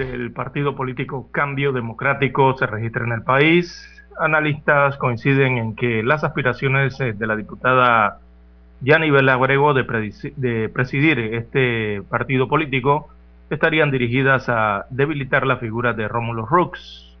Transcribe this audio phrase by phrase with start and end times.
[0.00, 3.86] Del partido político Cambio Democrático se registra en el país.
[4.18, 8.18] Analistas coinciden en que las aspiraciones eh, de la diputada
[8.80, 9.84] Yanibel Abrego de,
[10.36, 13.10] de presidir este partido político
[13.50, 17.14] estarían dirigidas a debilitar la figura de Rómulo Rux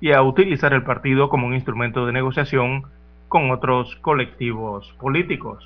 [0.00, 2.84] y a utilizar el partido como un instrumento de negociación
[3.28, 5.62] con otros colectivos políticos.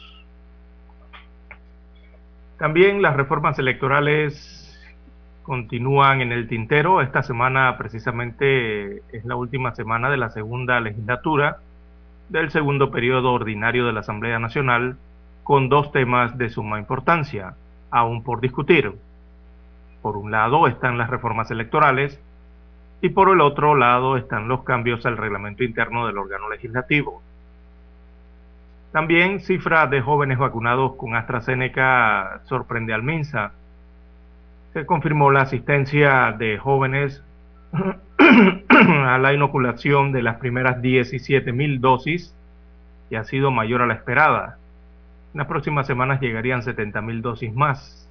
[2.58, 4.57] También las reformas electorales
[5.48, 7.00] continúan en el tintero.
[7.00, 11.56] Esta semana precisamente es la última semana de la segunda legislatura
[12.28, 14.98] del segundo periodo ordinario de la Asamblea Nacional
[15.44, 17.54] con dos temas de suma importancia,
[17.90, 18.92] aún por discutir.
[20.02, 22.20] Por un lado están las reformas electorales
[23.00, 27.22] y por el otro lado están los cambios al reglamento interno del órgano legislativo.
[28.92, 33.52] También cifra de jóvenes vacunados con AstraZeneca sorprende al MINSA
[34.78, 37.20] se confirmó la asistencia de jóvenes
[38.18, 42.32] a la inoculación de las primeras 17 mil dosis
[43.10, 44.56] y ha sido mayor a la esperada.
[45.34, 48.08] En las próximas semanas llegarían 70 mil dosis más.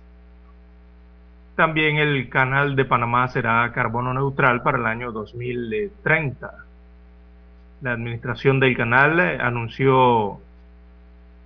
[1.56, 6.52] También el canal de Panamá será carbono neutral para el año 2030.
[7.82, 10.42] La administración del canal anunció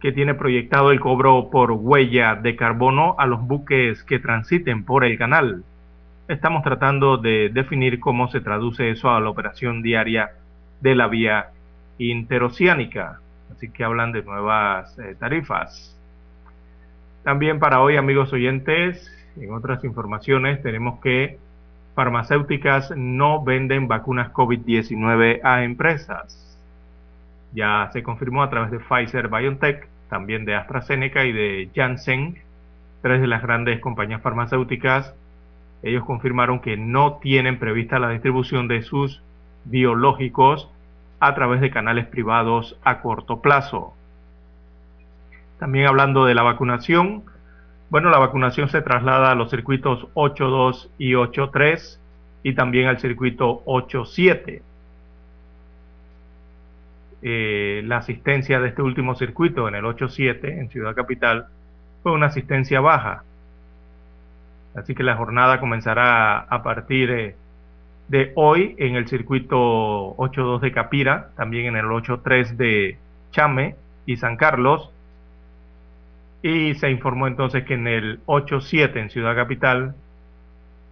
[0.01, 5.05] que tiene proyectado el cobro por huella de carbono a los buques que transiten por
[5.05, 5.63] el canal.
[6.27, 10.31] Estamos tratando de definir cómo se traduce eso a la operación diaria
[10.81, 11.51] de la vía
[11.99, 13.19] interoceánica.
[13.51, 15.95] Así que hablan de nuevas eh, tarifas.
[17.23, 19.07] También para hoy, amigos oyentes,
[19.37, 21.37] en otras informaciones tenemos que
[21.93, 26.57] farmacéuticas no venden vacunas COVID-19 a empresas.
[27.53, 32.35] Ya se confirmó a través de Pfizer BioNTech también de AstraZeneca y de Janssen,
[33.01, 35.15] tres de las grandes compañías farmacéuticas.
[35.83, 39.23] Ellos confirmaron que no tienen prevista la distribución de sus
[39.63, 40.69] biológicos
[41.21, 43.93] a través de canales privados a corto plazo.
[45.59, 47.23] También hablando de la vacunación,
[47.89, 51.99] bueno, la vacunación se traslada a los circuitos 8.2 y 8.3
[52.43, 54.61] y también al circuito 8.7.
[57.23, 61.47] Eh, la asistencia de este último circuito en el 8-7 en Ciudad Capital
[62.01, 63.23] fue una asistencia baja.
[64.73, 67.35] Así que la jornada comenzará a partir eh,
[68.07, 72.97] de hoy en el circuito 8-2 de Capira, también en el 8-3 de
[73.31, 74.91] Chame y San Carlos.
[76.41, 79.93] Y se informó entonces que en el 8-7 en Ciudad Capital,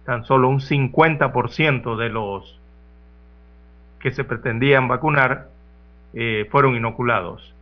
[0.04, 2.60] tan solo un 50% de los
[3.98, 5.48] que se pretendían vacunar
[6.14, 7.54] eh, fueron inoculados.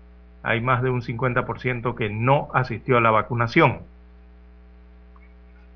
[0.42, 3.80] Hay más de un 50% que no asistió a la vacunación.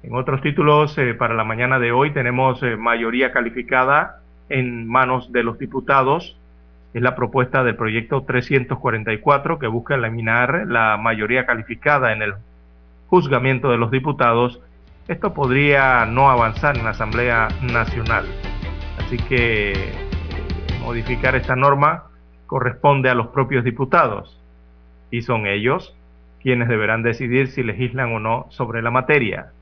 [0.02, 5.30] En otros títulos, eh, para la mañana de hoy tenemos eh, mayoría calificada en manos
[5.32, 6.36] de los diputados.
[6.94, 12.34] Es la propuesta del proyecto 344 que busca eliminar la mayoría calificada en el
[13.08, 14.60] juzgamiento de los diputados.
[15.08, 18.26] Esto podría no avanzar en la Asamblea Nacional.
[18.98, 19.92] Así que
[20.82, 22.04] modificar esta norma
[22.52, 24.38] corresponde a los propios diputados
[25.10, 25.96] y son ellos
[26.42, 29.52] quienes deberán decidir si legislan o no sobre la materia.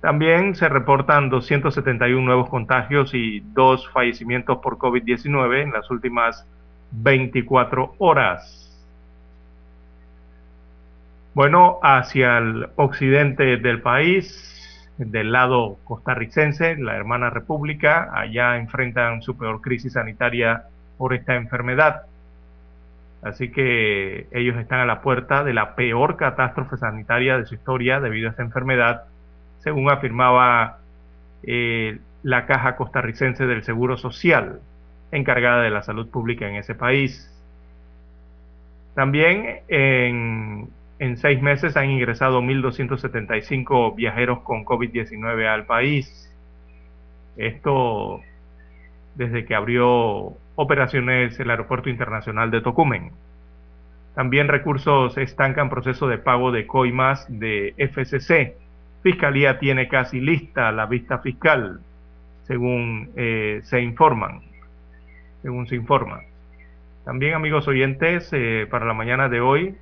[0.00, 6.46] También se reportan 271 nuevos contagios y dos fallecimientos por COVID-19 en las últimas
[6.92, 8.80] 24 horas.
[11.34, 19.36] Bueno, hacia el occidente del país, del lado costarricense, la hermana república, allá enfrentan su
[19.36, 22.02] peor crisis sanitaria por esta enfermedad.
[23.22, 28.00] Así que ellos están a la puerta de la peor catástrofe sanitaria de su historia
[28.00, 29.04] debido a esta enfermedad,
[29.60, 30.78] según afirmaba
[31.44, 34.60] eh, la Caja Costarricense del Seguro Social,
[35.12, 37.28] encargada de la salud pública en ese país.
[38.94, 40.68] También en,
[40.98, 46.28] en seis meses han ingresado 1.275 viajeros con COVID-19 al país.
[47.36, 48.20] Esto
[49.14, 53.12] desde que abrió operaciones el Aeropuerto Internacional de Tocumen.
[54.14, 58.56] También recursos estancan proceso de pago de coimas de FCC.
[59.02, 61.80] Fiscalía tiene casi lista la vista fiscal,
[62.46, 64.42] según eh, se informan,
[65.40, 66.20] según se informa.
[67.04, 69.76] También, amigos oyentes, eh, para la mañana de hoy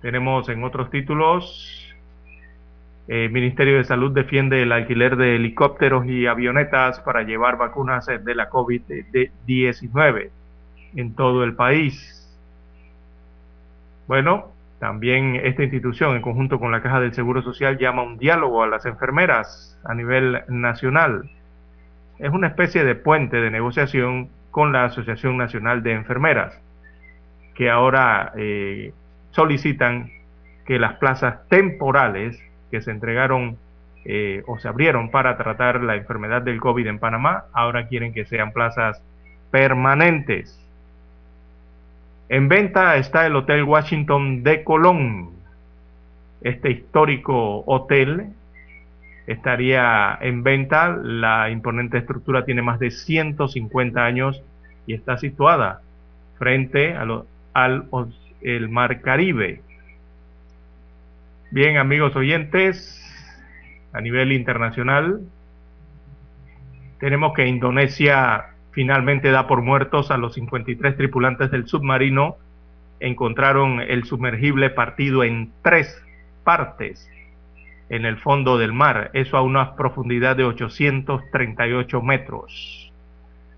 [0.00, 1.85] tenemos en otros títulos
[3.08, 8.34] el Ministerio de Salud defiende el alquiler de helicópteros y avionetas para llevar vacunas de
[8.34, 10.30] la COVID-19
[10.96, 12.12] en todo el país.
[14.08, 18.62] Bueno, también esta institución, en conjunto con la Caja del Seguro Social, llama un diálogo
[18.62, 21.30] a las enfermeras a nivel nacional.
[22.18, 26.60] Es una especie de puente de negociación con la Asociación Nacional de Enfermeras,
[27.54, 28.92] que ahora eh,
[29.30, 30.10] solicitan
[30.66, 32.42] que las plazas temporales
[32.76, 33.56] que se entregaron
[34.04, 38.26] eh, o se abrieron para tratar la enfermedad del COVID en Panamá, ahora quieren que
[38.26, 39.02] sean plazas
[39.50, 40.60] permanentes.
[42.28, 45.30] En venta está el Hotel Washington de Colón.
[46.42, 48.26] Este histórico hotel
[49.26, 50.98] estaría en venta.
[51.02, 54.42] La imponente estructura tiene más de 150 años
[54.86, 55.80] y está situada
[56.38, 57.24] frente al
[58.42, 59.62] el Mar Caribe.
[61.56, 63.02] Bien, amigos oyentes,
[63.94, 65.22] a nivel internacional,
[67.00, 72.36] tenemos que Indonesia finalmente da por muertos a los 53 tripulantes del submarino.
[73.00, 75.98] Encontraron el sumergible partido en tres
[76.44, 77.10] partes
[77.88, 82.92] en el fondo del mar, eso a una profundidad de 838 metros.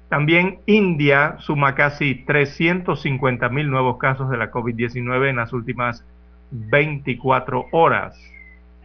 [0.09, 6.05] También India suma casi 350 mil nuevos casos de la COVID-19 en las últimas
[6.51, 8.19] 24 horas.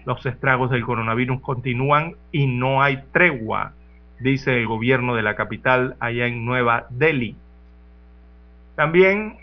[0.06, 3.74] Los estragos del coronavirus continúan y no hay tregua,
[4.20, 7.36] dice el gobierno de la capital allá en Nueva Delhi.
[8.76, 9.38] También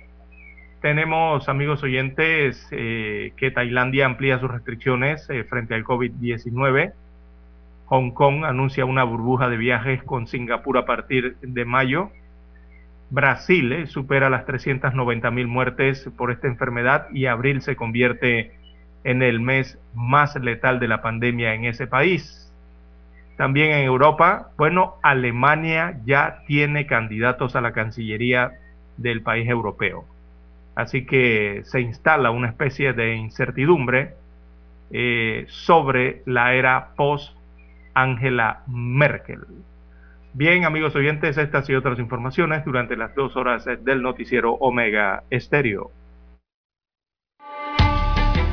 [0.81, 6.93] tenemos, amigos oyentes, eh, que Tailandia amplía sus restricciones eh, frente al COVID-19.
[7.87, 12.11] Hong Kong anuncia una burbuja de viajes con Singapur a partir de mayo.
[13.11, 18.53] Brasil eh, supera las 390 mil muertes por esta enfermedad y abril se convierte
[19.05, 22.53] en el mes más letal de la pandemia en ese país.
[23.37, 28.53] También en Europa, bueno, Alemania ya tiene candidatos a la Cancillería
[28.97, 30.05] del país europeo.
[30.75, 34.15] Así que se instala una especie de incertidumbre
[34.93, 39.41] eh, sobre la era post-Angela Merkel.
[40.33, 45.91] Bien, amigos oyentes, estas y otras informaciones durante las dos horas del noticiero Omega Estéreo.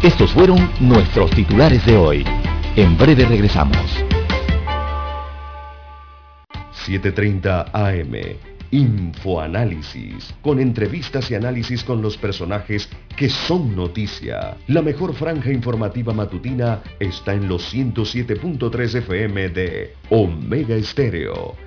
[0.02, 2.26] Estos fueron nuestros titulares de hoy.
[2.76, 4.04] En breve regresamos.
[6.88, 8.38] 7.30 AM.
[8.72, 14.58] Infoanálisis, con entrevistas y análisis con los personajes que son noticia.
[14.68, 21.67] La mejor franja informativa matutina está en los 107.3 FM de Omega Estéreo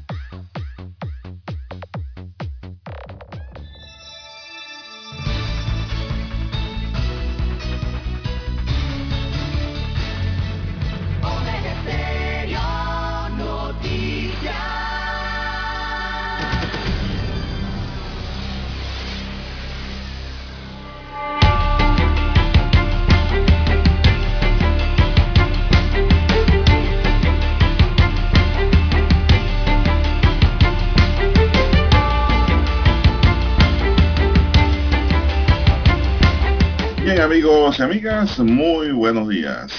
[37.41, 39.73] Amigos y amigas, muy buenos días.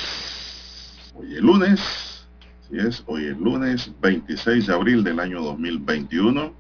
[1.15, 2.27] Hoy es lunes,
[2.69, 6.53] si es, hoy es lunes 26 de abril del año 2021.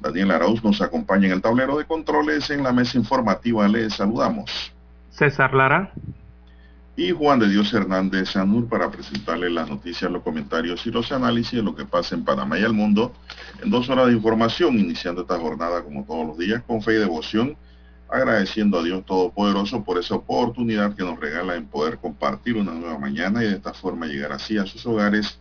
[0.00, 3.68] Daniel Arauz nos acompaña en el tablero de controles en la mesa informativa.
[3.68, 4.72] Les saludamos.
[5.10, 5.92] César Lara.
[6.96, 11.52] Y Juan de Dios Hernández Sanur para presentarle las noticias, los comentarios y los análisis
[11.52, 13.12] de lo que pasa en Panamá y el mundo
[13.62, 16.96] en dos horas de información, iniciando esta jornada como todos los días con fe y
[16.96, 17.56] devoción
[18.10, 22.98] agradeciendo a Dios Todopoderoso por esa oportunidad que nos regala en poder compartir una nueva
[22.98, 25.38] mañana y de esta forma llegar así a sus hogares,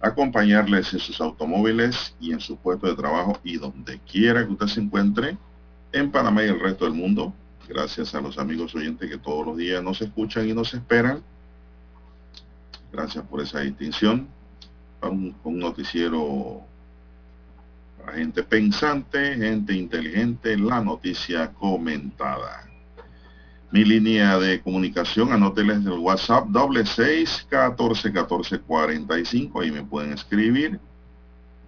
[0.00, 4.66] acompañarles en sus automóviles y en su puesto de trabajo y donde quiera que usted
[4.66, 5.38] se encuentre,
[5.92, 7.32] en Panamá y el resto del mundo.
[7.68, 11.22] Gracias a los amigos oyentes que todos los días nos escuchan y nos esperan.
[12.92, 14.28] Gracias por esa distinción.
[15.00, 16.73] Un, un noticiero para
[18.12, 22.68] gente pensante, gente inteligente, la noticia comentada.
[23.70, 29.60] Mi línea de comunicación, anóteles del WhatsApp, doble seis, catorce, catorce, cuarenta y cinco.
[29.60, 30.78] Ahí me pueden escribir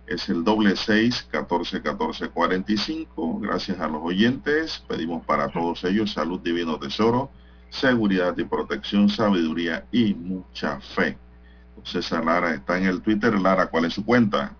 [0.07, 3.41] es el doble seis catorce catorce cuarenta y cinco.
[3.41, 7.31] Gracias a los oyentes, pedimos para todos ellos salud, divino tesoro,
[7.71, 11.19] seguridad y protección, sabiduría y mucha fe.
[11.83, 13.39] César Lara está en el Twitter.
[13.39, 14.55] Lara, ¿cuál es su cuenta?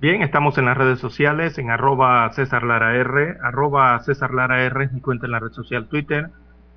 [0.00, 4.88] Bien, estamos en las redes sociales, en arroba César Lara R, arroba César Lara R
[4.92, 6.30] mi cuenta en la red social Twitter.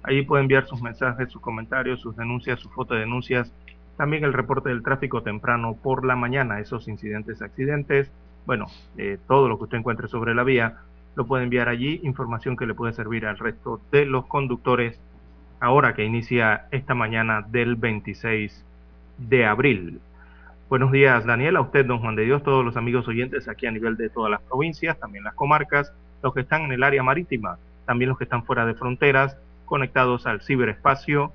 [0.04, 3.54] Ahí puede enviar sus mensajes, sus comentarios, sus denuncias, sus fotos de denuncias
[4.02, 8.12] también el reporte del tráfico temprano por la mañana, esos incidentes, accidentes,
[8.48, 8.66] bueno,
[8.98, 10.80] eh, todo lo que usted encuentre sobre la vía,
[11.16, 15.00] lo puede enviar allí, información que le puede servir al resto de los conductores
[15.60, 18.66] ahora que inicia esta mañana del 26
[19.20, 20.02] de abril.
[20.72, 23.72] Buenos días, Daniel, a usted, don Juan de Dios, todos los amigos oyentes aquí a
[23.72, 25.92] nivel de todas las provincias, también las comarcas,
[26.24, 29.36] los que están en el área marítima, también los que están fuera de fronteras,
[29.66, 31.34] conectados al ciberespacio.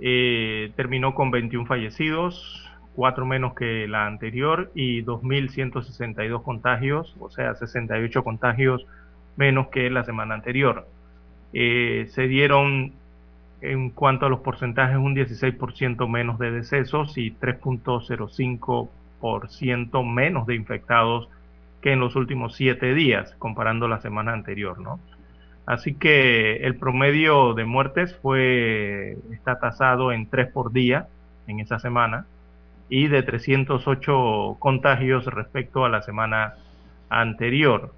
[0.01, 7.55] eh, terminó con 21 fallecidos, cuatro menos que la anterior y 2.162 contagios, o sea,
[7.55, 8.87] 68 contagios
[9.37, 10.87] menos que la semana anterior.
[11.53, 12.93] Eh, se dieron
[13.61, 18.89] en cuanto a los porcentajes un 16% menos de decesos y 3.05%
[20.05, 21.29] menos de infectados
[21.81, 25.01] que en los últimos siete días, comparando la semana anterior, ¿no?
[25.67, 31.09] Así que el promedio de muertes fue, está tasado en 3 por día
[31.47, 32.25] en esa semana
[32.89, 36.55] y de 308 contagios respecto a la semana
[37.11, 37.93] anterior.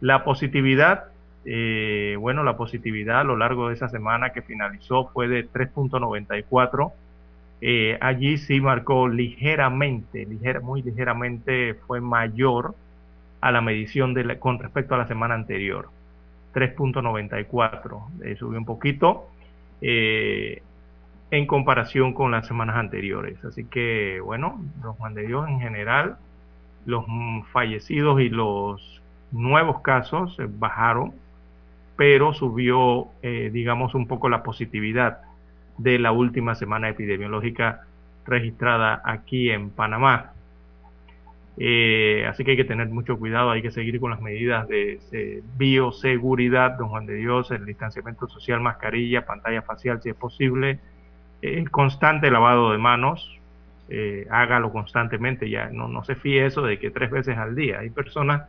[0.00, 1.04] La positividad,
[1.46, 6.92] eh, bueno, la positividad a lo largo de esa semana que finalizó fue de 3.94.
[7.66, 10.28] Eh, allí sí marcó ligeramente,
[10.62, 12.74] muy ligeramente fue mayor
[13.40, 15.88] a la medición de con respecto a la semana anterior.
[16.52, 19.28] 3.94, eh, subió un poquito
[21.30, 23.42] en comparación con las semanas anteriores.
[23.44, 26.16] Así que, bueno, los Juan de Dios en general,
[26.86, 27.04] los
[27.52, 29.02] fallecidos y los
[29.32, 31.12] nuevos casos eh, bajaron,
[31.96, 35.22] pero subió, eh, digamos, un poco la positividad
[35.78, 37.82] de la última semana epidemiológica
[38.26, 40.32] registrada aquí en Panamá.
[41.56, 45.42] Eh, así que hay que tener mucho cuidado, hay que seguir con las medidas de,
[45.56, 50.80] bioseguridad, don Juan de Dios, el distanciamiento social, mascarilla, pantalla facial si es posible,
[51.42, 53.38] el constante lavado de manos,
[54.30, 57.80] hágalo constantemente, ya no, no se fíe eso de que tres veces al día.
[57.80, 58.48] Hay personas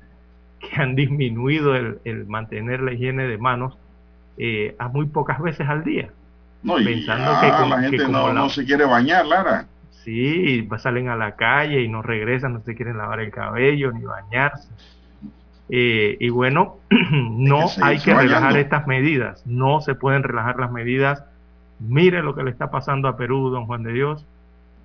[0.59, 3.77] que han disminuido el, mantener la higiene de manos
[4.37, 6.09] eh, a muy pocas veces al día.
[6.65, 9.67] No, pensando que la gente no, se quiere bañar, Lara.
[10.03, 14.03] Sí, salen a la calle y no regresan, no se quieren lavar el cabello ni
[14.03, 14.67] bañarse.
[15.69, 16.77] Eh, y bueno,
[17.11, 21.23] no hay que relajar estas medidas, no se pueden relajar las medidas.
[21.79, 24.25] Mire lo que le está pasando a Perú, don Juan de Dios.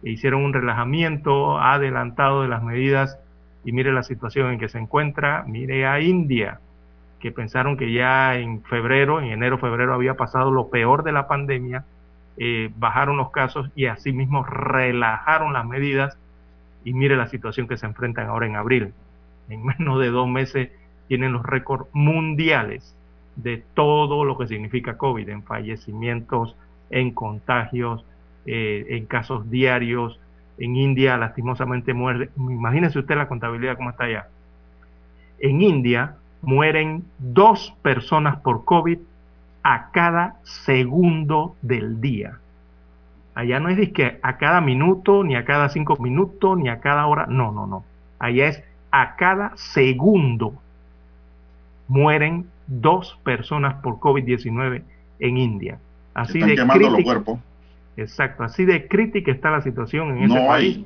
[0.02, 3.18] Hicieron un relajamiento adelantado de las medidas
[3.64, 5.44] y mire la situación en que se encuentra.
[5.46, 6.60] Mire a India,
[7.21, 11.29] que pensaron que ya en febrero, en enero, febrero había pasado lo peor de la
[11.29, 11.85] pandemia,
[12.39, 16.17] eh, bajaron los casos y asimismo relajaron las medidas
[16.85, 18.95] y mire la situación que se enfrentan ahora en abril.
[19.49, 20.71] En menos de dos meses
[21.07, 22.97] tienen los récords mundiales
[23.37, 26.57] de todo lo que significa COVID, en fallecimientos,
[26.91, 28.05] en contagios,
[28.47, 30.19] eh, en casos diarios.
[30.59, 32.31] En India, lastimosamente, muere.
[32.37, 34.29] Imagínense usted la contabilidad, cómo está allá.
[35.39, 38.99] En India, mueren dos personas por COVID
[39.62, 42.38] a cada segundo del día.
[43.35, 47.06] Allá no es que a cada minuto, ni a cada cinco minutos, ni a cada
[47.06, 47.26] hora.
[47.26, 47.85] No, no, no.
[48.18, 50.54] Allá es a cada segundo
[51.90, 54.82] mueren dos personas por COVID-19
[55.18, 55.78] en India.
[56.14, 57.40] Así de crítica,
[57.97, 60.80] Exacto, así de crítica está la situación en ese país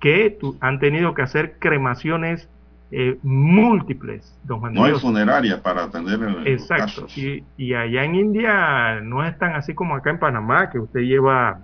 [0.00, 2.48] que han tenido que hacer cremaciones
[2.92, 7.06] eh, múltiples, don No hay funeraria para atender el Exacto.
[7.14, 11.00] Y, y, allá en India no es tan así como acá en Panamá, que usted
[11.00, 11.60] lleva,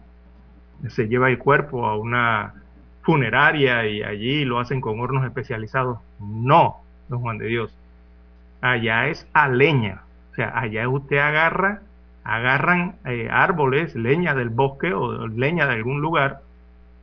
[0.89, 2.55] se lleva el cuerpo a una
[3.03, 5.99] funeraria y allí lo hacen con hornos especializados.
[6.21, 6.77] No,
[7.09, 7.77] don Juan de Dios.
[8.61, 10.03] Allá es a leña.
[10.33, 11.83] O sea, allá usted agarra,
[12.23, 16.43] agarran eh, árboles, leña del bosque o leña de algún lugar,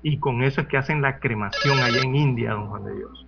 [0.02, 3.26] y con eso es que hacen la cremación allá en India, don Juan de Dios.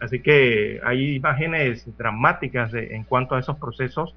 [0.00, 4.14] Así que hay imágenes dramáticas en cuanto a esos procesos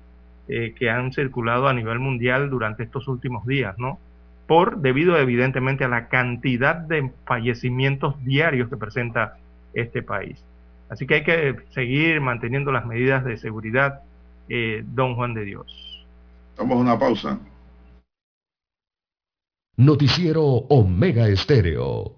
[0.48, 4.00] eh, que han circulado a nivel mundial durante estos últimos días, ¿no?
[4.48, 9.38] Por, debido evidentemente a la cantidad de fallecimientos diarios que presenta
[9.74, 10.44] este país.
[10.90, 14.02] Así que hay que seguir manteniendo las medidas de seguridad,
[14.50, 16.06] eh, don Juan de Dios.
[16.58, 17.40] Vamos a una pausa.
[19.78, 22.18] Noticiero Omega Estéreo.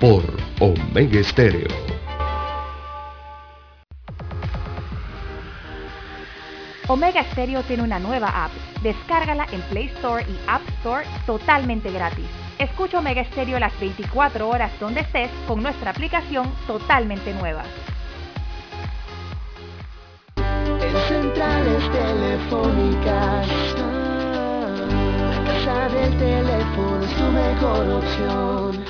[0.00, 0.24] por
[0.60, 1.68] Omega Estéreo.
[6.88, 8.50] Omega Stereo tiene una nueva app.
[8.82, 12.24] Descárgala en Play Store y App Store totalmente gratis.
[12.58, 17.62] Escucha Omega Stereo las 24 horas donde estés con nuestra aplicación totalmente nueva.
[20.36, 23.46] En centrales telefónicas,
[25.28, 28.89] la casa del teléfono es tu mejor opción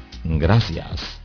[0.23, 1.21] Gracias.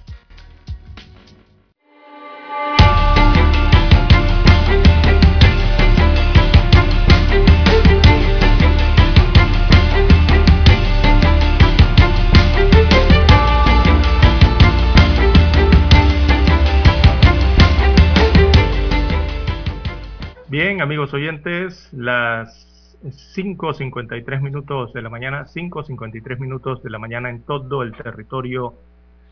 [20.48, 27.42] Bien, amigos oyentes, las 5.53 minutos de la mañana, 5.53 minutos de la mañana en
[27.42, 28.74] todo el territorio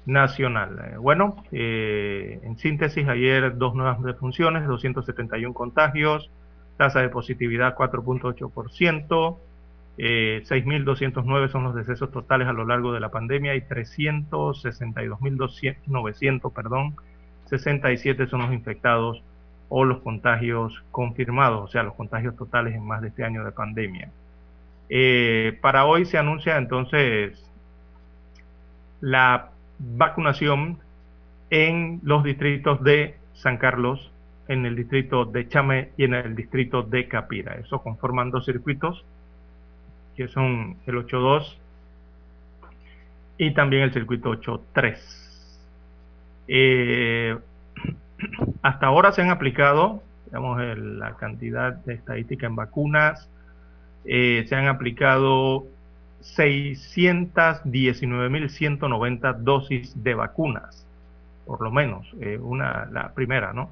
[0.07, 0.93] nacional.
[0.93, 6.31] Eh, bueno, eh, en síntesis, ayer dos nuevas defunciones, 271 contagios,
[6.77, 9.39] tasa de positividad 4.8%,
[9.97, 16.97] Eh, 6.209 son los decesos totales a lo largo de la pandemia y 362.900, perdón,
[17.47, 19.23] 67 son los infectados
[19.77, 23.51] o los contagios confirmados, o sea, los contagios totales en más de este año de
[23.51, 24.09] pandemia.
[24.89, 27.45] Eh, para hoy se anuncia entonces
[29.01, 30.79] la vacunación
[31.51, 34.13] en los distritos de San Carlos,
[34.47, 37.55] en el distrito de Chame y en el distrito de Capira.
[37.55, 39.05] Eso conforman dos circuitos,
[40.15, 41.57] que son el 8.2
[43.39, 45.01] y también el circuito 8.3.
[46.47, 47.37] Eh,
[48.63, 53.31] hasta ahora se han aplicado, digamos, la cantidad de estadística en vacunas,
[54.05, 55.67] eh, se han aplicado
[56.37, 60.87] 619.190 dosis de vacunas,
[61.47, 63.71] por lo menos, eh, una, la primera, ¿no?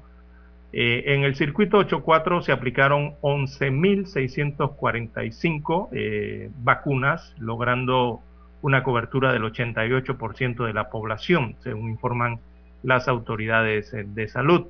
[0.75, 8.21] Eh, en el circuito 8.4 se aplicaron 11.645 eh, vacunas, logrando
[8.63, 12.39] una cobertura del 88% de la población, según informan
[12.83, 14.67] las autoridades de salud.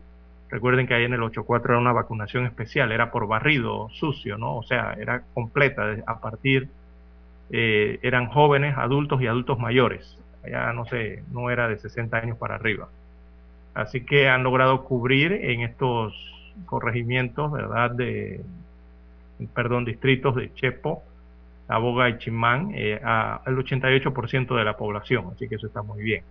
[0.50, 4.58] Recuerden que ahí en el 8.4 era una vacunación especial, era por barrido sucio, ¿no?
[4.58, 6.70] O sea, era completa a partir,
[7.50, 10.16] eh, eran jóvenes, adultos y adultos mayores.
[10.44, 12.88] Allá no sé, no era de 60 años para arriba.
[13.74, 16.14] Así que han logrado cubrir en estos
[16.68, 17.90] corregimientos, ¿verdad?
[17.90, 18.42] De,
[19.56, 21.04] perdón, distritos de Chepo,
[21.68, 25.32] Aboga y Chimán, eh, al 88% de la población.
[25.34, 26.24] Así que eso está muy bien.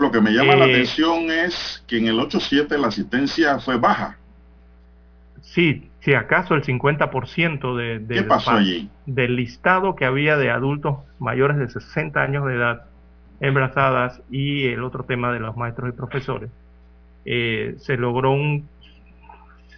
[0.00, 3.76] Lo que me llama la eh, atención es que en el 8.7 la asistencia fue
[3.76, 4.16] baja.
[5.42, 8.88] Sí, si acaso el 50% de, de, ¿Qué pasó allí?
[9.06, 12.86] del listado que había de adultos mayores de 60 años de edad
[13.40, 16.50] embarazadas y el otro tema de los maestros y profesores
[17.24, 18.68] eh, se logró un,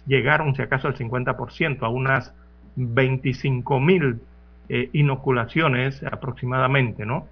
[0.05, 2.33] llegaron si acaso al 50%, a unas
[2.75, 4.21] 25 mil
[4.69, 7.27] eh, inoculaciones aproximadamente, ¿no?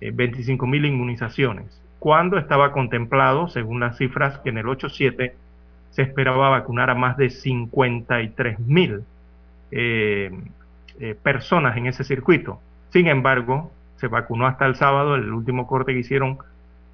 [0.00, 1.82] 25 eh, mil inmunizaciones.
[2.06, 5.32] Cuando estaba contemplado, según las cifras, que en el 8-7
[5.90, 9.02] se esperaba vacunar a más de 53 mil
[11.24, 12.60] personas en ese circuito.
[12.90, 16.38] Sin embargo, se vacunó hasta el sábado, el último corte que hicieron,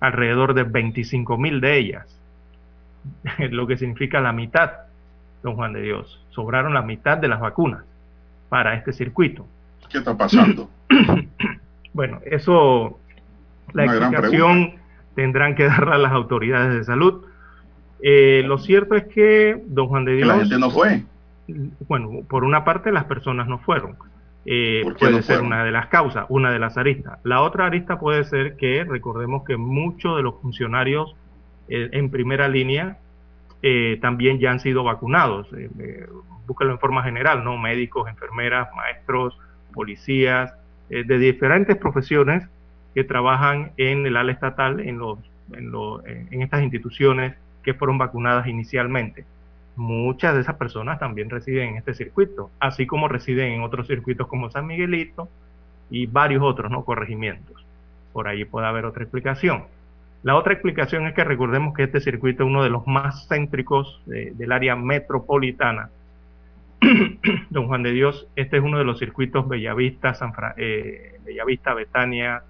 [0.01, 2.18] alrededor de 25 mil de ellas.
[3.38, 4.70] lo que significa la mitad,
[5.42, 6.25] don Juan de Dios.
[6.31, 7.85] Sobraron la mitad de las vacunas
[8.48, 9.46] para este circuito.
[9.90, 10.70] ¿Qué está pasando?
[11.92, 12.98] bueno, eso,
[13.75, 14.81] la explicación
[15.14, 17.25] tendrán que darla las autoridades de salud.
[18.03, 20.29] Eh, lo cierto es que, don Juan de Dios...
[20.29, 21.03] la gente no fue.
[21.88, 23.96] Bueno, por una parte las personas no fueron.
[24.44, 27.20] Eh, puede ser una de las causas, una de las aristas.
[27.22, 31.14] La otra arista puede ser que recordemos que muchos de los funcionarios
[31.68, 32.98] eh, en primera línea
[33.62, 35.48] eh, también ya han sido vacunados.
[35.53, 36.07] Eh,
[36.46, 37.57] búscalo en forma general, ¿no?
[37.57, 39.38] Médicos, enfermeras, maestros,
[39.72, 40.53] policías,
[40.90, 42.46] de diferentes profesiones
[42.94, 45.18] que trabajan en el ala estatal, en, los,
[45.52, 49.24] en, en estas instituciones que fueron vacunadas inicialmente.
[49.76, 54.26] Muchas de esas personas también residen en este circuito, así como residen en otros circuitos
[54.26, 55.28] como San Miguelito
[55.90, 56.85] y varios otros ¿no?
[56.85, 57.64] corregimientos.
[58.12, 59.64] Por ahí puede haber otra explicación.
[60.22, 64.00] La otra explicación es que recordemos que este circuito es uno de los más céntricos
[64.07, 65.90] del área metropolitana.
[67.50, 72.42] Don Juan de Dios, este es uno de los circuitos Bellavista, San eh, Bellavista, Betania,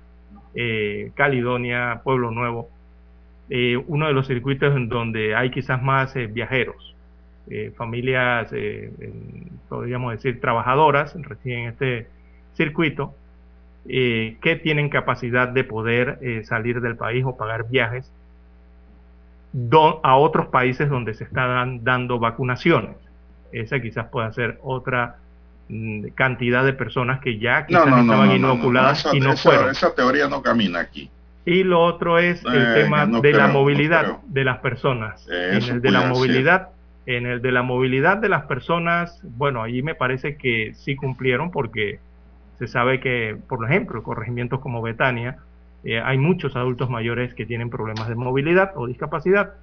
[0.55, 2.69] eh, Caledonia, Pueblo Nuevo.
[3.51, 6.95] Eh, uno de los circuitos en donde hay quizás más viajeros,
[7.77, 8.55] familias,
[9.69, 12.07] podríamos decir, trabajadoras, en este
[12.55, 13.15] circuito
[13.89, 18.09] eh, que tienen capacidad de poder eh, salir del país o pagar viajes
[20.03, 22.97] a otros países donde se están dando vacunaciones.
[23.51, 25.17] Esa quizás pueda ser otra
[26.15, 29.71] cantidad de personas que ya quizás estaban inoculadas y no fueron.
[29.71, 31.11] Esa teoría no camina aquí.
[31.45, 35.27] Y lo otro es el eh, tema de la movilidad de las personas.
[35.29, 36.69] en el de la movilidad,
[37.07, 41.51] en el de la movilidad de las personas, bueno, ahí me parece que sí cumplieron
[41.51, 41.99] porque
[42.59, 45.39] se sabe que, por ejemplo, corregimientos como Betania,
[45.85, 49.55] eh, hay muchos adultos mayores que tienen problemas de movilidad o discapacidad,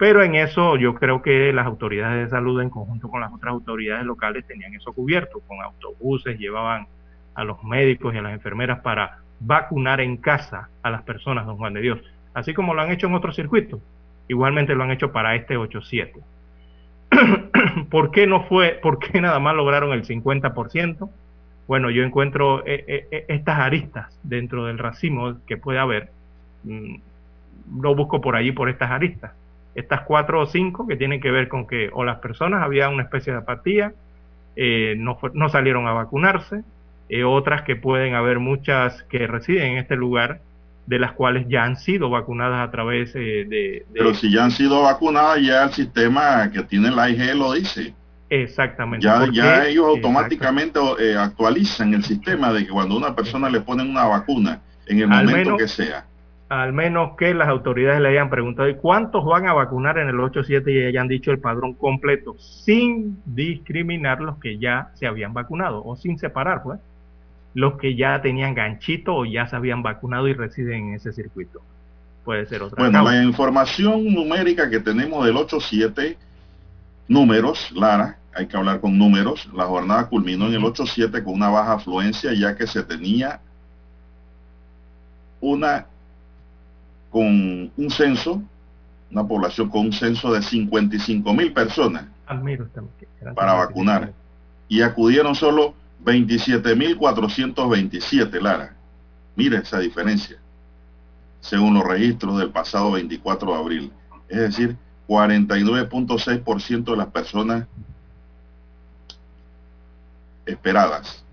[0.00, 3.52] pero en eso yo creo que las autoridades de salud en conjunto con las otras
[3.52, 6.86] autoridades locales tenían eso cubierto, con autobuses, llevaban
[7.34, 11.58] a los médicos y a las enfermeras para vacunar en casa a las personas, don
[11.58, 11.98] Juan de Dios,
[12.32, 13.78] así como lo han hecho en otros circuitos,
[14.26, 16.12] igualmente lo han hecho para este 8-7.
[17.90, 21.10] ¿Por qué no fue, por qué nada más lograron el 50%?
[21.66, 26.10] bueno, yo encuentro eh, eh, eh, estas aristas dentro del racismo que puede haber,
[26.64, 26.96] mm,
[27.80, 29.32] lo busco por allí, por estas aristas.
[29.74, 33.04] Estas cuatro o cinco que tienen que ver con que o las personas había una
[33.04, 33.92] especie de apatía,
[34.96, 36.62] no, no, salieron a vacunarse,
[37.10, 40.40] eh, otras que pueden haber muchas que residen en este lugar,
[40.86, 44.52] de las cuales ya han sido vacunadas a través eh, de, Pero si ya han
[44.52, 47.94] sido vacunadas, ya el sistema que tiene la IG lo dice.
[48.28, 49.04] Exactamente.
[49.04, 53.90] Ya, ya ellos automáticamente eh, actualizan el sistema de que cuando una persona le ponen
[53.90, 56.04] una vacuna, en el momento que sea,
[56.50, 60.16] al menos que las autoridades le hayan preguntado ¿y cuántos van a vacunar en el
[60.16, 65.82] 8-7 y hayan dicho el padrón completo sin discriminar los que ya se habían vacunado
[65.84, 66.80] o sin separar pues
[67.54, 71.60] los que ya tenían ganchito o ya se habían vacunado y residen en ese circuito.
[72.24, 72.82] Puede ser otra.
[72.82, 76.16] Bueno, la información numérica que tenemos del 8-7,
[77.08, 79.48] números, Lara, hay que hablar con números.
[79.52, 83.40] La jornada culminó en el 8-7 con una baja afluencia ya que se tenía
[85.40, 85.86] una
[87.10, 88.42] con un censo,
[89.10, 92.04] una población con un censo de 55 mil personas
[93.34, 94.12] para vacunar.
[94.68, 98.76] Y acudieron solo 27.427, Lara.
[99.34, 100.36] Mire esa diferencia,
[101.40, 103.92] según los registros del pasado 24 de abril.
[104.28, 104.76] Es decir,
[105.08, 107.66] 49.6% de las personas
[110.46, 111.24] esperadas.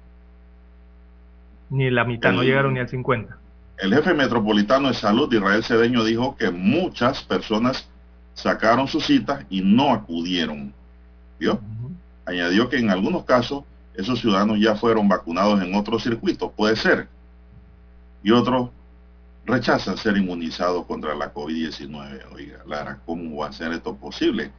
[1.69, 3.37] Ni la mitad, no llegaron ni al 50.
[3.77, 7.87] El jefe metropolitano de salud, Israel Cedeño, dijo que muchas personas
[8.33, 10.73] sacaron su cita y no acudieron.
[11.39, 11.59] ¿Vio?
[12.25, 13.63] Añadió que en algunos casos
[13.93, 17.07] esos ciudadanos ya fueron vacunados en otros circuitos, puede ser.
[18.23, 18.69] Y otros
[19.45, 22.21] rechazan ser inmunizados contra la COVID-19.
[22.33, 24.51] Oiga, Lara, ¿cómo va a ser esto posible?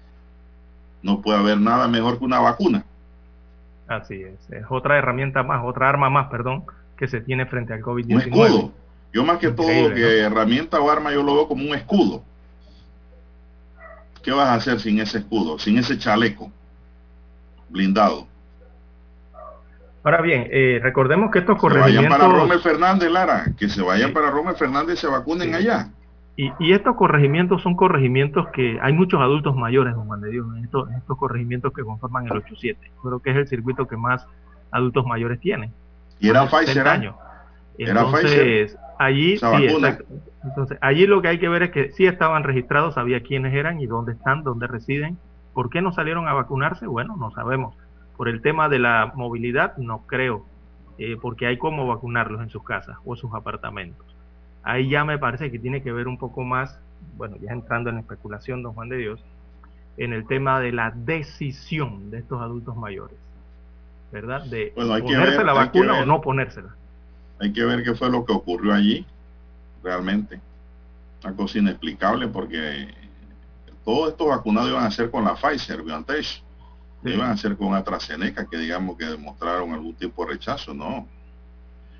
[1.02, 2.84] No puede haber nada mejor que una vacuna.
[3.88, 6.64] Así es, es otra herramienta más, otra arma más, perdón,
[6.96, 8.14] que se tiene frente al COVID-19.
[8.14, 8.72] Un escudo
[9.12, 12.22] yo más que todo que herramienta o arma yo lo veo como un escudo.
[14.22, 16.50] ¿Qué vas a hacer sin ese escudo, sin ese chaleco
[17.68, 18.26] blindado?
[20.04, 22.10] Ahora bien, eh, recordemos que estos corregimientos...
[22.10, 25.90] vayan para Romel Fernández, Lara, que se vayan para Romel Fernández y se vacunen allá.
[26.36, 30.64] Y, estos corregimientos son corregimientos que hay muchos adultos mayores, don Juan de Dios, en
[30.64, 30.86] estos,
[31.18, 32.76] corregimientos que conforman el 8-7.
[33.02, 34.24] Creo que es el circuito que más
[34.70, 35.72] adultos mayores tienen.
[36.20, 36.86] Y era Pfizer.
[36.86, 36.90] ¿eh?
[36.90, 37.16] Años.
[37.76, 39.46] Entonces, allí sí,
[40.44, 43.80] Entonces, allí lo que hay que ver es que sí estaban registrados, sabía quiénes eran
[43.80, 45.18] y dónde están, dónde residen.
[45.54, 46.86] ¿Por qué no salieron a vacunarse?
[46.86, 47.74] Bueno, no sabemos.
[48.16, 50.44] Por el tema de la movilidad, no creo,
[50.98, 54.06] eh, porque hay cómo vacunarlos en sus casas o sus apartamentos.
[54.62, 56.80] Ahí ya me parece que tiene que ver un poco más,
[57.16, 59.24] bueno, ya entrando en especulación, don Juan de Dios,
[59.96, 63.16] en el tema de la decisión de estos adultos mayores,
[64.12, 64.44] ¿verdad?
[64.44, 66.77] De ponerse la vacuna o no ponérsela.
[67.40, 69.06] Hay que ver qué fue lo que ocurrió allí,
[69.82, 70.40] realmente.
[71.22, 72.88] Una cosa inexplicable porque
[73.84, 76.42] todos estos vacunados iban a ser con la Pfizer, BioNTech.
[77.04, 81.06] Iban a ser con AstraZeneca, que digamos que demostraron algún tipo de rechazo, ¿no?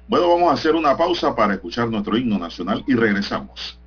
[0.08, 3.78] Bueno, vamos a hacer una pausa para escuchar nuestro himno nacional y regresamos.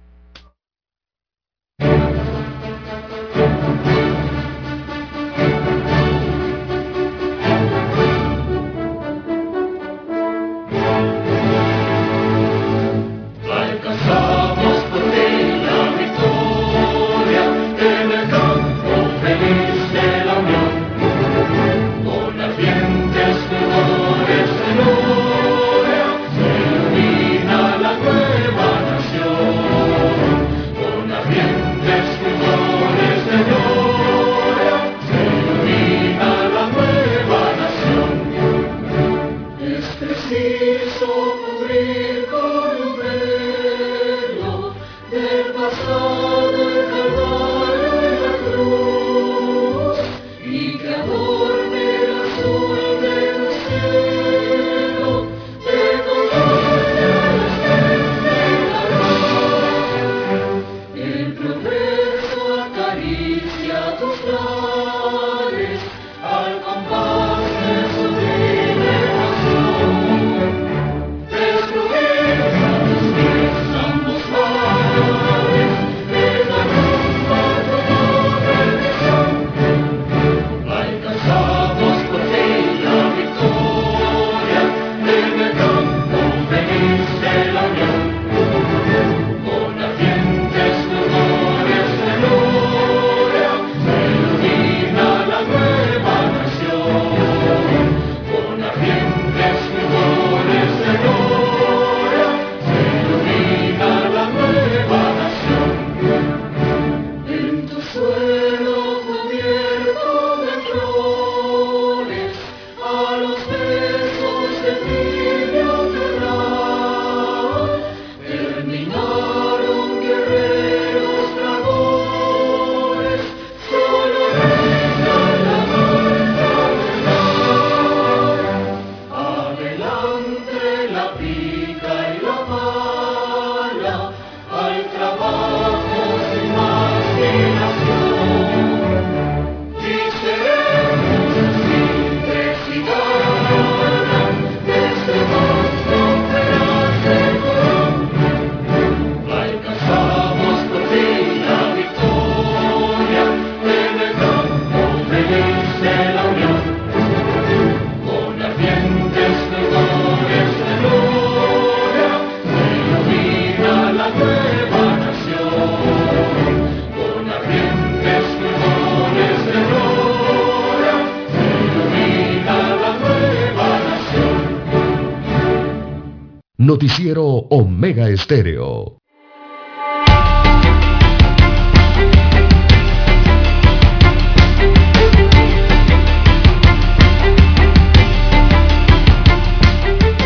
[176.71, 178.97] Noticiero Omega Estéreo.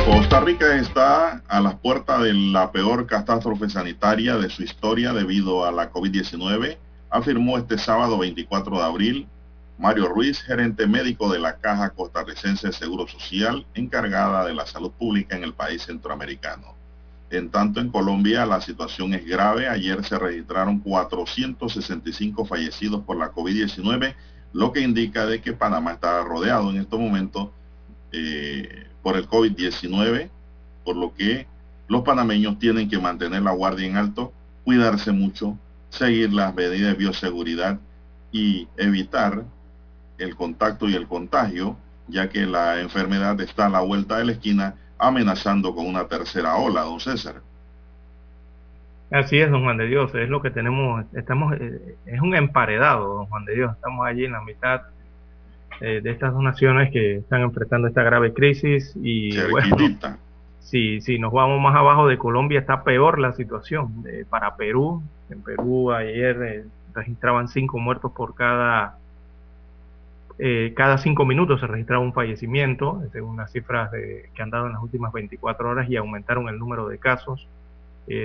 [0.05, 5.65] Costa Rica está a las puertas de la peor catástrofe sanitaria de su historia debido
[5.65, 6.77] a la COVID-19,
[7.09, 9.27] afirmó este sábado 24 de abril
[9.77, 14.91] Mario Ruiz, gerente médico de la Caja Costarricense de Seguro Social, encargada de la salud
[14.91, 16.75] pública en el país centroamericano.
[17.29, 19.67] En tanto, en Colombia la situación es grave.
[19.67, 24.15] Ayer se registraron 465 fallecidos por la COVID-19,
[24.53, 27.49] lo que indica de que Panamá está rodeado en estos momentos
[28.13, 30.29] eh, por el COVID-19,
[30.85, 31.47] por lo que
[31.89, 34.31] los panameños tienen que mantener la guardia en alto,
[34.63, 35.57] cuidarse mucho,
[35.89, 37.79] seguir las medidas de bioseguridad
[38.31, 39.45] y evitar
[40.17, 44.31] el contacto y el contagio, ya que la enfermedad está a la vuelta de la
[44.33, 47.41] esquina amenazando con una tercera ola, don César.
[49.11, 53.15] Así es, don Juan de Dios, es lo que tenemos, estamos, eh, es un emparedado,
[53.15, 54.81] don Juan de Dios, estamos allí en la mitad
[55.79, 59.75] eh, de estas dos naciones que están enfrentando esta grave crisis y bueno,
[60.59, 64.03] si, si nos vamos más abajo de Colombia está peor la situación.
[64.07, 68.97] Eh, para Perú, en Perú ayer registraban cinco muertos por cada
[70.37, 74.73] eh, cada cinco minutos se registraba un fallecimiento, según las cifras que han dado en
[74.73, 77.47] las últimas 24 horas, y aumentaron el número de casos.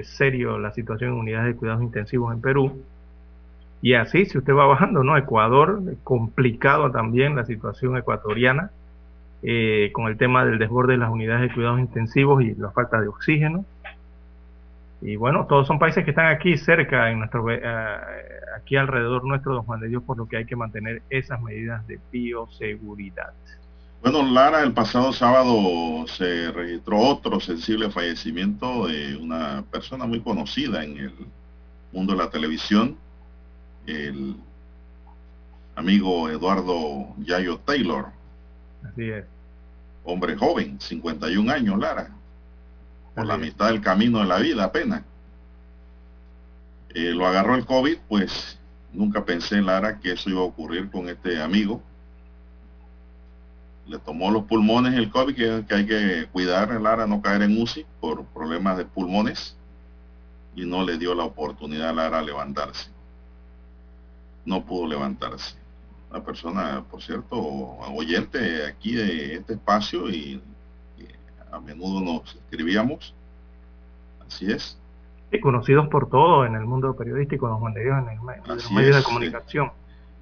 [0.02, 2.82] Serio la situación en unidades de cuidados intensivos en Perú.
[3.82, 5.16] Y así, si usted va bajando, ¿no?
[5.16, 8.70] Ecuador, complicado también la situación ecuatoriana,
[9.42, 13.00] eh, con el tema del desborde de las unidades de cuidados intensivos y la falta
[13.00, 13.64] de oxígeno.
[15.02, 17.60] Y bueno, todos son países que están aquí cerca, en nuestro, eh,
[18.56, 21.86] aquí alrededor nuestro, don Juan de Dios, por lo que hay que mantener esas medidas
[21.86, 23.32] de bioseguridad.
[24.02, 30.84] Bueno, Lara, el pasado sábado se registró otro sensible fallecimiento de una persona muy conocida
[30.84, 31.14] en el
[31.92, 32.96] mundo de la televisión,
[33.86, 34.36] el
[35.76, 38.06] amigo Eduardo Yayo Taylor.
[38.84, 39.24] Así es.
[40.04, 42.19] Hombre joven, 51 años, Lara
[43.20, 45.02] por la mitad del camino de la vida apenas.
[46.94, 48.58] Eh, lo agarró el COVID, pues
[48.94, 51.82] nunca pensé, Lara, que eso iba a ocurrir con este amigo.
[53.86, 55.34] Le tomó los pulmones el COVID,
[55.66, 59.54] que, hay que cuidar, Lara, no caer en UCI por problemas de pulmones.
[60.56, 62.88] Y no le dio la oportunidad a Lara a levantarse.
[64.46, 65.56] No pudo levantarse.
[66.10, 70.42] Una persona, por cierto, oyente aquí de este espacio y
[71.52, 73.14] a menudo nos escribíamos.
[74.26, 74.78] Así es.
[75.32, 79.70] Y conocidos por todo en el mundo periodístico, en, el, los medios de comunicación.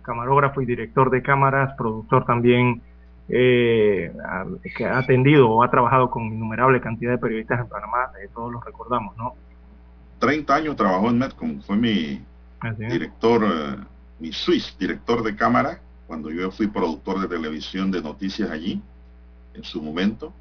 [0.03, 2.83] Camarógrafo y director de cámaras, productor también
[3.29, 4.11] eh,
[4.77, 8.51] que ha atendido o ha trabajado con innumerable cantidad de periodistas en Panamá, eh, todos
[8.53, 9.35] los recordamos, ¿no?
[10.19, 12.23] 30 años trabajó en Metcom, fue mi
[12.79, 13.77] director, eh,
[14.19, 18.83] mi Swiss director de cámara, cuando yo fui productor de televisión de noticias allí,
[19.55, 20.33] en su momento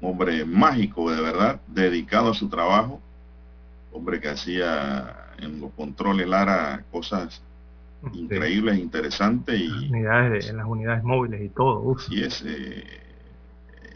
[0.00, 3.00] hombre mágico de verdad, dedicado a su trabajo,
[3.92, 7.42] hombre que hacía en los controles Lara cosas
[8.12, 11.96] increíbles, interesantes y unidades en las unidades móviles y todo.
[12.10, 12.84] y es, eh,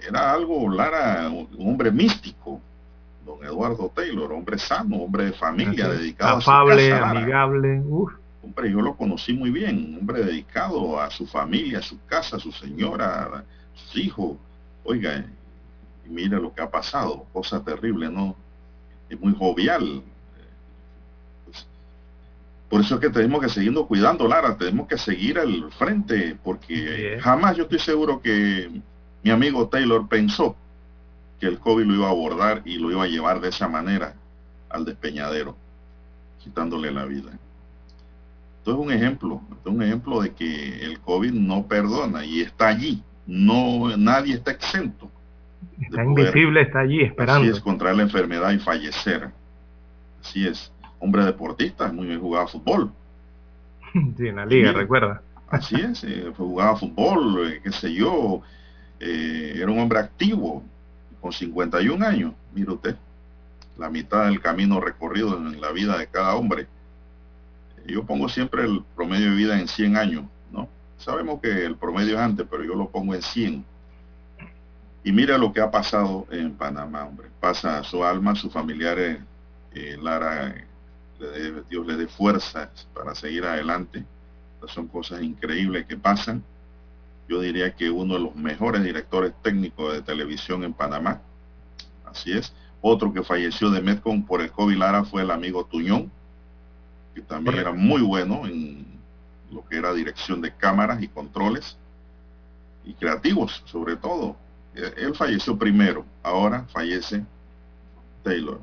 [0.09, 2.61] era algo Lara, un hombre místico,
[3.25, 7.83] don Eduardo Taylor, hombre sano, hombre de familia, dedicado a su casa, amigable.
[8.43, 12.41] Hombre, yo lo conocí muy bien, hombre dedicado a su familia, a su casa, a
[12.41, 13.45] su señora, a
[13.75, 14.37] sus hijos.
[14.83, 15.25] Oiga,
[16.05, 18.37] y mira lo que ha pasado, cosa terrible, ¿no?
[19.09, 20.03] Es muy jovial.
[21.45, 21.67] Pues,
[22.69, 27.19] por eso es que tenemos que seguir cuidando, Lara, tenemos que seguir al frente, porque
[27.21, 28.71] jamás yo estoy seguro que
[29.23, 30.57] mi amigo Taylor pensó
[31.39, 34.15] que el COVID lo iba a abordar y lo iba a llevar de esa manera
[34.69, 35.57] al despeñadero,
[36.43, 37.33] quitándole la vida.
[38.59, 42.43] Esto es un ejemplo, esto es un ejemplo de que el COVID no perdona y
[42.43, 43.03] está allí.
[43.27, 45.11] No, nadie está exento.
[45.81, 47.43] Está invisible, está allí esperando.
[47.43, 49.31] Así es, contraer la enfermedad y fallecer.
[50.21, 50.73] Así es.
[50.99, 52.93] Hombre deportista, muy bien jugaba fútbol.
[54.17, 55.21] Sí, en la liga, recuerda.
[55.49, 58.41] Así es, eh, jugaba fútbol, eh, qué sé yo.
[58.99, 60.63] Eh, era un hombre activo,
[61.21, 62.33] con 51 años.
[62.55, 62.97] Mire usted,
[63.77, 66.67] la mitad del camino recorrido en la vida de cada hombre.
[67.87, 70.69] Yo pongo siempre el promedio de vida en 100 años, ¿no?
[70.97, 73.65] Sabemos que el promedio es antes, pero yo lo pongo en 100
[75.05, 77.29] y mira lo que ha pasado en Panamá, hombre.
[77.41, 79.19] Pasa a su alma, a sus familiares,
[79.75, 80.55] eh, Lara,
[81.69, 84.05] Dios le dé fuerzas para seguir adelante.
[84.69, 86.43] son cosas increíbles que pasan.
[87.29, 91.21] Yo diría que uno de los mejores directores técnicos de televisión en Panamá.
[92.05, 92.53] Así es.
[92.81, 96.11] Otro que falleció de Metcon por el COVID Lara fue el amigo Tuñón,
[97.15, 98.87] que también era muy bueno en
[99.51, 101.77] lo que era dirección de cámaras y controles
[102.85, 104.37] y creativos sobre todo.
[104.75, 107.25] Eh, él falleció primero, ahora fallece
[108.23, 108.61] Taylor.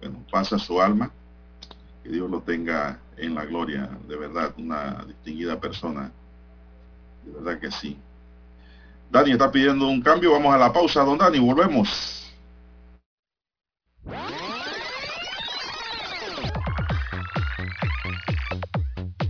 [0.00, 1.10] Bueno, pasa su alma,
[2.02, 6.10] que Dios lo tenga en la gloria, de verdad, una distinguida persona,
[7.24, 7.96] de verdad que sí.
[9.10, 12.21] Dani está pidiendo un cambio, vamos a la pausa, don Dani, volvemos.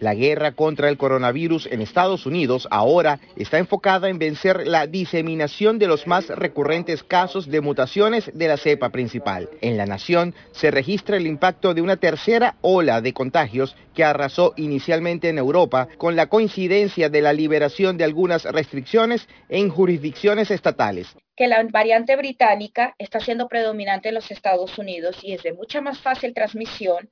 [0.00, 5.78] La guerra contra el coronavirus en Estados Unidos ahora está enfocada en vencer la diseminación
[5.78, 9.48] de los más recurrentes casos de mutaciones de la cepa principal.
[9.60, 14.52] En la nación se registra el impacto de una tercera ola de contagios que arrasó
[14.56, 21.14] inicialmente en Europa con la coincidencia de la liberación de algunas restricciones en jurisdicciones estatales
[21.36, 25.80] que la variante británica está siendo predominante en los Estados Unidos y es de mucha
[25.80, 27.10] más fácil transmisión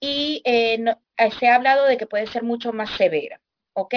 [0.00, 0.82] y eh,
[1.18, 3.40] eh, se ha hablado de que puede ser mucho más severa.
[3.74, 3.94] ¿ok?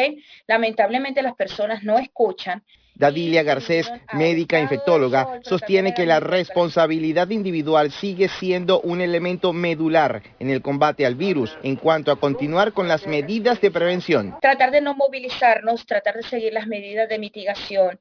[0.47, 2.63] Lamentablemente las personas no escuchan.
[2.95, 10.51] Dadilia Garcés, médica infectóloga, sostiene que la responsabilidad individual sigue siendo un elemento medular en
[10.51, 14.35] el combate al virus en cuanto a continuar con las medidas de prevención.
[14.39, 17.99] Tratar de no movilizarnos, tratar de seguir las medidas de mitigación.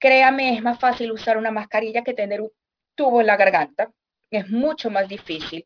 [0.00, 2.50] Créame, es más fácil usar una mascarilla que tener un
[2.96, 3.92] tubo en la garganta.
[4.32, 5.64] Es mucho más difícil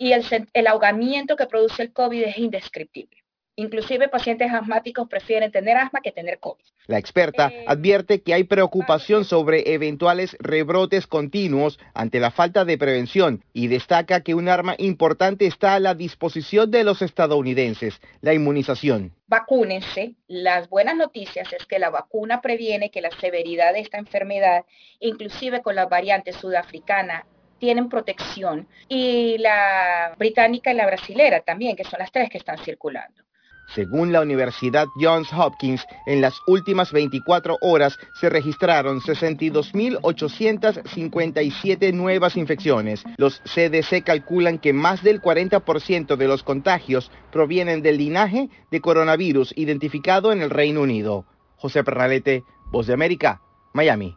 [0.00, 3.18] y el, ahogamiento que produce el COVID es indescriptible.
[3.54, 6.64] Inclusive pacientes asmáticos prefieren tener asma que tener COVID.
[6.86, 12.78] La experta eh, advierte que hay preocupación sobre eventuales rebrotes continuos ante la falta de
[12.78, 18.32] prevención y destaca que un arma importante está a la disposición de los estadounidenses, la
[18.32, 19.12] inmunización.
[19.26, 20.14] Vacúnense.
[20.28, 24.64] Las buenas noticias es que la vacuna previene que la severidad de esta enfermedad,
[24.98, 27.26] inclusive con la variante sudafricana
[27.60, 28.66] tienen protección.
[28.88, 33.22] Y la británica y la brasilera también, que son las tres que están circulando.
[33.74, 43.04] Según la Universidad Johns Hopkins, en las últimas 24 horas se registraron 62.857 nuevas infecciones.
[43.16, 49.56] Los CDC calculan que más del 40% de los contagios provienen del linaje de coronavirus
[49.56, 51.24] identificado en el Reino Unido.
[51.54, 52.42] José Perralete,
[52.72, 53.40] Voz de América,
[53.72, 54.16] Miami.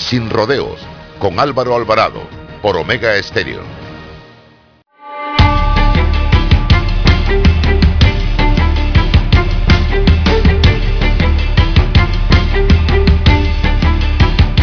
[0.00, 0.80] sin rodeos,
[1.18, 2.22] con Álvaro Alvarado,
[2.62, 3.62] por Omega Estéreo.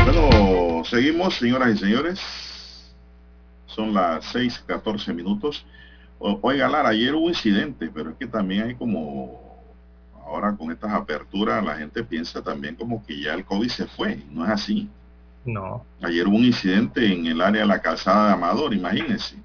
[0.03, 2.19] Bueno, seguimos, señoras y señores.
[3.67, 5.65] Son las 6:14 minutos.
[6.19, 9.47] Oiga, Lara, ayer hubo incidente, pero es que también hay como
[10.25, 14.23] ahora con estas aperturas la gente piensa también como que ya el COVID se fue.
[14.31, 14.89] No es así.
[16.01, 19.37] Ayer hubo un incidente en el área de la calzada de Amador, imagínense.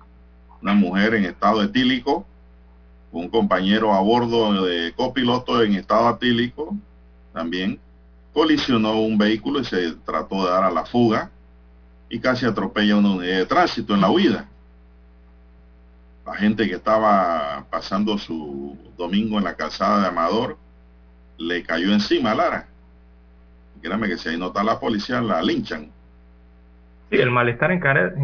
[0.60, 2.26] Una mujer en estado etílico,
[3.12, 6.76] un compañero a bordo de copiloto en estado etílico
[7.32, 7.78] también.
[8.32, 11.30] colisionó un vehículo y se trató de dar a la fuga
[12.08, 14.48] y casi atropella una unidad de tránsito en la huida.
[16.24, 20.56] La gente que estaba pasando su domingo en la calzada de Amador
[21.36, 22.68] le cayó encima a Lara.
[23.82, 25.91] Créame que si ahí no está la policía, la linchan.
[27.12, 27.78] Sí, el malestar en,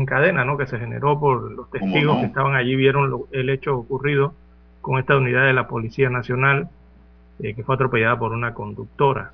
[0.07, 0.57] cadena, ¿no?
[0.57, 4.33] Que se generó por los testigos que estaban allí, vieron el hecho ocurrido
[4.81, 6.71] con esta unidad de la Policía Nacional,
[7.43, 9.33] eh, que fue atropellada por una conductora.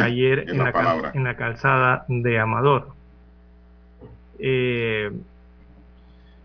[0.00, 2.90] ayer en, la, en, la calzada de Amador.
[4.38, 5.10] Eh,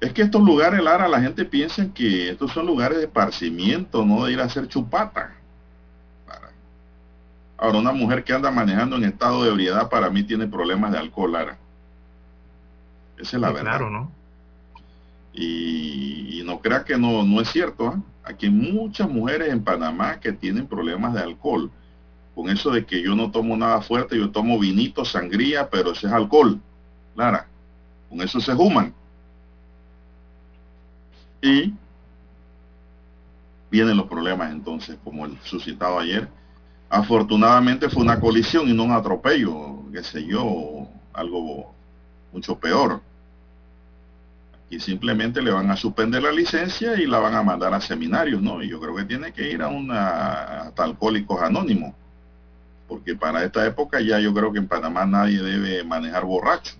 [0.01, 4.25] es que estos lugares, Lara, la gente piensa que estos son lugares de esparcimiento, no
[4.25, 5.35] de ir a hacer chupata.
[7.59, 10.97] Ahora, una mujer que anda manejando en estado de ebriedad para mí tiene problemas de
[10.97, 11.59] alcohol, Lara.
[13.17, 13.71] Esa es la verdad.
[13.71, 14.11] Claro, ¿no?
[15.33, 17.87] Y, no crea que no, no es cierto.
[17.87, 18.01] ¿ah?
[18.23, 21.71] Aquí hay muchas mujeres en Panamá que tienen problemas de alcohol.
[22.35, 26.07] Con eso de que yo no tomo nada fuerte, yo tomo vinito, sangría, pero ese
[26.07, 26.59] es alcohol.
[27.15, 27.47] Lara,
[28.09, 28.93] con eso se human.
[31.41, 31.73] Y
[33.69, 36.27] vienen los problemas entonces, como el suscitado ayer.
[36.89, 41.73] Afortunadamente fue una colisión y no un atropello, qué sé yo, algo
[42.33, 43.01] mucho peor.
[44.69, 48.41] Y simplemente le van a suspender la licencia y la van a mandar a seminarios,
[48.41, 48.63] ¿no?
[48.63, 51.93] Y yo creo que tiene que ir a una hasta alcohólicos anónimos.
[52.87, 56.73] Porque para esta época ya yo creo que en Panamá nadie debe manejar borracho.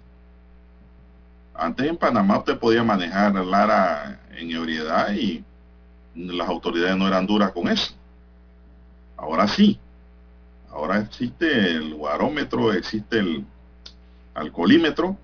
[1.53, 5.43] Antes en Panamá usted podía manejar Lara en ebriedad y
[6.15, 7.93] las autoridades no eran duras con eso.
[9.17, 9.79] Ahora sí.
[10.71, 13.45] Ahora existe el barómetro, existe el
[14.33, 15.15] alcoholímetro.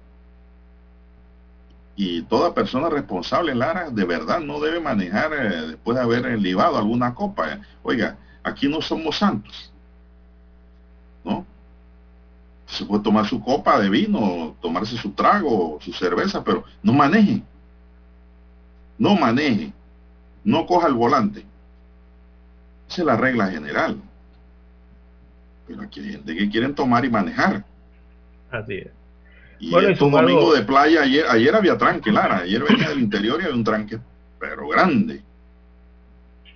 [2.01, 6.77] Y toda persona responsable, Lara, de verdad no debe manejar eh, después de haber libado
[6.77, 7.59] alguna copa.
[7.83, 9.69] Oiga, aquí no somos santos.
[11.25, 11.45] ¿No?
[12.67, 17.43] Se puede tomar su copa de vino, tomarse su trago, su cerveza, pero no maneje.
[18.97, 19.73] No maneje.
[20.45, 21.39] No coja el volante.
[22.89, 23.97] Esa es la regla general.
[25.67, 27.65] Pero aquí hay gente que quieren tomar y manejar.
[28.49, 28.98] Así es.
[29.59, 32.37] Y bueno, estos domingos de playa, ayer, ayer había tranque, Lara.
[32.37, 33.99] Ayer venía del interior y había un tranque,
[34.39, 35.21] pero grande.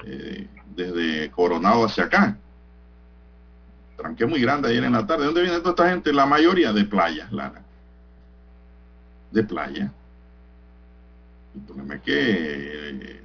[0.05, 2.37] Eh, desde Coronado hacia acá
[4.03, 5.21] tranque muy grande ayer en la tarde.
[5.21, 6.11] ¿De dónde viene toda esta gente?
[6.11, 7.61] La mayoría de playa, Lara.
[9.31, 9.91] De playa.
[11.55, 13.23] El problema es que eh,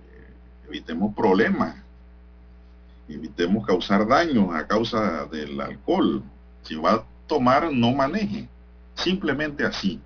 [0.68, 1.74] evitemos problemas.
[3.08, 6.22] Evitemos causar daños a causa del alcohol.
[6.62, 8.48] Si va a tomar, no maneje.
[8.98, 10.00] Simplemente así.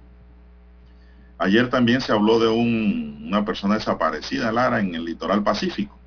[1.39, 5.99] Ayer también se habló de una persona desaparecida, Lara, en el litoral pacífico.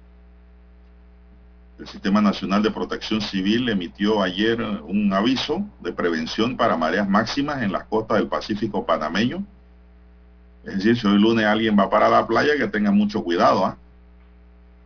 [1.80, 7.64] El Sistema Nacional de Protección Civil emitió ayer un aviso de prevención para mareas máximas
[7.64, 9.44] en las costas del Pacífico panameño.
[10.64, 13.66] Es decir, si hoy lunes alguien va para la playa, que tenga mucho cuidado.
[13.66, 13.78] ¿ah?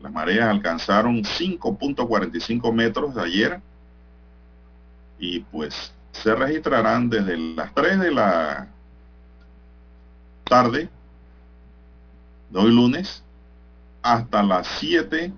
[0.02, 3.62] Las mareas alcanzaron 5.45 metros de ayer
[5.20, 8.68] y pues se registrarán desde las 3 de la
[10.44, 10.90] tarde
[12.50, 13.24] de hoy lunes
[14.02, 15.32] hasta las 7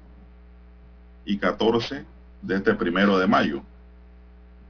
[1.26, 2.05] y 14
[2.41, 3.61] de este primero de mayo.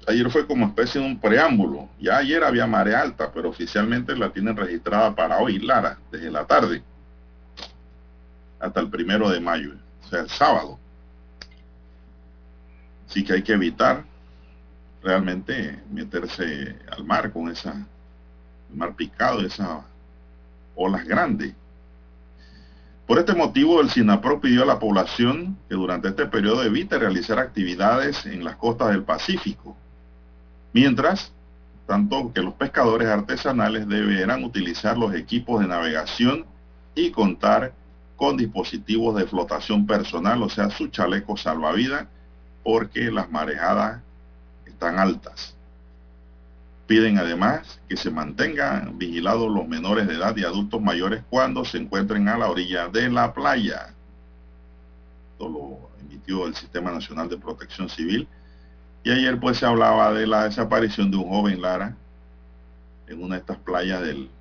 [0.07, 1.87] Ayer fue como especie de un preámbulo.
[1.99, 6.45] Ya ayer había marea alta, pero oficialmente la tienen registrada para hoy, Lara, desde la
[6.45, 6.83] tarde
[8.59, 9.73] hasta el primero de mayo,
[10.05, 10.79] o sea, el sábado.
[13.09, 14.05] Así que hay que evitar
[15.03, 17.87] realmente meterse al mar con esa
[18.73, 19.83] mar picado, esas
[20.75, 21.53] olas grandes.
[23.05, 27.39] Por este motivo, el SINAPRO pidió a la población que durante este periodo evite realizar
[27.39, 29.75] actividades en las costas del Pacífico,
[30.71, 31.33] mientras
[31.87, 36.45] tanto que los pescadores artesanales deberán utilizar los equipos de navegación
[36.95, 37.73] y contar
[38.15, 42.07] con dispositivos de flotación personal, o sea, su chaleco salvavidas,
[42.63, 44.01] porque las marejadas
[44.81, 45.55] están altas.
[46.87, 51.77] Piden además que se mantengan vigilados los menores de edad y adultos mayores cuando se
[51.77, 53.93] encuentren a la orilla de la playa.
[55.33, 58.27] Esto lo emitió el Sistema Nacional de Protección Civil.
[59.03, 61.95] Y ayer pues se hablaba de la desaparición de un joven Lara
[63.05, 64.31] en una de estas playas del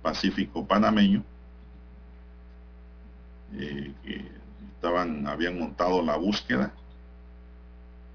[0.00, 1.24] Pacífico panameño.
[3.56, 4.30] Eh, que
[4.76, 6.72] estaban, habían montado la búsqueda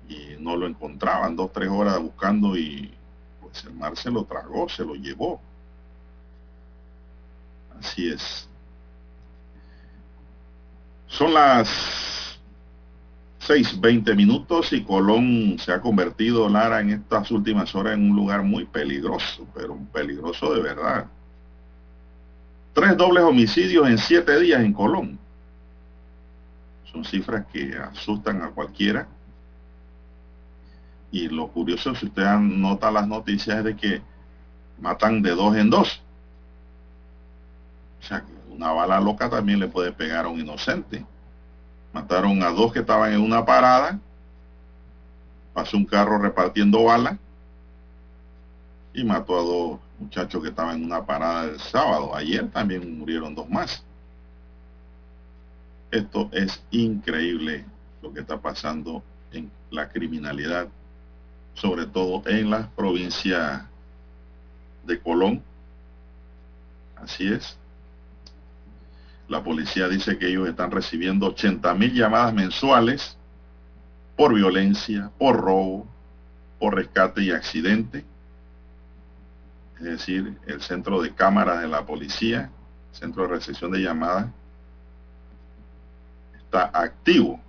[0.09, 2.91] y no lo encontraban, dos, tres horas buscando y
[3.39, 5.39] pues el mar se lo tragó, se lo llevó.
[7.79, 8.49] Así es.
[11.07, 11.69] Son las
[13.47, 18.43] 6.20 minutos y Colón se ha convertido, Lara, en estas últimas horas en un lugar
[18.43, 21.05] muy peligroso, pero peligroso de verdad.
[22.73, 25.19] Tres dobles homicidios en siete días en Colón.
[26.91, 29.07] Son cifras que asustan a cualquiera.
[31.11, 34.01] Y lo curioso, si usted nota las noticias, es de que
[34.79, 36.01] matan de dos en dos.
[37.99, 41.05] O sea, una bala loca también le puede pegar a un inocente.
[41.93, 43.99] Mataron a dos que estaban en una parada.
[45.53, 47.17] Pasó un carro repartiendo balas.
[48.93, 52.15] Y mató a dos muchachos que estaban en una parada el sábado.
[52.15, 53.83] Ayer también murieron dos más.
[55.91, 57.65] Esto es increíble
[58.01, 60.67] lo que está pasando en la criminalidad,
[61.59, 63.67] sobre todo en la provincia
[64.85, 65.41] de Colón.
[66.95, 67.57] Así es.
[69.27, 73.17] La policía dice que ellos están recibiendo 80 mil llamadas mensuales
[74.15, 75.87] por violencia, por robo,
[76.59, 78.05] por rescate y accidente.
[79.77, 82.49] Es decir, el centro de cámaras de la policía,
[82.91, 84.27] centro de recepción de llamadas,
[86.37, 87.39] está activo.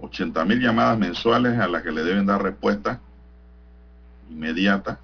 [0.00, 3.00] 80 mil llamadas mensuales a las que le deben dar respuesta
[4.30, 4.98] inmediata.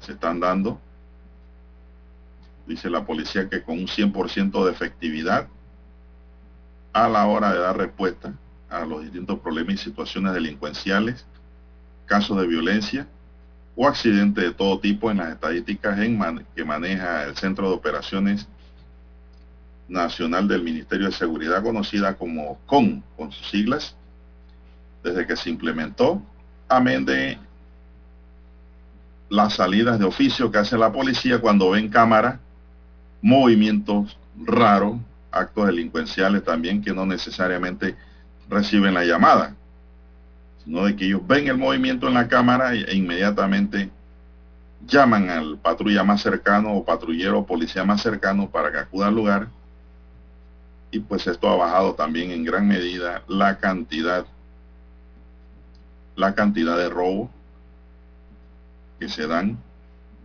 [0.00, 0.78] Se están dando
[2.66, 5.48] dice la policía que con un 100% de efectividad
[6.92, 8.32] a la hora de dar respuesta
[8.68, 11.26] a los distintos problemas y situaciones delincuenciales,
[12.06, 13.06] casos de violencia
[13.76, 18.46] o accidentes de todo tipo en las estadísticas en que maneja el Centro de Operaciones
[19.88, 23.96] Nacional del Ministerio de Seguridad, conocida como CON, con sus siglas,
[25.02, 26.22] desde que se implementó,
[26.68, 27.38] amén de
[29.32, 32.38] las salidas de oficio que hace la policía cuando ven cámara
[33.22, 34.96] movimientos raros,
[35.30, 37.96] actos delincuenciales también que no necesariamente
[38.50, 39.54] reciben la llamada,
[40.62, 43.88] sino de que ellos ven el movimiento en la cámara e inmediatamente
[44.86, 49.14] llaman al patrulla más cercano o patrullero o policía más cercano para que acuda al
[49.14, 49.48] lugar.
[50.90, 54.26] Y pues esto ha bajado también en gran medida la cantidad,
[56.16, 57.30] la cantidad de robos
[59.02, 59.58] que se dan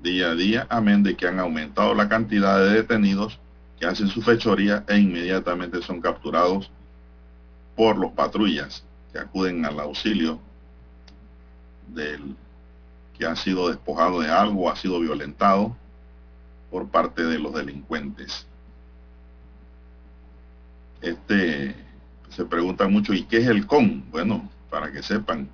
[0.03, 3.39] día a día, amén de que han aumentado la cantidad de detenidos
[3.79, 6.69] que hacen su fechoría e inmediatamente son capturados
[7.75, 10.39] por los patrullas que acuden al auxilio
[11.87, 12.35] del
[13.17, 15.75] que ha sido despojado de algo, ha sido violentado
[16.69, 18.45] por parte de los delincuentes.
[21.01, 21.75] Este
[22.29, 24.05] se pregunta mucho, ¿y qué es el CON?
[24.11, 25.49] Bueno, para que sepan,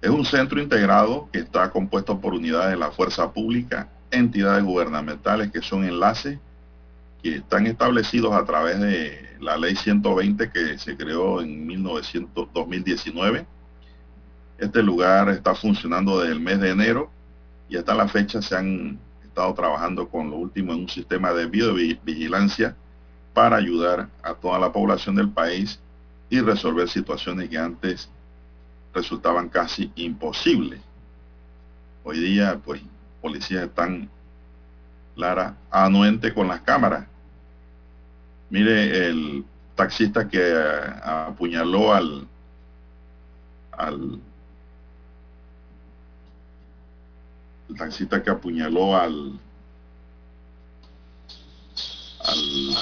[0.00, 5.50] es un centro integrado que está compuesto por unidades de la fuerza pública, entidades gubernamentales
[5.50, 6.38] que son enlaces
[7.22, 13.44] que están establecidos a través de la ley 120 que se creó en 1900, 2019.
[14.58, 17.10] Este lugar está funcionando desde el mes de enero
[17.68, 21.46] y hasta la fecha se han estado trabajando con lo último en un sistema de
[21.46, 22.76] biovigilancia
[23.34, 25.80] para ayudar a toda la población del país
[26.30, 28.10] y resolver situaciones que antes
[28.92, 30.80] resultaban casi imposibles.
[32.04, 32.80] Hoy día, pues,
[33.20, 34.08] policías están,
[35.16, 37.06] Lara, anuente con las cámaras.
[38.50, 40.54] Mire el taxista que
[41.04, 42.26] apuñaló al,
[43.72, 44.20] al
[47.68, 49.38] el taxista que apuñaló al,
[52.24, 52.74] al,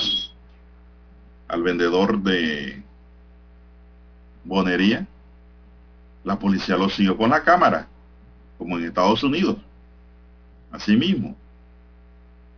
[1.48, 2.82] al vendedor de
[4.44, 5.07] bonería
[6.26, 7.86] la policía lo siguió con la cámara,
[8.58, 9.58] como en Estados Unidos.
[10.72, 11.36] Así mismo.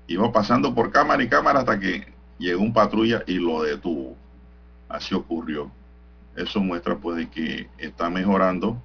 [0.07, 4.17] Iba pasando por cámara y cámara hasta que llegó un patrulla y lo detuvo.
[4.89, 5.71] Así ocurrió.
[6.35, 8.81] Eso muestra pues que está mejorando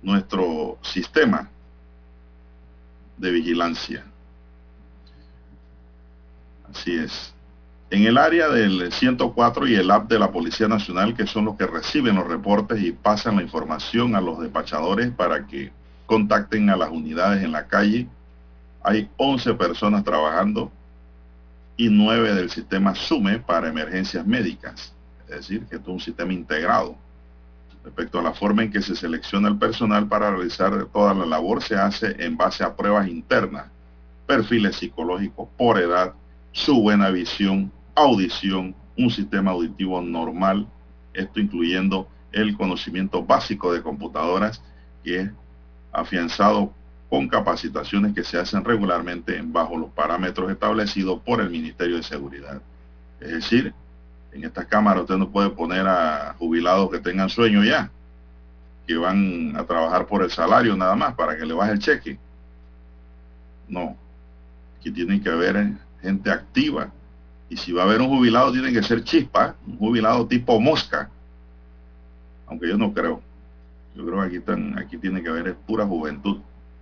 [0.00, 1.50] nuestro sistema
[3.18, 4.06] de vigilancia.
[6.70, 7.34] Así es.
[7.90, 11.56] En el área del 104 y el app de la Policía Nacional, que son los
[11.56, 15.72] que reciben los reportes y pasan la información a los despachadores para que
[16.04, 18.06] contacten a las unidades en la calle,
[18.82, 20.70] hay 11 personas trabajando
[21.78, 24.92] y 9 del sistema SUME para emergencias médicas.
[25.28, 26.94] Es decir, que es un sistema integrado.
[27.84, 31.62] Respecto a la forma en que se selecciona el personal para realizar toda la labor,
[31.62, 33.66] se hace en base a pruebas internas,
[34.26, 36.12] perfiles psicológicos por edad,
[36.52, 40.66] su buena visión, audición, un sistema auditivo normal,
[41.14, 44.62] esto incluyendo el conocimiento básico de computadoras
[45.02, 45.30] que es
[45.92, 46.72] afianzado
[47.08, 52.60] con capacitaciones que se hacen regularmente bajo los parámetros establecidos por el Ministerio de Seguridad.
[53.20, 53.74] Es decir,
[54.32, 57.90] En estas cámaras usted no puede poner a jubilados que tengan sueño ya,
[58.86, 62.18] que van a trabajar por el salario nada más para que le baje el cheque.
[63.68, 63.96] No,
[64.78, 65.72] aquí tiene que haber
[66.02, 66.92] gente activa.
[67.50, 71.10] Y si va a haber un jubilado, tiene que ser chispa, un jubilado tipo mosca.
[72.46, 73.22] Aunque yo no creo.
[73.94, 76.38] Yo creo que aquí, están, aquí tiene que haber pura juventud.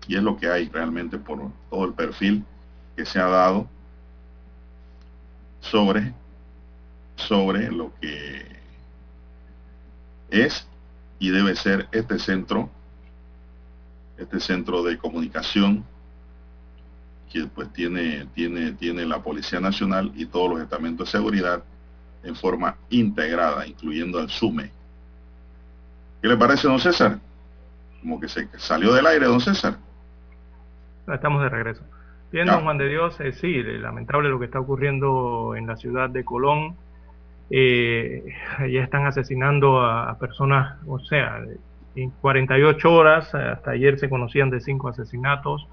[0.08, 2.44] Y es lo que hay realmente por todo el perfil
[2.96, 3.68] que se ha dado
[5.60, 6.12] sobre,
[7.16, 8.56] sobre lo que
[10.30, 10.66] es
[11.18, 12.70] y debe ser este centro,
[14.18, 15.84] este centro de comunicación
[17.30, 21.62] que pues tiene, tiene, tiene la Policía Nacional y todos los estamentos de seguridad
[22.22, 24.70] en forma integrada, incluyendo al SUME.
[26.20, 27.18] ¿Qué le parece, don César?
[28.00, 29.76] Como que se salió del aire, don César.
[31.06, 31.82] Estamos de regreso.
[32.32, 36.10] Bien, don Juan de Dios, es sí, lamentable lo que está ocurriendo en la ciudad
[36.10, 36.76] de Colón.
[37.50, 38.24] Eh,
[38.70, 41.40] ya están asesinando a, personas, o sea,
[41.94, 45.68] en 48 horas, hasta ayer se conocían de cinco asesinatos.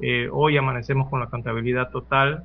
[0.00, 2.44] Eh, hoy amanecemos con la contabilidad total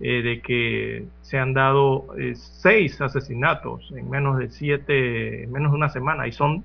[0.00, 5.76] eh, de que se han dado seis asesinatos en menos de siete, en menos de
[5.76, 6.64] una semana, y son,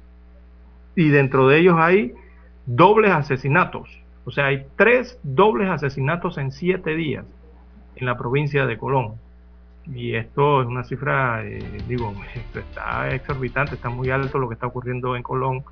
[0.96, 2.14] y dentro de ellos hay
[2.66, 7.26] dobles asesinatos o sea, hay tres dobles asesinatos en siete días
[7.96, 9.16] en la provincia de Colón.
[9.94, 12.14] Y esto es una cifra, eh, digo,
[12.56, 15.64] está exorbitante, está muy alto lo que está ocurriendo en Colón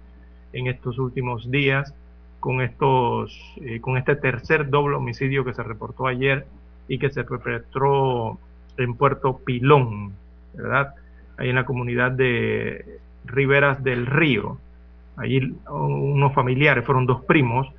[0.54, 1.94] en estos últimos días
[2.42, 6.48] con estos, eh, con este tercer doble homicidio que se reportó ayer
[6.88, 8.40] y que se perpetró
[8.78, 10.14] en Puerto Pilón,
[10.56, 10.96] ¿verdad?
[11.38, 14.58] Ahí en la comunidad de Riberas del Río.
[15.18, 17.72] Allí unos familiares, fueron dos primos,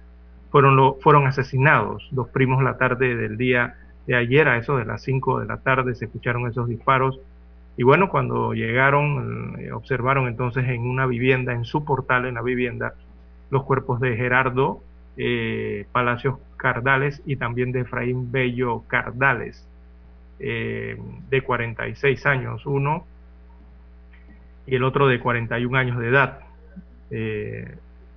[0.51, 3.75] fueron, fueron asesinados, dos primos la tarde del día
[4.07, 7.19] de ayer, a eso de las 5 de la tarde se escucharon esos disparos.
[7.77, 12.43] Y bueno, cuando llegaron, eh, observaron entonces en una vivienda, en su portal, en la
[12.43, 12.95] vivienda,
[13.53, 14.83] los cuerpos de Gerardo
[15.17, 19.65] eh, Palacios Cardales y también de Efraín Bello Cardales,
[20.41, 20.99] eh,
[21.31, 23.07] de 46 años, uno,
[24.67, 26.41] y el otro de 41 años de edad.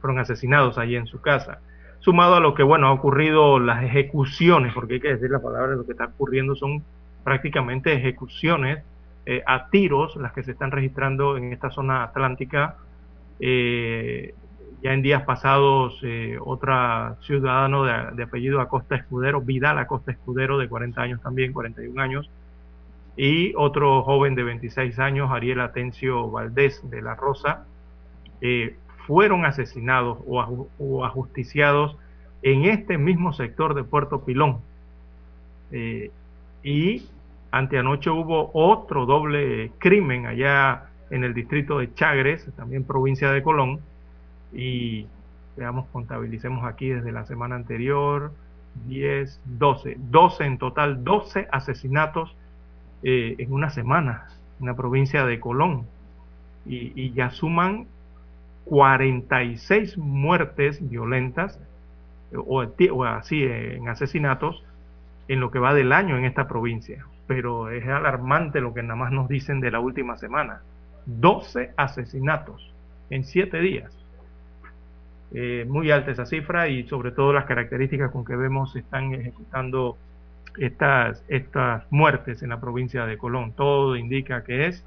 [0.01, 1.59] fueron asesinados allí en su casa
[2.05, 5.75] sumado a lo que, bueno, ha ocurrido las ejecuciones, porque hay que decir la palabra,
[5.75, 6.83] lo que está ocurriendo son
[7.23, 8.83] prácticamente ejecuciones
[9.25, 12.75] eh, a tiros, las que se están registrando en esta zona atlántica.
[13.39, 14.35] Eh,
[14.85, 20.59] ya en días pasados, eh, otra ciudadano de, de, apellido Acosta Escudero, Vidal Acosta Escudero,
[20.59, 22.29] de 40 años también, 41 años,
[23.17, 27.65] y otro joven de 26 años, Ariel Atencio Valdés de La Rosa,
[29.07, 31.97] fueron asesinados o, ajusticiados
[32.43, 34.59] en este mismo sector de Puerto Pilón.
[35.71, 36.11] Eh,
[36.61, 37.07] y
[37.49, 43.79] anteanoche hubo otro doble crimen allá en el distrito de Chagres, también provincia de Colón,
[44.55, 45.07] y
[45.57, 48.31] veamos, contabilicemos aquí desde la semana anterior,
[48.87, 52.35] 10, 12, 12 en total, 12 asesinatos
[53.03, 54.27] eh, en una semana
[54.59, 55.85] en la provincia de Colón.
[56.65, 57.85] Y, ya suman
[58.65, 61.59] 46 muertes violentas
[62.35, 62.63] o,
[63.03, 64.63] así en asesinatos
[65.27, 67.05] en lo que va del año en esta provincia.
[67.27, 70.61] Pero es alarmante lo que nada más nos dicen de la última semana.
[71.05, 72.73] 12 asesinatos
[73.11, 74.04] en 7 días.
[75.33, 79.13] Eh, muy alta esa cifra y sobre todo las características con que vemos se están
[79.13, 79.97] ejecutando
[80.57, 83.53] estas, estas muertes en la provincia de Colón.
[83.53, 84.85] Todo indica que es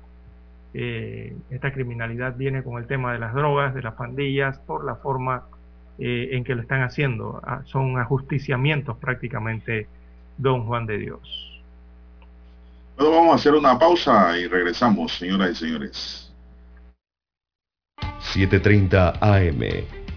[0.75, 4.97] eh, esta criminalidad viene con el tema de las drogas, de las pandillas, por la
[4.97, 5.45] forma
[5.99, 7.41] eh, en que lo están haciendo.
[7.45, 9.89] Ah, son ajusticiamientos prácticamente,
[10.37, 11.63] don Juan de Dios.
[12.97, 16.33] Bueno, vamos a hacer una pausa y regresamos, señoras y señores.
[18.21, 19.98] 7.30 AM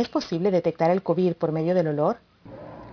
[0.00, 2.16] ¿Es posible detectar el COVID por medio del olor?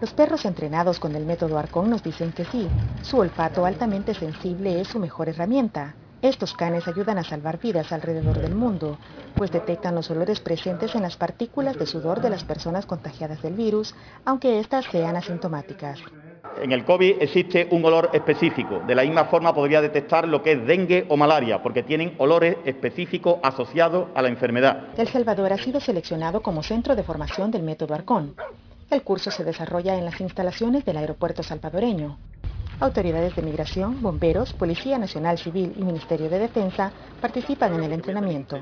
[0.02, 2.68] Los perros entrenados con el método Arcon nos dicen que sí.
[3.02, 5.96] Su olfato altamente sensible es su mejor herramienta.
[6.22, 8.98] Estos canes ayudan a salvar vidas alrededor del mundo,
[9.38, 13.54] pues detectan los olores presentes en las partículas de sudor de las personas contagiadas del
[13.54, 13.96] virus,
[14.26, 16.00] aunque éstas sean asintomáticas.
[16.62, 18.82] En el COVID existe un olor específico.
[18.86, 22.58] De la misma forma podría detectar lo que es dengue o malaria, porque tienen olores
[22.66, 24.88] específicos asociados a la enfermedad.
[24.98, 28.36] El Salvador ha sido seleccionado como centro de formación del método Arcón.
[28.90, 32.18] El curso se desarrolla en las instalaciones del aeropuerto salvadoreño.
[32.80, 38.60] Autoridades de migración, bomberos, Policía Nacional Civil y Ministerio de Defensa participan en el entrenamiento.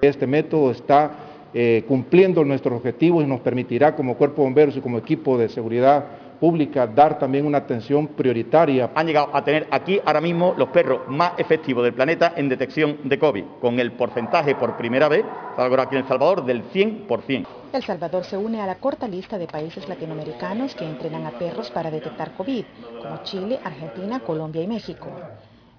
[0.00, 1.10] Este método está
[1.52, 5.48] eh, cumpliendo nuestros objetivos y nos permitirá como cuerpo de bomberos y como equipo de
[5.48, 6.04] seguridad
[6.40, 8.90] pública dar también una atención prioritaria.
[8.94, 12.98] Han llegado a tener aquí ahora mismo los perros más efectivos del planeta en detección
[13.04, 15.24] de COVID, con el porcentaje por primera vez,
[15.56, 17.46] ahora aquí en El Salvador, del 100%.
[17.72, 21.70] El Salvador se une a la corta lista de países latinoamericanos que entrenan a perros
[21.70, 22.64] para detectar COVID,
[23.00, 25.06] como Chile, Argentina, Colombia y México.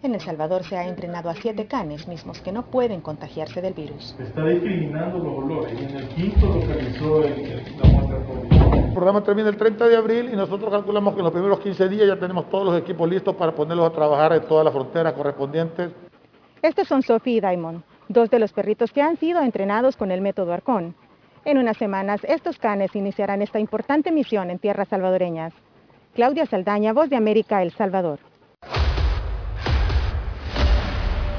[0.04, 3.76] En El Salvador se ha entrenado a siete canes, mismos que no pueden contagiarse del
[3.76, 4.16] virus.
[4.20, 8.78] Está discriminando los olores y en el quinto localizó el, la muestra COVID.
[8.84, 11.88] El programa termina el 30 de abril y nosotros calculamos que en los primeros 15
[11.88, 15.14] días ya tenemos todos los equipos listos para ponerlos a trabajar en todas las fronteras
[15.14, 15.92] correspondientes.
[16.64, 20.22] Estos son Sophie y Diamond, dos de los perritos que han sido entrenados con el
[20.22, 20.96] método Arcón.
[21.46, 25.54] En unas semanas, estos canes iniciarán esta importante misión en tierras salvadoreñas.
[26.16, 28.31] Claudia Saldaña, Voz de América, El Salvador.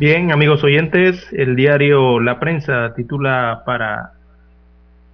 [0.00, 4.12] Bien, amigos oyentes, el diario La Prensa titula para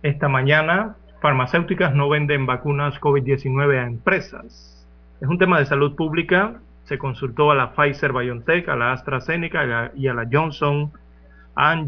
[0.05, 4.87] esta mañana, farmacéuticas no venden vacunas COVID-19 a empresas.
[5.21, 9.91] Es un tema de salud pública, se consultó a la Pfizer BioNTech, a la AstraZeneca
[9.97, 10.93] y a la Johnson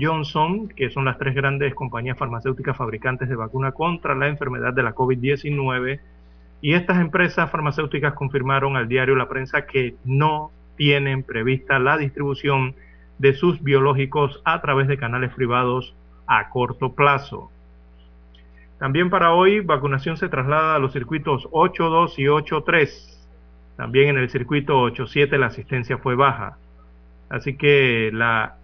[0.01, 4.83] Johnson, que son las tres grandes compañías farmacéuticas fabricantes de vacuna contra la enfermedad de
[4.83, 6.01] la COVID-19.
[6.63, 12.75] Y estas empresas farmacéuticas confirmaron al diario La Prensa que no tienen prevista la distribución
[13.19, 15.95] de sus biológicos a través de canales privados
[16.27, 17.51] a corto plazo.
[18.79, 23.19] También para hoy, vacunación se traslada a los circuitos 8.2 y 8.3.
[23.77, 26.59] También en el circuito 8.7 la asistencia fue baja.
[27.29, 28.57] Así que la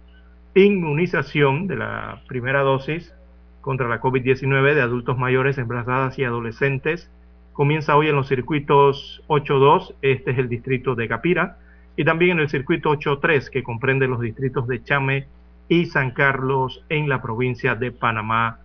[0.53, 3.13] inmunización de la primera dosis
[3.59, 7.11] contra la COVID-19 de adultos mayores, embarazadas y adolescentes
[7.51, 9.95] comienza hoy en los circuitos 8.2.
[10.01, 11.57] Este es el distrito de Capira
[11.97, 15.27] y también en el circuito 83 que comprende los distritos de Chame
[15.67, 18.59] y San Carlos en la provincia de Panamá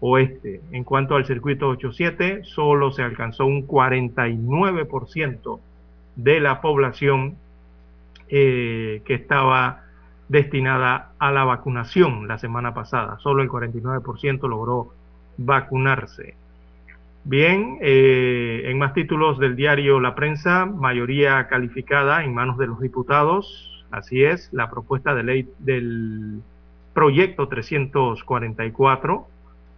[0.00, 0.60] Oeste.
[0.72, 5.60] En cuanto al circuito 87, solo se alcanzó un 49%
[6.16, 7.36] de la población
[8.28, 9.82] eh, que estaba
[10.28, 13.18] destinada a la vacunación la semana pasada.
[13.18, 14.92] Solo el 49% logró
[15.38, 16.34] vacunarse.
[17.28, 22.80] Bien, eh, en más títulos del diario La Prensa, mayoría calificada en manos de los
[22.80, 23.84] diputados.
[23.90, 26.40] Así es, la propuesta de ley del
[26.94, 29.26] proyecto 344,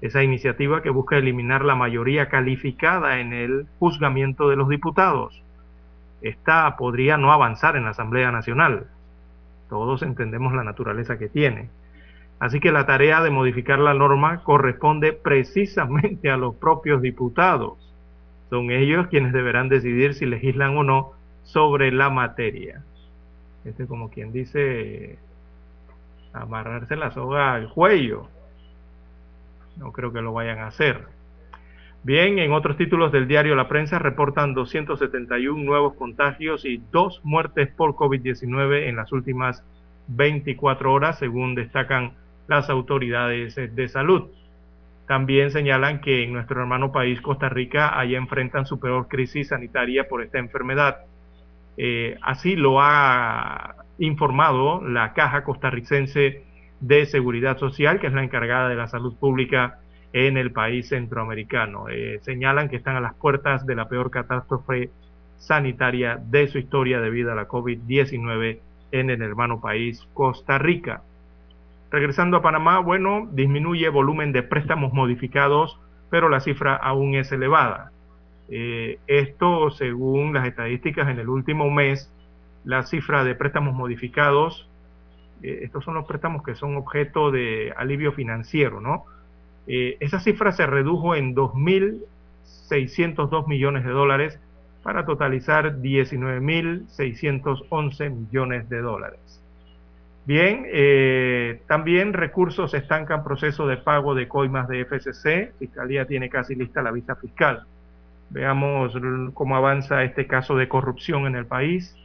[0.03, 5.43] esa iniciativa que busca eliminar la mayoría calificada en el juzgamiento de los diputados.
[6.21, 8.89] Esta podría no avanzar en la Asamblea Nacional.
[9.71, 11.71] Todos entendemos la naturaleza que tiene.
[12.41, 17.79] Así que la tarea de modificar la norma corresponde precisamente a los propios diputados.
[18.49, 21.13] Son ellos quienes deberán decidir si legislan o no
[21.43, 22.83] sobre la materia.
[23.65, 25.19] Este es como quien dice
[26.33, 28.29] amarrarse la soga al cuello.
[29.77, 31.07] No creo que lo vayan a hacer.
[32.05, 37.69] Bien, en otros títulos del diario La Prensa reportan 271 nuevos contagios y dos muertes
[37.77, 39.65] por COVID-19 en las últimas
[40.07, 42.13] 24 horas, según destacan
[42.49, 44.31] las autoridades de salud.
[45.07, 50.07] También señalan que en nuestro hermano país, Costa Rica, allá enfrentan su peor crisis sanitaria
[50.07, 50.99] por esta enfermedad.
[51.79, 56.43] Eh, así lo ha informado la Caja Costarricense
[56.81, 59.79] de Seguridad Social, que es la encargada de la salud pública
[60.13, 61.89] en el país centroamericano.
[61.89, 64.91] Eh, señalan que están a las puertas de la peor catástrofe
[65.39, 68.59] sanitaria de su historia debido a la COVID-19
[68.93, 71.03] en el hermano país Costa Rica.
[71.91, 75.79] Regresando a Panamá, bueno, disminuye volumen de préstamos modificados,
[76.11, 77.93] pero la cifra aún es elevada.
[78.51, 82.13] Eh, esto, según las estadísticas en el último mes,
[82.65, 84.69] la cifra de préstamos modificados,
[85.43, 89.05] eh, estos son los préstamos que son objeto de alivio financiero, ¿no?
[89.67, 94.39] Eh, esa cifra se redujo en 2.602 millones de dólares
[94.83, 99.38] para totalizar 19.611 millones de dólares.
[100.29, 105.55] Bien, eh, también recursos estancan proceso de pago de coimas de FCC.
[105.59, 107.63] Fiscalía tiene casi lista la vista fiscal.
[108.29, 108.93] Veamos
[109.33, 111.97] cómo avanza este caso de corrupción en el país.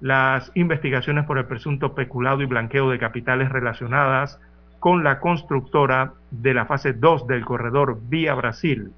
[0.00, 4.38] Las investigaciones por el presunto peculado y blanqueo de capitales relacionadas
[4.78, 8.92] con la constructora de la fase 2 del corredor Vía Brasil,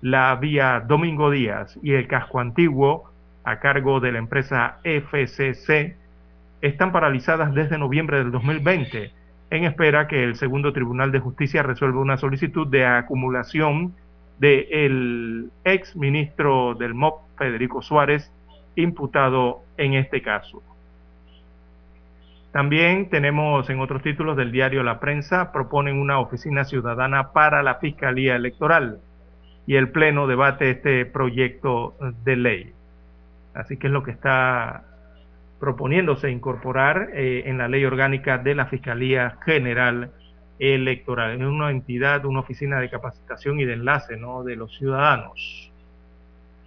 [0.00, 3.12] la Vía Domingo Díaz y el casco antiguo
[3.44, 5.97] a cargo de la empresa FCC
[6.60, 9.12] están paralizadas desde noviembre del 2020
[9.50, 13.94] en espera que el segundo Tribunal de Justicia resuelva una solicitud de acumulación
[14.38, 18.30] del ex ministro del MOP, Federico Suárez,
[18.76, 20.62] imputado en este caso.
[22.52, 27.76] También tenemos en otros títulos del diario La Prensa, proponen una oficina ciudadana para la
[27.76, 29.00] Fiscalía Electoral
[29.66, 31.94] y el Pleno debate este proyecto
[32.24, 32.72] de ley.
[33.54, 34.84] Así que es lo que está
[35.60, 40.10] proponiéndose incorporar eh, en la ley orgánica de la Fiscalía General
[40.58, 41.40] Electoral.
[41.40, 45.72] Es una entidad, una oficina de capacitación y de enlace de los ciudadanos.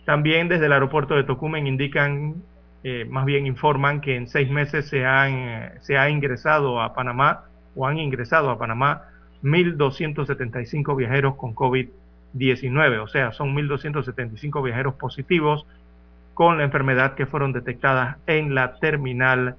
[0.06, 2.42] También desde el aeropuerto de Tocumen indican
[2.84, 7.44] eh, más bien informan que en seis meses se, han, se ha ingresado a Panamá
[7.76, 9.04] o han ingresado a Panamá
[9.44, 15.68] 1.275 viajeros con COVID-19, o sea, son 1.275 viajeros positivos
[16.34, 19.56] con la enfermedad que fueron detectadas en la terminal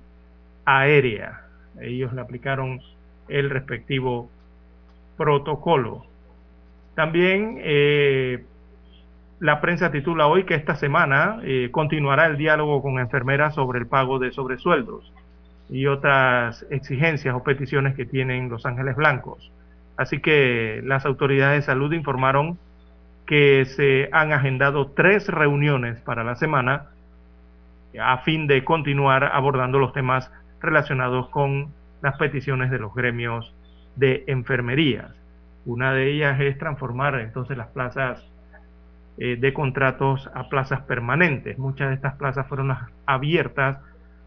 [0.65, 1.43] aérea.
[1.81, 2.81] Ellos le aplicaron
[3.29, 4.31] el respectivo
[5.17, 6.05] protocolo.
[6.95, 8.45] También eh,
[9.41, 13.87] la prensa titula hoy que esta semana eh, continuará el diálogo con enfermeras sobre el
[13.87, 15.13] pago de sobresueldos
[15.69, 19.51] y otras exigencias o peticiones que tienen Los Ángeles Blancos.
[19.97, 22.59] Así que las autoridades de salud informaron
[23.27, 26.87] que se han agendado tres reuniones para la semana
[28.01, 31.69] a fin de continuar abordando los temas relacionados con
[32.01, 33.55] las peticiones de los gremios
[33.97, 35.11] de enfermerías.
[35.65, 38.27] Una de ellas es transformar entonces las plazas
[39.19, 41.59] eh, de contratos a plazas permanentes.
[41.59, 42.75] Muchas de estas plazas fueron
[43.07, 43.79] abiertas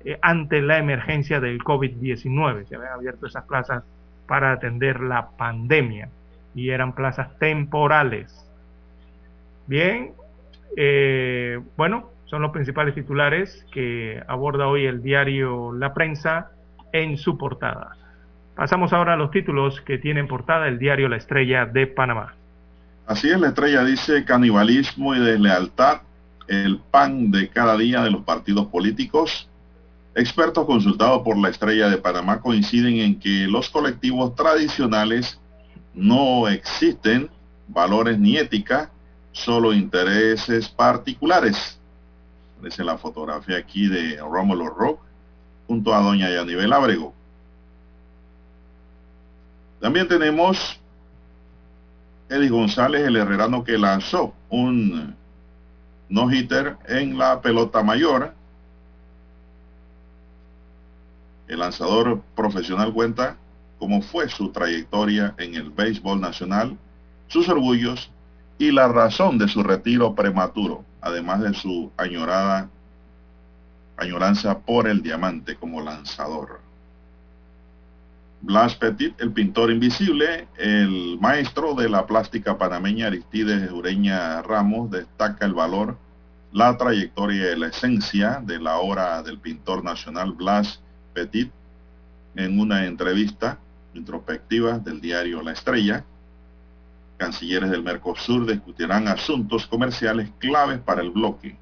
[0.06, 2.66] eh, ante la emergencia del COVID-19.
[2.68, 3.84] Se habían abierto esas plazas
[4.28, 6.10] para atender la pandemia
[6.54, 8.45] y eran plazas temporales.
[9.68, 10.14] Bien,
[10.78, 16.52] eh, bueno, son los principales titulares que aborda hoy el diario La Prensa
[16.92, 17.98] en su portada.
[18.56, 22.36] Pasamos ahora a los títulos que tienen portada el diario La Estrella de Panamá.
[23.06, 26.02] Así es, la estrella dice canibalismo y deslealtad,
[26.48, 29.50] el pan de cada día de los partidos políticos.
[30.16, 35.40] Expertos consultados por la estrella de Panamá coinciden en que los colectivos tradicionales
[35.94, 37.30] no existen
[37.68, 38.90] valores ni ética,
[39.36, 41.78] solo intereses particulares.
[42.58, 45.02] Aparece la fotografía aquí de Rómulo Rock
[45.68, 47.14] junto a doña Yanibel Abrego.
[49.82, 50.80] También tenemos
[52.30, 55.14] Eddie González, el herrerano que lanzó un
[56.08, 58.34] no-hitter en la pelota mayor.
[61.50, 63.36] El lanzador profesional cuenta
[63.80, 66.78] cómo fue su trayectoria en el béisbol nacional,
[67.28, 68.10] sus orgullos
[68.58, 72.70] y la razón de su retiro prematuro, además de su añorada
[73.98, 76.60] añoranza por el diamante como lanzador.
[78.42, 85.46] Blas Petit, el pintor invisible, el maestro de la plástica panameña Aristides Ureña Ramos, destaca
[85.46, 85.98] el valor,
[86.52, 90.80] la trayectoria y la esencia de la obra del pintor nacional Blas
[91.14, 91.52] Petit
[92.36, 93.58] en una entrevista
[93.94, 96.04] introspectiva del diario La Estrella.
[97.18, 101.58] Cancilleres del Mercosur discutirán asuntos comerciales claves para el bloque.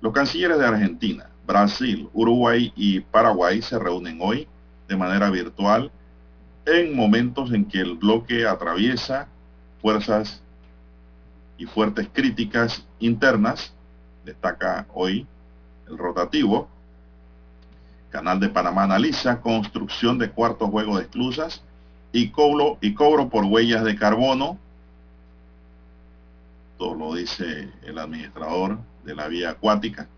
[0.00, 4.46] Los cancilleres de Argentina, Brasil, Uruguay y Paraguay se reúnen hoy
[4.88, 5.90] de manera virtual
[6.66, 9.28] en momentos en que el bloque atraviesa
[9.80, 10.42] fuerzas
[11.56, 13.72] y fuertes críticas internas,
[14.24, 15.26] destaca hoy
[15.88, 16.68] el rotativo.
[18.10, 21.62] Canal de Panamá analiza construcción de cuarto juego de esclusas
[22.12, 24.58] y cobro, y cobro por huellas de carbono.
[26.78, 30.08] Lo dice el administrador de la vía acuática.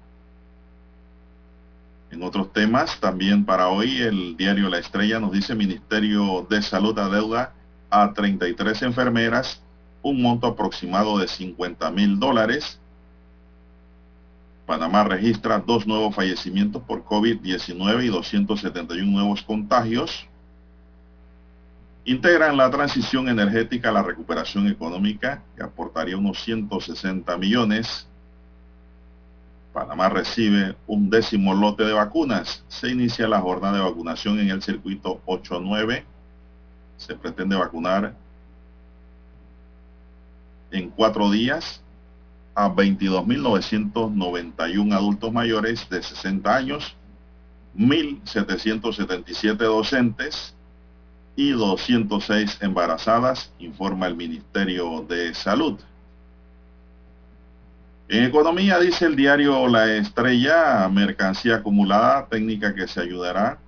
[2.11, 6.99] En otros temas, también para hoy, el diario La Estrella nos dice Ministerio de Salud
[6.99, 7.55] adeuda
[7.89, 9.63] a 33 enfermeras
[10.03, 12.79] un monto aproximado de 50 mil dólares.
[14.67, 20.27] Panamá registra dos nuevos fallecimientos por COVID-19 y 271 nuevos contagios.
[22.11, 28.09] Integran la transición energética la recuperación económica, que aportaría unos 160 millones.
[29.73, 32.65] Panamá recibe un décimo lote de vacunas.
[32.67, 36.03] Se inicia la jornada de vacunación en el circuito 8-9.
[36.97, 38.13] Se pretende vacunar
[40.73, 41.81] en cuatro días
[42.57, 46.97] a 22.991 adultos mayores de 60 años,
[47.77, 50.57] 1.777 docentes
[51.37, 55.79] y 206 embarazadas, informa el Ministerio de Salud.
[58.09, 63.59] En economía dice el diario La Estrella, mercancía acumulada, técnica que se ayudará,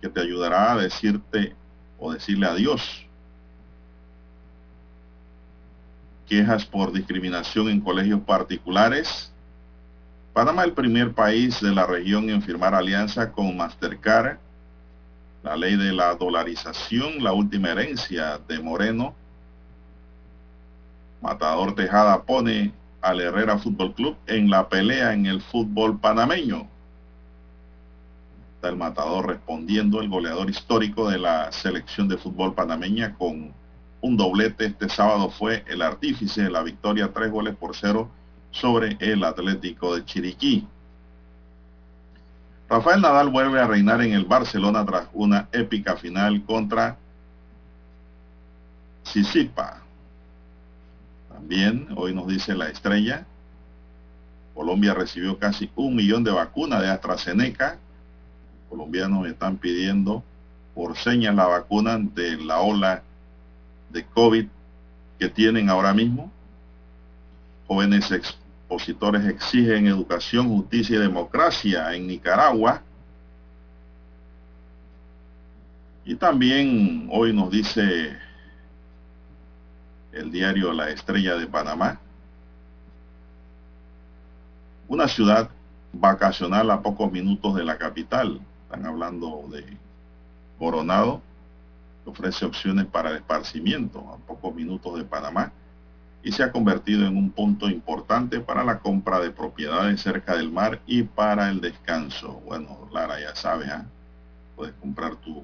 [0.00, 1.56] que te ayudará a decirte
[1.98, 3.04] o decirle adiós.
[6.28, 9.32] Quejas por discriminación en colegios particulares.
[10.32, 14.38] Panamá el primer país de la región en firmar alianza con Mastercard.
[15.42, 19.14] La ley de la dolarización, la última herencia de Moreno.
[21.22, 26.68] Matador Tejada pone al Herrera Fútbol Club en la pelea en el fútbol panameño.
[28.56, 33.54] Está el matador respondiendo, el goleador histórico de la selección de fútbol panameña con
[34.02, 38.10] un doblete este sábado fue el artífice de la victoria tres goles por cero
[38.50, 40.66] sobre el Atlético de Chiriquí.
[42.70, 46.96] Rafael Nadal vuelve a reinar en el Barcelona tras una épica final contra
[49.02, 49.82] Sisipa.
[51.32, 53.26] También hoy nos dice la estrella,
[54.54, 57.76] Colombia recibió casi un millón de vacunas de AstraZeneca.
[58.68, 60.22] colombianos están pidiendo
[60.72, 63.02] por señas la vacuna de la ola
[63.88, 64.46] de COVID
[65.18, 66.30] que tienen ahora mismo.
[67.66, 68.12] Jóvenes
[68.70, 72.80] expositores exigen educación, justicia y democracia en Nicaragua.
[76.04, 78.16] Y también hoy nos dice
[80.12, 81.98] el diario La Estrella de Panamá,
[84.86, 85.50] una ciudad
[85.92, 88.40] vacacional a pocos minutos de la capital.
[88.62, 89.64] Están hablando de
[90.60, 91.20] Coronado,
[92.04, 95.52] ofrece opciones para el esparcimiento a pocos minutos de Panamá
[96.22, 100.50] y se ha convertido en un punto importante para la compra de propiedades cerca del
[100.50, 102.40] mar y para el descanso.
[102.44, 103.82] Bueno, Lara, ya sabes, ¿eh?
[104.56, 105.42] puedes comprar tu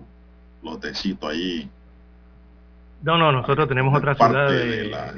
[0.63, 1.71] lotecito allí
[3.03, 5.15] no, no, nosotros tenemos otra ciudad de, la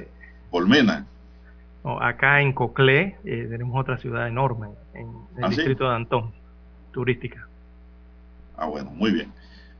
[0.50, 1.06] Colmena.
[2.00, 6.32] acá en Coclé eh, tenemos otra ciudad enorme, en el ¿Ah, distrito de Antón,
[6.92, 7.46] turística.
[8.56, 9.32] Ah, bueno, muy bien.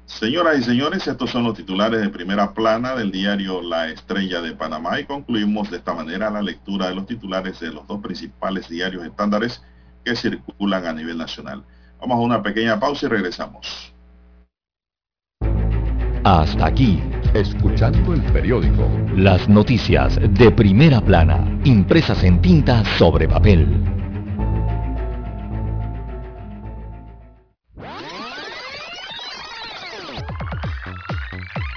[0.08, 4.54] Señoras y señores, estos son los titulares de primera plana del diario La Estrella de
[4.54, 8.70] Panamá y concluimos de esta manera la lectura de los titulares de los dos principales
[8.70, 9.62] diarios estándares
[10.02, 11.62] que circulan a nivel nacional.
[12.00, 13.92] Vamos a una pequeña pausa y regresamos.
[16.24, 17.02] Hasta aquí,
[17.34, 18.90] escuchando el periódico.
[19.14, 23.97] Las noticias de primera plana, impresas en tinta sobre papel.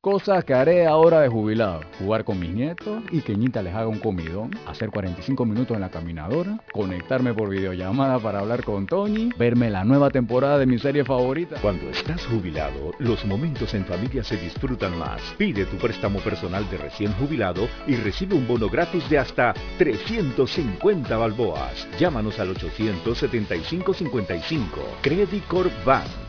[0.00, 1.80] Cosas que haré ahora de jubilado.
[1.98, 4.52] Jugar con mis nietos y que Ñita les haga un comidón.
[4.68, 6.60] Hacer 45 minutos en la caminadora.
[6.72, 9.30] Conectarme por videollamada para hablar con Tony.
[9.36, 11.56] Verme la nueva temporada de mi serie favorita.
[11.60, 15.20] Cuando estás jubilado, los momentos en familia se disfrutan más.
[15.36, 21.16] Pide tu préstamo personal de recién jubilado y recibe un bono gratis de hasta 350
[21.16, 21.88] balboas.
[21.98, 24.64] Llámanos al 875-55.
[25.02, 26.27] Credit Corp Bank.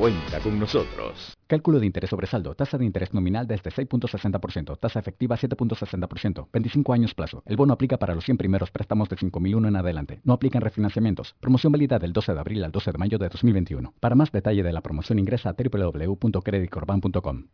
[0.00, 1.36] Cuenta con nosotros.
[1.46, 2.54] Cálculo de interés sobre saldo.
[2.54, 4.78] Tasa de interés nominal desde 6.60%.
[4.78, 6.48] Tasa efectiva 7.60%.
[6.50, 7.42] 25 años plazo.
[7.44, 10.20] El bono aplica para los 100 primeros préstamos de 5.001 en adelante.
[10.24, 11.34] No aplican refinanciamientos.
[11.38, 13.92] Promoción válida del 12 de abril al 12 de mayo de 2021.
[14.00, 17.44] Para más detalle de la promoción ingresa a www.creditcorban.com.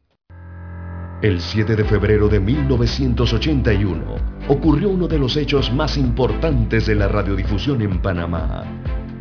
[1.23, 4.05] El 7 de febrero de 1981
[4.47, 8.65] ocurrió uno de los hechos más importantes de la radiodifusión en Panamá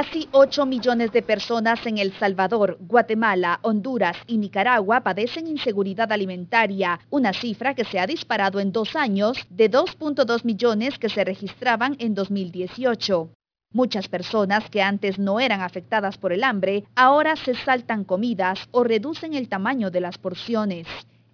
[0.00, 7.00] Casi 8 millones de personas en El Salvador, Guatemala, Honduras y Nicaragua padecen inseguridad alimentaria,
[7.10, 11.96] una cifra que se ha disparado en dos años de 2.2 millones que se registraban
[11.98, 13.30] en 2018.
[13.72, 18.84] Muchas personas que antes no eran afectadas por el hambre ahora se saltan comidas o
[18.84, 20.86] reducen el tamaño de las porciones.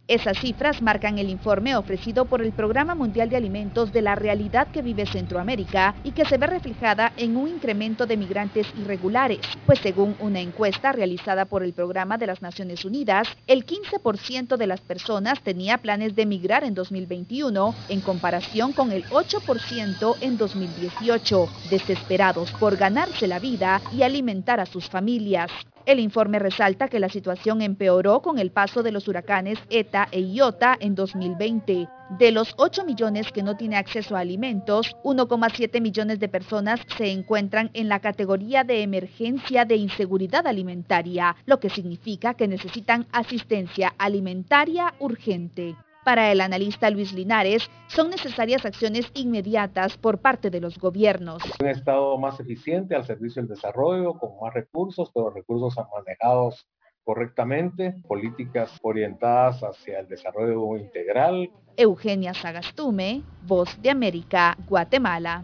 [0.07, 4.69] Esas cifras marcan el informe ofrecido por el Programa Mundial de Alimentos de la realidad
[4.69, 9.79] que vive Centroamérica y que se ve reflejada en un incremento de migrantes irregulares, pues
[9.79, 14.83] según una encuesta realizada por el Programa de las Naciones Unidas, el 15% de las
[14.83, 22.53] personas tenía planes de migrar en 2021 en comparación con el 8% en 2018, desesperados
[22.53, 25.51] por ganarse la vida y alimentar a sus familias.
[25.87, 30.21] El informe resalta que la situación empeoró con el paso de los huracanes ETA e
[30.21, 31.89] IOTA en 2020.
[32.19, 37.11] De los 8 millones que no tienen acceso a alimentos, 1,7 millones de personas se
[37.11, 43.93] encuentran en la categoría de emergencia de inseguridad alimentaria, lo que significa que necesitan asistencia
[43.99, 45.77] alimentaria urgente.
[46.05, 51.43] Para el analista Luis Linares, son necesarias acciones inmediatas por parte de los gobiernos.
[51.59, 56.67] Un Estado más eficiente al servicio del desarrollo, con más recursos, pero recursos manejados
[57.05, 61.51] correctamente, políticas orientadas hacia el desarrollo integral.
[61.77, 65.43] Eugenia Sagastume, Voz de América, Guatemala.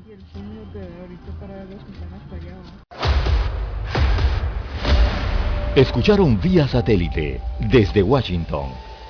[5.74, 8.89] Escucharon vía satélite desde Washington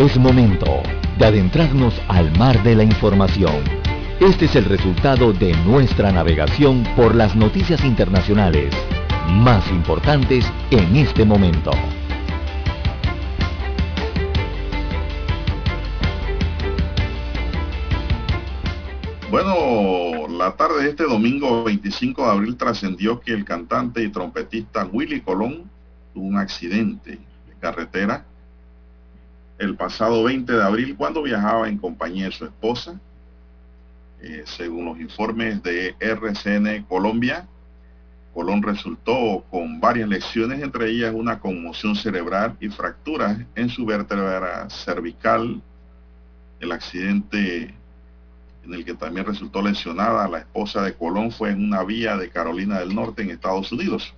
[0.00, 0.82] Es momento
[1.18, 3.62] de adentrarnos al mar de la información.
[4.18, 8.74] Este es el resultado de nuestra navegación por las noticias internacionales
[9.28, 11.72] más importantes en este momento.
[19.30, 24.86] Bueno, la tarde de este domingo 25 de abril trascendió que el cantante y trompetista
[24.90, 25.70] Willy Colón
[26.14, 28.24] tuvo un accidente de carretera
[29.60, 32.98] el pasado 20 de abril cuando viajaba en compañía de su esposa.
[34.22, 37.46] Eh, según los informes de RCN Colombia,
[38.32, 44.68] Colón resultó con varias lesiones, entre ellas una conmoción cerebral y fracturas en su vértebra
[44.70, 45.60] cervical.
[46.58, 47.74] El accidente
[48.64, 52.30] en el que también resultó lesionada la esposa de Colón fue en una vía de
[52.30, 54.14] Carolina del Norte en Estados Unidos.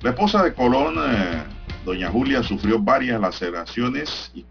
[0.00, 1.42] La esposa de Colón, eh,
[1.84, 4.44] doña Julia, sufrió varias laceraciones y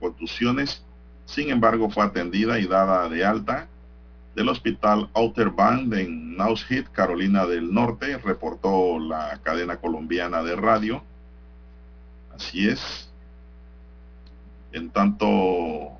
[0.00, 0.84] contusiones,
[1.26, 3.68] sin embargo fue atendida y dada de alta
[4.34, 11.04] del hospital Outer Band en Naushit, Carolina del Norte, reportó la cadena colombiana de radio.
[12.34, 13.08] Así es.
[14.72, 15.92] En tanto,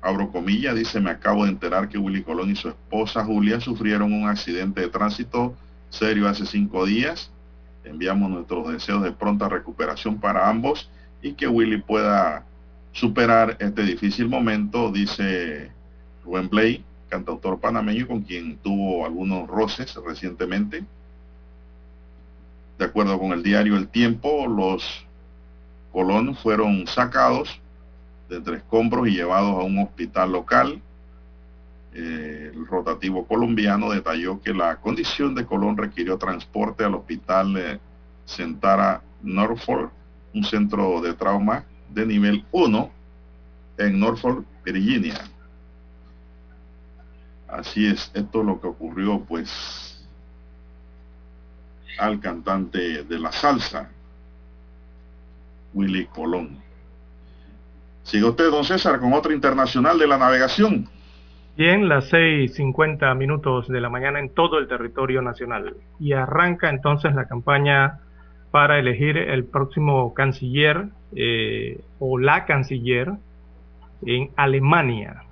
[0.00, 4.12] abro comillas, dice, me acabo de enterar que Willy Colón y su esposa Julia sufrieron
[4.14, 5.54] un accidente de tránsito
[5.90, 7.30] serio hace cinco días.
[7.86, 10.90] Enviamos nuestros deseos de pronta recuperación para ambos
[11.22, 12.44] y que Willy pueda
[12.92, 15.70] superar este difícil momento, dice
[16.24, 20.84] Rubén Blay, cantautor panameño con quien tuvo algunos roces recientemente.
[22.78, 25.06] De acuerdo con el diario El Tiempo, los
[25.92, 27.60] Colón fueron sacados
[28.28, 30.82] de entre escombros y llevados a un hospital local.
[31.98, 37.80] Eh, el rotativo colombiano detalló que la condición de Colón requirió transporte al hospital
[38.26, 39.90] Centara Norfolk,
[40.34, 42.90] un centro de trauma de nivel 1
[43.78, 45.18] en Norfolk, Virginia.
[47.48, 50.06] Así es, esto es lo que ocurrió pues
[51.98, 53.88] al cantante de la salsa,
[55.72, 56.58] Willy Colón.
[58.02, 60.90] Sigue usted, don César, con otro internacional de la navegación.
[61.56, 65.74] Bien, las 6.50 minutos de la mañana en todo el territorio nacional.
[65.98, 68.00] Y arranca entonces la campaña
[68.50, 73.10] para elegir el próximo canciller eh, o la canciller
[74.04, 75.22] en Alemania.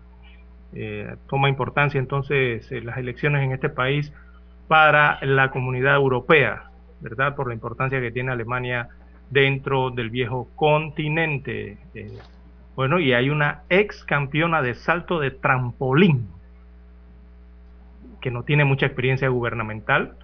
[0.73, 4.11] Eh, toma importancia entonces eh, las elecciones en este país
[4.67, 6.71] para la comunidad europea,
[7.01, 7.37] ¿verdad?
[7.37, 8.89] Por la importancia que tiene Alemania
[9.29, 11.77] dentro del viejo continente.
[12.77, 16.29] Bueno, y hay una ex campeona de salto de trampolín
[18.21, 20.17] que no tiene mucha experiencia gubernamental.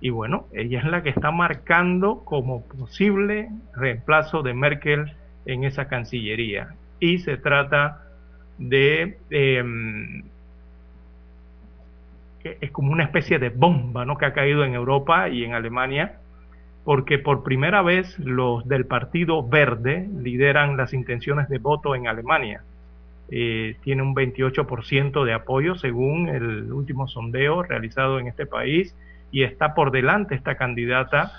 [0.00, 5.14] Y bueno, ella es la que está marcando como posible reemplazo de Merkel
[5.46, 6.74] en esa Cancillería.
[7.00, 8.02] Y se trata
[8.58, 9.18] de...
[9.30, 10.24] Em,
[12.42, 14.16] es como una especie de bomba ¿no?
[14.16, 16.20] que ha caído en Europa y en Alemania
[16.84, 22.62] porque por primera vez los del Partido Verde lideran las intenciones de voto en Alemania.
[23.30, 28.96] Eh, tiene un 28% de apoyo según el último sondeo realizado en este país
[29.30, 31.32] y está por delante esta candidata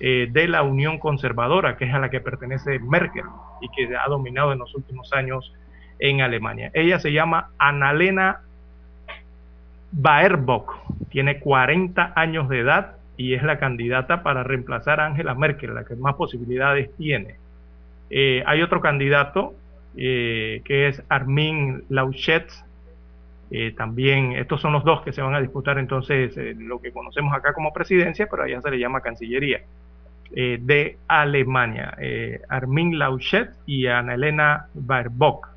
[0.00, 3.24] eh, de la Unión Conservadora, que es a la que pertenece Merkel
[3.62, 5.54] y que ha dominado en los últimos años
[5.98, 6.70] en Alemania.
[6.74, 8.42] Ella se llama Annalena
[9.90, 10.76] Baerbock,
[11.08, 15.84] tiene 40 años de edad y es la candidata para reemplazar a Angela Merkel, la
[15.84, 17.34] que más posibilidades tiene.
[18.10, 19.54] Eh, hay otro candidato
[19.96, 22.48] eh, que es Armin Laschet.
[23.50, 27.34] Eh, también, estos son los dos que se van a disputar entonces lo que conocemos
[27.34, 29.62] acá como presidencia, pero allá se le llama Cancillería,
[30.30, 31.96] de Alemania.
[32.48, 35.48] Armin Laschet y Annalena Baerbock.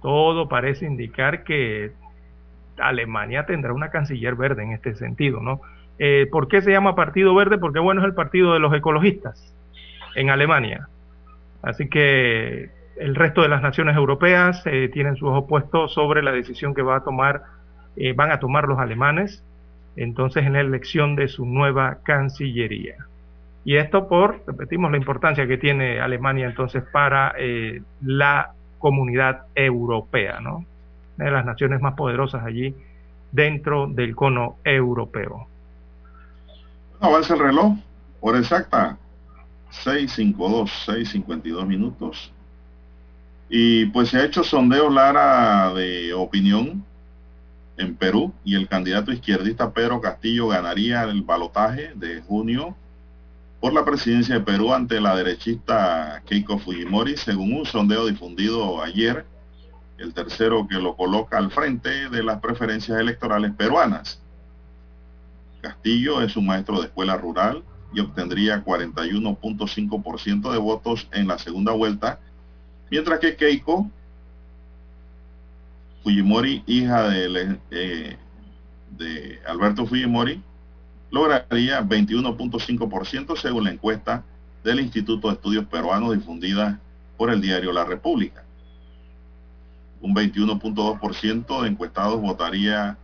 [0.00, 1.90] Todo parece indicar que
[2.78, 5.60] Alemania tendrá una canciller verde en este sentido, ¿no?
[5.98, 7.58] Eh, ¿Por qué se llama Partido Verde?
[7.58, 9.54] Porque bueno, es el partido de los ecologistas
[10.16, 10.88] en Alemania.
[11.62, 16.74] Así que el resto de las naciones europeas eh, tienen sus opuestos sobre la decisión
[16.74, 17.42] que va a tomar,
[17.96, 19.44] eh, van a tomar los alemanes,
[19.96, 22.96] entonces en la elección de su nueva Cancillería.
[23.64, 27.34] Y esto por, repetimos, la importancia que tiene Alemania entonces para
[28.02, 30.66] la comunidad europea, ¿no?
[31.16, 32.74] De las naciones más poderosas allí
[33.30, 35.48] dentro del cono europeo.
[37.00, 37.74] Avanza el reloj,
[38.20, 38.96] hora exacta,
[39.84, 42.32] 6.52, 6.52 minutos.
[43.48, 46.84] Y pues se ha hecho sondeo Lara de opinión
[47.76, 52.76] en Perú y el candidato izquierdista Pedro Castillo ganaría el balotaje de junio
[53.60, 59.24] por la presidencia de Perú ante la derechista Keiko Fujimori, según un sondeo difundido ayer,
[59.98, 64.20] el tercero que lo coloca al frente de las preferencias electorales peruanas.
[65.60, 67.62] Castillo es un maestro de escuela rural
[67.92, 72.18] y obtendría 41.5% de votos en la segunda vuelta,
[72.90, 73.88] mientras que Keiko
[76.02, 78.16] Fujimori, hija de, eh,
[78.90, 80.42] de Alberto Fujimori,
[81.10, 84.24] lograría 21.5% según la encuesta
[84.62, 86.80] del Instituto de Estudios Peruanos difundida
[87.16, 88.43] por el diario La República.
[90.04, 92.98] Un 21.2% de encuestados votaría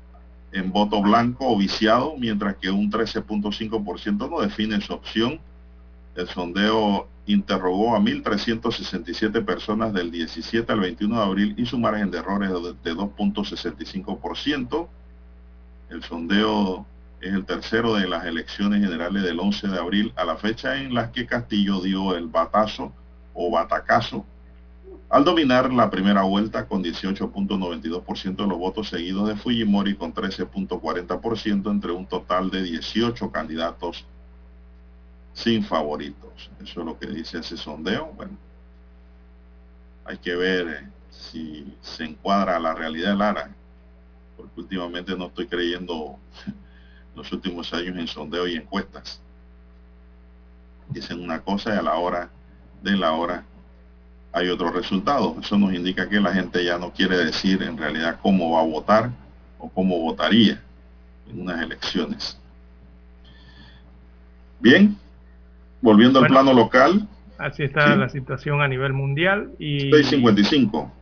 [0.52, 5.40] en voto blanco o viciado, mientras que un 13.5% no define su opción.
[6.14, 12.10] El sondeo interrogó a 1.367 personas del 17 al 21 de abril y su margen
[12.10, 14.88] de errores de 2.65%.
[15.88, 16.84] El sondeo
[17.22, 20.92] es el tercero de las elecciones generales del 11 de abril a la fecha en
[20.92, 22.92] las que Castillo dio el batazo
[23.32, 24.26] o batacazo
[25.10, 31.68] al dominar la primera vuelta con 18.92% de los votos seguidos de Fujimori con 13.40%
[31.68, 34.06] entre un total de 18 candidatos
[35.32, 36.48] sin favoritos.
[36.62, 38.12] Eso es lo que dice ese sondeo.
[38.16, 38.36] Bueno,
[40.04, 43.50] hay que ver eh, si se encuadra la realidad de Lara,
[44.36, 46.18] porque últimamente no estoy creyendo
[47.16, 49.20] los últimos años en sondeo y encuestas.
[50.88, 52.30] Dicen una cosa y a la hora
[52.80, 53.44] de la hora
[54.32, 55.36] hay otros resultados.
[55.44, 58.64] Eso nos indica que la gente ya no quiere decir en realidad cómo va a
[58.64, 59.10] votar
[59.58, 60.60] o cómo votaría
[61.30, 62.38] en unas elecciones.
[64.60, 64.96] Bien,
[65.80, 67.06] volviendo al plano local.
[67.38, 69.52] Así está la situación a nivel mundial.
[69.58, 70.92] y 655.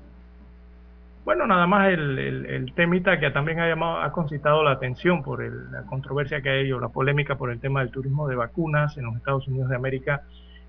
[1.25, 5.43] Bueno, nada más el, el, temita que también ha, llamado, ha concitado la atención por
[5.71, 9.05] la controversia que hay o la polémica por el tema del turismo de vacunas en
[9.05, 10.23] los Estados Unidos de América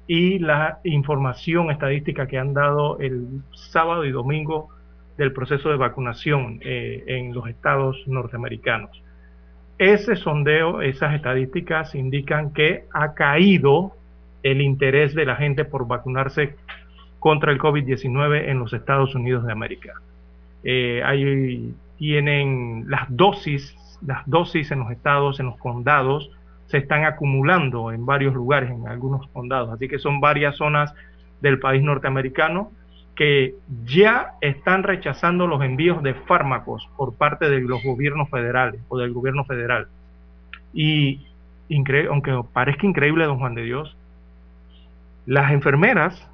[0.09, 4.69] y la información estadística que han dado el sábado y domingo
[5.19, 9.03] del proceso de vacunación eh, en los estados norteamericanos.
[9.77, 13.91] Ese sondeo, esas estadísticas indican que ha caído
[14.41, 16.55] el interés de la gente por vacunarse
[17.19, 19.93] contra el COVID-19 en los Estados Unidos de América.
[20.63, 26.31] Eh, ahí tienen las dosis, las dosis en los estados, en los condados,
[26.69, 29.71] se están acumulando en varios lugares, en algunos condados.
[29.71, 30.93] Así que son varias zonas
[31.41, 32.71] del país norteamericano
[33.15, 33.55] que
[33.85, 39.11] ya están rechazando los envíos de fármacos por parte de los gobiernos federales o del
[39.11, 39.87] gobierno federal.
[40.73, 41.25] Y
[42.09, 43.97] aunque parezca increíble, don Juan de Dios,
[45.25, 46.27] las enfermeras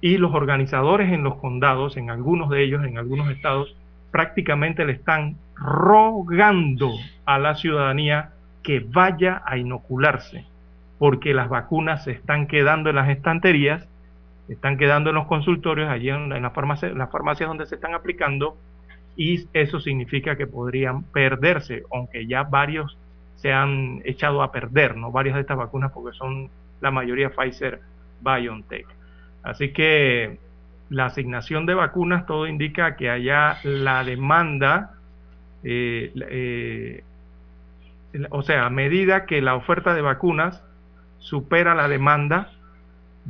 [0.00, 3.74] y los organizadores en los condados, en algunos de ellos, en algunos estados,
[4.10, 6.92] prácticamente le están rogando
[7.26, 8.30] a la ciudadanía
[8.64, 10.44] que vaya a inocularse,
[10.98, 13.86] porque las vacunas se están quedando en las estanterías,
[14.48, 18.56] están quedando en los consultorios, allí en, las farmacias donde se están aplicando,
[19.16, 22.98] y eso significa que podrían perderse, aunque ya varios
[23.36, 25.12] se han echado a perder, ¿no?
[25.12, 26.48] Varias de estas vacunas porque son
[26.80, 27.80] la mayoría Pfizer
[28.20, 28.86] BioNTech.
[29.42, 30.38] Así que
[30.88, 34.94] la asignación de vacunas, todo indica que allá la demanda,
[35.62, 37.04] eh, eh,
[38.30, 40.62] o sea, a medida que la oferta de vacunas
[41.18, 42.50] supera la demanda,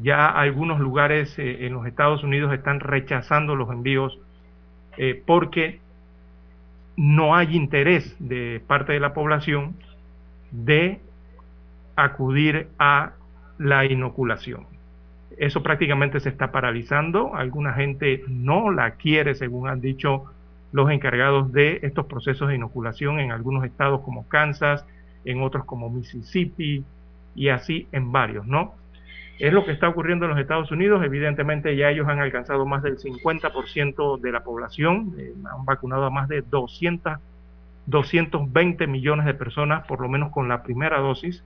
[0.02, 4.18] ya algunos lugares eh, en los Estados Unidos están rechazando los envíos
[5.26, 5.80] porque
[6.96, 9.74] no hay interés de parte de la población
[10.52, 11.00] de
[11.96, 13.12] acudir a
[13.58, 14.66] la inoculación.
[15.36, 17.34] Eso prácticamente se está paralizando.
[17.34, 20.24] Alguna gente no la quiere, según han dicho
[20.74, 24.84] los encargados de estos procesos de inoculación en algunos estados como Kansas,
[25.24, 26.84] en otros como Mississippi
[27.36, 28.74] y así en varios, ¿no?
[29.38, 31.04] Es lo que está ocurriendo en los Estados Unidos.
[31.04, 36.10] Evidentemente ya ellos han alcanzado más del 50% de la población, eh, han vacunado a
[36.10, 37.18] más de 200,
[37.86, 41.44] 220 millones de personas, por lo menos con la primera dosis.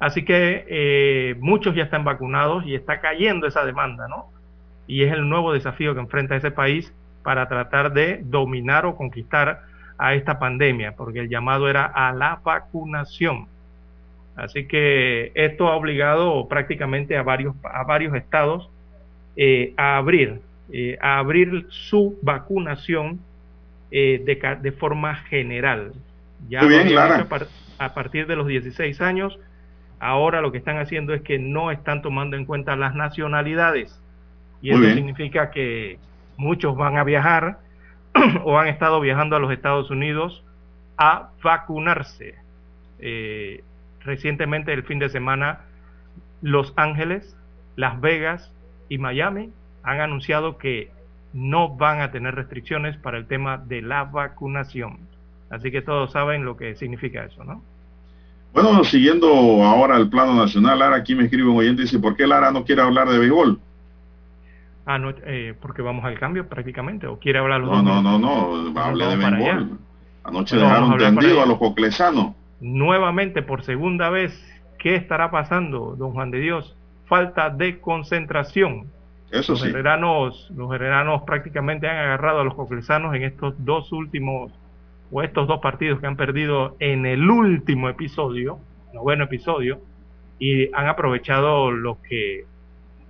[0.00, 4.26] Así que eh, muchos ya están vacunados y está cayendo esa demanda, ¿no?
[4.88, 6.92] Y es el nuevo desafío que enfrenta ese país
[7.22, 9.62] para tratar de dominar o conquistar
[9.98, 13.46] a esta pandemia, porque el llamado era a la vacunación.
[14.34, 18.70] Así que esto ha obligado prácticamente a varios, a varios estados
[19.36, 20.40] eh, a abrir,
[20.72, 23.20] eh, a abrir su vacunación
[23.90, 25.92] de, de, forma general.
[26.48, 26.62] Ya
[27.78, 29.38] a partir de los 16 años
[30.02, 33.96] Ahora lo que están haciendo es que no están tomando en cuenta las nacionalidades.
[34.60, 35.96] Y eso significa que
[36.42, 37.60] muchos van a viajar
[38.44, 40.44] o han estado viajando a los Estados Unidos
[40.98, 42.34] a vacunarse.
[42.98, 43.64] Eh,
[44.00, 45.60] recientemente, el fin de semana,
[46.42, 47.36] Los Ángeles,
[47.76, 48.52] Las Vegas
[48.88, 49.50] y Miami
[49.82, 50.90] han anunciado que
[51.32, 54.98] no van a tener restricciones para el tema de la vacunación.
[55.50, 57.62] Así que todos saben lo que significa eso, ¿no?
[58.52, 59.28] Bueno, siguiendo
[59.64, 62.50] ahora el plano nacional, Lara, aquí me escribe un oyente y dice, ¿por qué Lara
[62.50, 63.58] no quiere hablar de béisbol?
[64.84, 68.18] Ah, no, eh, porque vamos al cambio prácticamente, o quiere hablar los No, no, no,
[68.18, 69.78] no, hable de béisbol.
[70.24, 72.34] Anoche dejaron tendido a los coclesanos.
[72.60, 74.32] Nuevamente, por segunda vez,
[74.78, 76.76] ¿qué estará pasando, don Juan de Dios?
[77.06, 78.86] Falta de concentración.
[79.30, 79.68] Eso los sí.
[80.54, 84.52] los hereranos prácticamente han agarrado a los coclesanos en estos dos últimos
[85.10, 88.58] o estos dos partidos que han perdido en el último episodio,
[88.92, 89.80] noveno episodio,
[90.38, 92.46] y han aprovechado lo que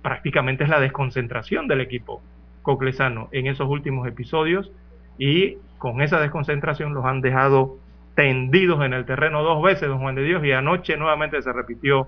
[0.03, 2.21] prácticamente es la desconcentración del equipo
[2.61, 4.71] coclesano en esos últimos episodios
[5.17, 7.77] y con esa desconcentración los han dejado
[8.15, 12.07] tendidos en el terreno dos veces, don Juan de Dios, y anoche nuevamente se repitió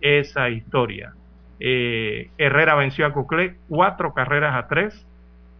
[0.00, 1.14] esa historia.
[1.60, 5.06] Eh, Herrera venció a Coclé cuatro carreras a tres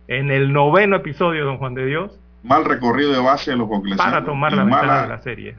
[0.09, 4.13] en el noveno episodio, don Juan de Dios, mal recorrido de base de los coclesanos.
[4.13, 5.57] Para tomar la mala, de la serie.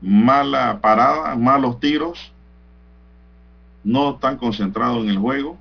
[0.00, 2.32] Mala parada, malos tiros,
[3.84, 5.58] no están concentrados en el juego.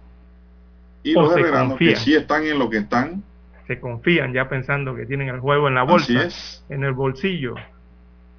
[1.04, 3.24] Y los herreranos que sí están en lo que están.
[3.68, 6.28] Se confían ya pensando que tienen el juego en la bolsa,
[6.70, 7.56] en el bolsillo.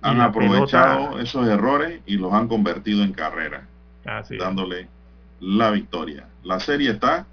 [0.03, 3.67] Han aprovechado esos errores y los han convertido en carrera,
[4.39, 4.89] dándole
[5.41, 6.27] la victoria.
[6.43, 7.27] La serie está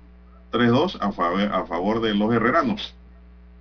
[0.52, 2.96] 3-2 a, favor, a favor de los herreranos.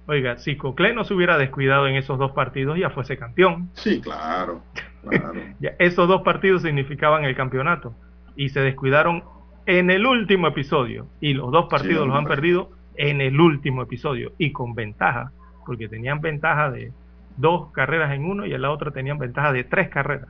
[0.08, 3.70] Oiga, si Cocle no se hubiera descuidado en esos dos partidos, ya fuese campeón.
[3.74, 4.62] Sí, claro.
[5.78, 7.94] esos dos partidos significaban el campeonato.
[8.36, 9.24] Y se descuidaron
[9.66, 11.06] en el último episodio.
[11.20, 14.32] Y los dos partidos los han perdido en el último episodio.
[14.38, 15.32] Y con ventaja,
[15.64, 16.92] porque tenían ventaja de
[17.36, 20.28] dos carreras en uno y en la otra tenían ventaja de tres carreras.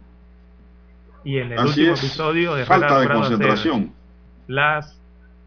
[1.25, 3.93] Y en el último episodio de falta de concentración.
[4.47, 5.01] Las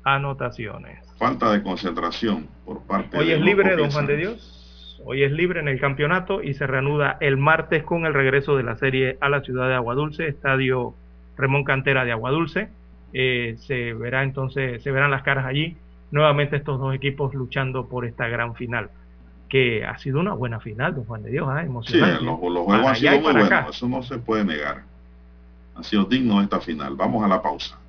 [0.04, 1.06] anotaciones.
[1.18, 5.00] Falta de concentración por parte Hoy es libre, don Juan de Dios.
[5.06, 8.64] Hoy es libre en el campeonato y se reanuda el martes con el regreso de
[8.64, 10.94] la serie a la ciudad de Aguadulce, estadio
[11.40, 12.70] Remón Cantera de Aguadulce.
[13.14, 15.78] Eh, se verá entonces, se verán las caras allí.
[16.12, 18.90] Nuevamente estos dos equipos luchando por esta gran final,
[19.48, 21.66] que ha sido una buena final, don Juan de Dios, ¿eh?
[21.66, 22.20] emocionante.
[22.20, 24.84] Sí, los, los juegos han sido muy buenos, eso no se puede negar.
[25.76, 26.96] Ha sido digno esta final.
[26.96, 27.80] Vamos a la pausa.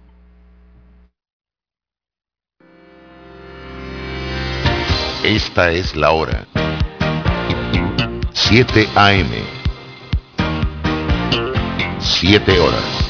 [5.25, 6.47] Esta es la hora.
[8.33, 9.31] 7 AM.
[11.99, 13.10] 7 horas.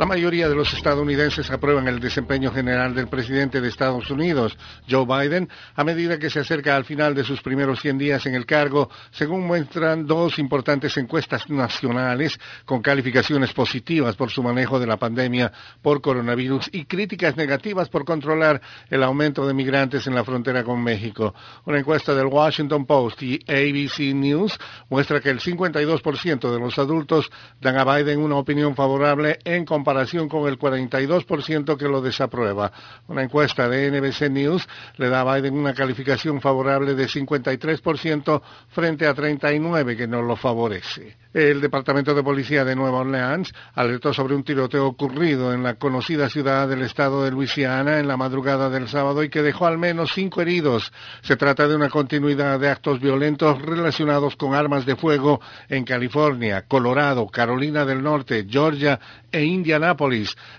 [0.00, 4.56] La mayoría de los estadounidenses aprueban el desempeño general del presidente de Estados Unidos,
[4.88, 8.34] Joe Biden, a medida que se acerca al final de sus primeros 100 días en
[8.34, 14.86] el cargo, según muestran dos importantes encuestas nacionales con calificaciones positivas por su manejo de
[14.86, 15.52] la pandemia
[15.82, 20.82] por coronavirus y críticas negativas por controlar el aumento de migrantes en la frontera con
[20.82, 21.34] México.
[21.66, 24.58] Una encuesta del Washington Post y ABC News
[24.88, 29.89] muestra que el 52% de los adultos dan a Biden una opinión favorable en comparación
[30.28, 32.72] con el 42% que lo desaprueba.
[33.08, 39.06] Una encuesta de NBC News le da a Biden una calificación favorable de 53% frente
[39.06, 41.16] a 39% que no lo favorece.
[41.32, 46.28] El Departamento de Policía de Nueva Orleans alertó sobre un tiroteo ocurrido en la conocida
[46.28, 50.12] ciudad del estado de Luisiana en la madrugada del sábado y que dejó al menos
[50.12, 50.92] cinco heridos.
[51.22, 56.64] Se trata de una continuidad de actos violentos relacionados con armas de fuego en California,
[56.66, 58.98] Colorado, Carolina del Norte, Georgia
[59.30, 59.44] e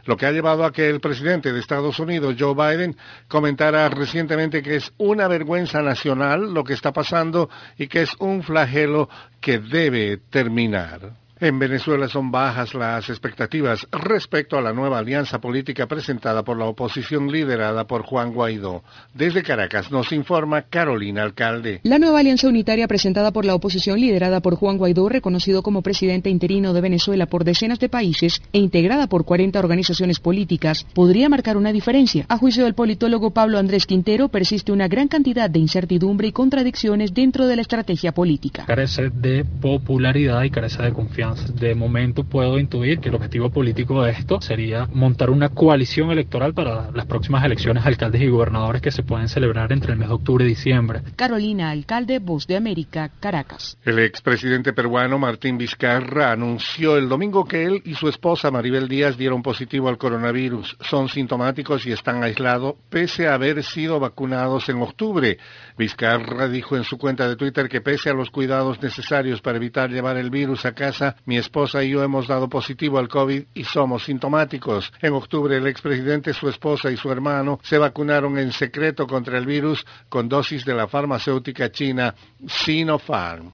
[0.06, 2.96] Lo que ha llevado a que el presidente de Estados Unidos, Joe Biden,
[3.28, 8.44] comentara recientemente que es una vergüenza nacional lo que está pasando y que es un
[8.44, 11.21] flagelo que debe terminar.
[11.42, 16.66] En Venezuela son bajas las expectativas respecto a la nueva alianza política presentada por la
[16.66, 18.84] oposición liderada por Juan Guaidó.
[19.16, 21.80] Desde Caracas nos informa Carolina Alcalde.
[21.82, 26.30] La nueva alianza unitaria presentada por la oposición liderada por Juan Guaidó, reconocido como presidente
[26.30, 31.58] interino de Venezuela por decenas de países e integrada por 40 organizaciones políticas, podría marcar
[31.58, 32.24] una diferencia.
[32.30, 37.16] A juicio del politólogo Pablo Andrés Quintero, persiste una gran cantidad de incertidumbre y contradicciones
[37.16, 38.66] dentro de la estrategia política.
[38.68, 44.04] Carece de popularidad y carece de confianza de momento puedo intuir que el objetivo político
[44.04, 48.92] de esto sería montar una coalición electoral para las próximas elecciones alcaldes y gobernadores que
[48.92, 51.02] se pueden celebrar entre el mes de octubre y diciembre.
[51.16, 53.78] Carolina Alcalde, Voz de América, Caracas.
[53.84, 59.18] El expresidente peruano Martín Vizcarra anunció el domingo que él y su esposa Maribel Díaz
[59.18, 60.78] dieron positivo al coronavirus.
[60.82, 65.38] Son sintomáticos y están aislados pese a haber sido vacunados en octubre.
[65.78, 69.90] Vizcarra dijo en su cuenta de Twitter que pese a los cuidados necesarios para evitar
[69.90, 73.64] llevar el virus a casa, mi esposa y yo hemos dado positivo al COVID y
[73.64, 74.92] somos sintomáticos.
[75.02, 79.46] En octubre el expresidente, su esposa y su hermano se vacunaron en secreto contra el
[79.46, 82.16] virus con dosis de la farmacéutica china
[82.48, 83.52] Sinopharm.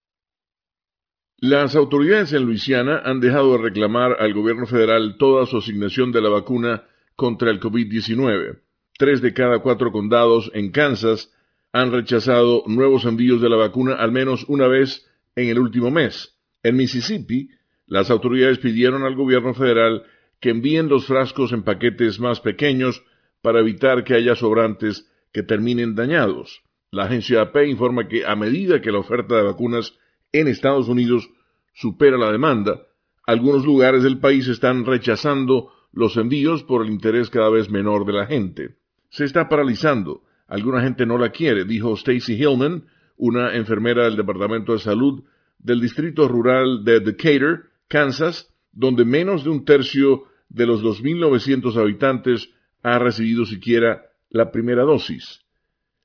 [1.40, 6.22] Las autoridades en Luisiana han dejado de reclamar al gobierno federal toda su asignación de
[6.22, 6.84] la vacuna
[7.16, 8.60] contra el COVID-19.
[8.98, 11.32] Tres de cada cuatro condados en Kansas
[11.72, 16.36] han rechazado nuevos envíos de la vacuna al menos una vez en el último mes.
[16.64, 17.50] En Mississippi,
[17.88, 20.04] las autoridades pidieron al gobierno federal
[20.40, 23.04] que envíen los frascos en paquetes más pequeños
[23.42, 26.62] para evitar que haya sobrantes que terminen dañados.
[26.92, 29.98] La agencia AP informa que a medida que la oferta de vacunas
[30.32, 31.30] en Estados Unidos
[31.74, 32.88] supera la demanda,
[33.26, 38.14] algunos lugares del país están rechazando los envíos por el interés cada vez menor de
[38.14, 38.76] la gente.
[39.10, 40.24] Se está paralizando.
[40.48, 42.86] Alguna gente no la quiere, dijo Stacy Hillman,
[43.18, 45.24] una enfermera del Departamento de Salud
[45.60, 52.50] del Distrito Rural de Decatur, Kansas, donde menos de un tercio de los 2.900 habitantes
[52.84, 55.42] ha recibido siquiera la primera dosis.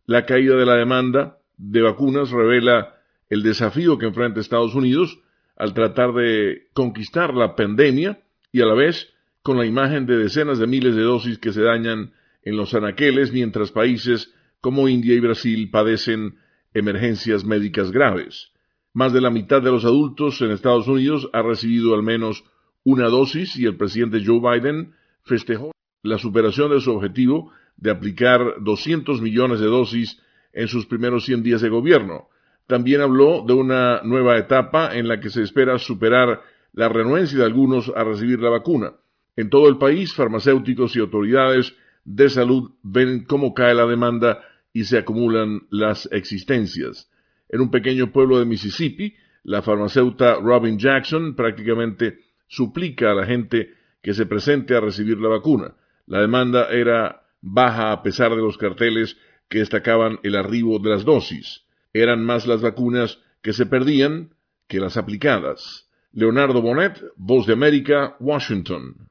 [0.07, 2.97] La caída de la demanda de vacunas revela
[3.29, 5.19] el desafío que enfrenta Estados Unidos
[5.57, 10.59] al tratar de conquistar la pandemia y a la vez con la imagen de decenas
[10.59, 15.21] de miles de dosis que se dañan en los anaqueles mientras países como India y
[15.21, 16.37] Brasil padecen
[16.75, 18.53] emergencias médicas graves.
[18.95, 22.45] Más de la mitad de los adultos en Estados Unidos ha recibido al menos
[22.85, 24.93] una dosis y el presidente Joe Biden
[25.23, 30.21] festejó la superación de su objetivo de aplicar 200 millones de dosis
[30.53, 32.29] en sus primeros 100 días de gobierno.
[32.67, 36.43] También habló de una nueva etapa en la que se espera superar
[36.75, 38.93] la renuencia de algunos a recibir la vacuna.
[39.37, 41.75] En todo el país, farmacéuticos y autoridades
[42.05, 44.43] de salud ven cómo cae la demanda
[44.75, 47.11] y se acumulan las existencias.
[47.53, 49.15] En un pequeño pueblo de Mississippi,
[49.45, 52.19] la farmacéutica Robin Jackson prácticamente
[52.49, 55.75] suplica a la gente que se presente a recibir la vacuna.
[56.07, 59.19] La demanda era baja a pesar de los carteles
[59.49, 61.65] que destacaban el arribo de las dosis.
[61.93, 64.35] Eran más las vacunas que se perdían
[64.67, 65.91] que las aplicadas.
[66.13, 69.11] Leonardo Bonet, Voz de América, Washington.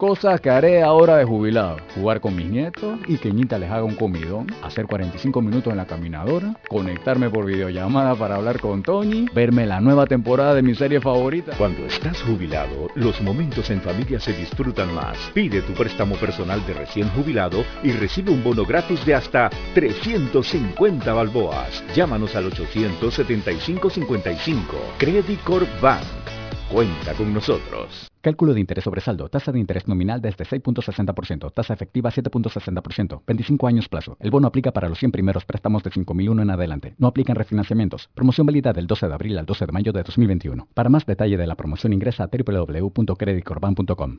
[0.00, 1.76] Cosas que haré ahora de jubilado.
[1.94, 4.46] Jugar con mis nietos y que Ñita les haga un comidón.
[4.62, 6.56] Hacer 45 minutos en la caminadora.
[6.70, 9.26] Conectarme por videollamada para hablar con Tony.
[9.34, 11.52] Verme la nueva temporada de mi serie favorita.
[11.58, 15.18] Cuando estás jubilado, los momentos en familia se disfrutan más.
[15.34, 21.12] Pide tu préstamo personal de recién jubilado y recibe un bono gratis de hasta 350
[21.12, 21.84] balboas.
[21.94, 24.62] Llámanos al 875-55.
[24.96, 26.39] Credit Corp Bank.
[26.70, 28.08] Cuenta con nosotros.
[28.20, 29.28] Cálculo de interés sobre saldo.
[29.28, 31.52] Tasa de interés nominal desde 6.60%.
[31.52, 33.22] Tasa efectiva 7.60%.
[33.26, 34.16] 25 años plazo.
[34.20, 36.94] El bono aplica para los 100 primeros préstamos de 5.001 en adelante.
[36.98, 38.08] No aplican refinanciamientos.
[38.14, 40.68] Promoción válida del 12 de abril al 12 de mayo de 2021.
[40.72, 44.18] Para más detalle de la promoción ingresa a www.creditcorban.com.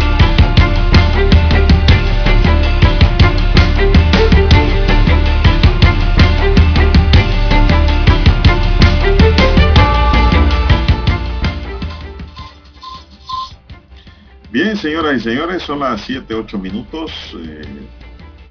[14.51, 17.09] Bien, señoras y señores, son las 7, 8 minutos.
[17.37, 17.87] Eh,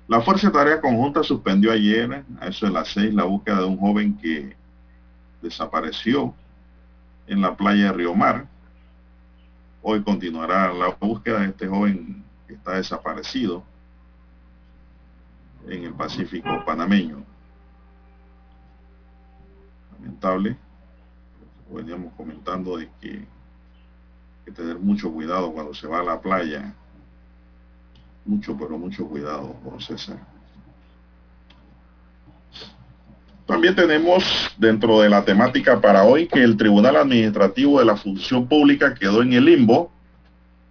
[0.09, 3.67] la Fuerza de Tarea Conjunta suspendió ayer, a eso de las 6, la búsqueda de
[3.67, 4.57] un joven que
[5.43, 6.35] desapareció
[7.27, 8.47] en la playa de Río Mar.
[9.83, 13.63] Hoy continuará la búsqueda de este joven que está desaparecido
[15.69, 17.23] en el Pacífico panameño.
[19.93, 20.57] Lamentable,
[21.71, 23.27] veníamos comentando de que
[24.51, 26.75] tener mucho cuidado cuando se va a la playa.
[28.25, 30.19] Mucho, pero mucho cuidado, don César.
[33.47, 34.25] También tenemos
[34.59, 39.23] dentro de la temática para hoy que el Tribunal Administrativo de la Función Pública quedó
[39.23, 39.91] en el limbo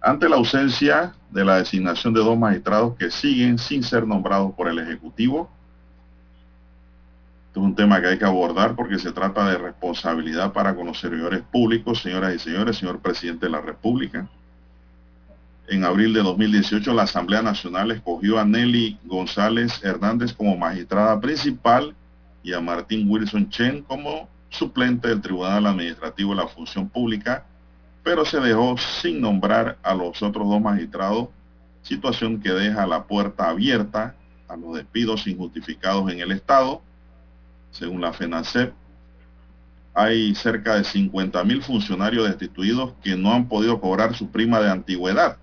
[0.00, 4.66] ante la ausencia de la designación de dos magistrados que siguen sin ser nombrados por
[4.66, 5.50] el Ejecutivo
[7.50, 10.86] este es un tema que hay que abordar porque se trata de responsabilidad para con
[10.86, 14.28] los servidores públicos, señoras y señores, señor presidente de la República.
[15.66, 21.92] En abril de 2018 la Asamblea Nacional escogió a Nelly González Hernández como magistrada principal
[22.44, 27.46] y a Martín Wilson Chen como suplente del Tribunal Administrativo de la Función Pública,
[28.04, 31.30] pero se dejó sin nombrar a los otros dos magistrados,
[31.82, 34.14] situación que deja la puerta abierta
[34.46, 36.80] a los despidos injustificados en el Estado.
[37.70, 38.72] Según la FENACEP,
[39.94, 44.70] hay cerca de 50 mil funcionarios destituidos que no han podido cobrar su prima de
[44.70, 45.36] antigüedad.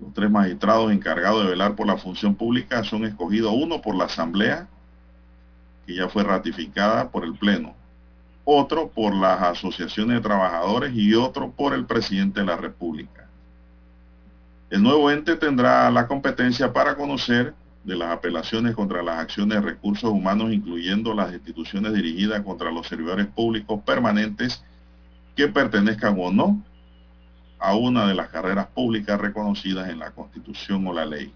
[0.00, 4.04] Los tres magistrados encargados de velar por la función pública son escogidos uno por la
[4.04, 4.68] Asamblea,
[5.86, 7.74] que ya fue ratificada por el Pleno,
[8.44, 13.28] otro por las asociaciones de trabajadores y otro por el presidente de la República.
[14.70, 19.70] El nuevo ente tendrá la competencia para conocer de las apelaciones contra las acciones de
[19.70, 24.62] recursos humanos, incluyendo las instituciones dirigidas contra los servidores públicos permanentes
[25.36, 26.62] que pertenezcan o no
[27.58, 31.32] a una de las carreras públicas reconocidas en la Constitución o la ley.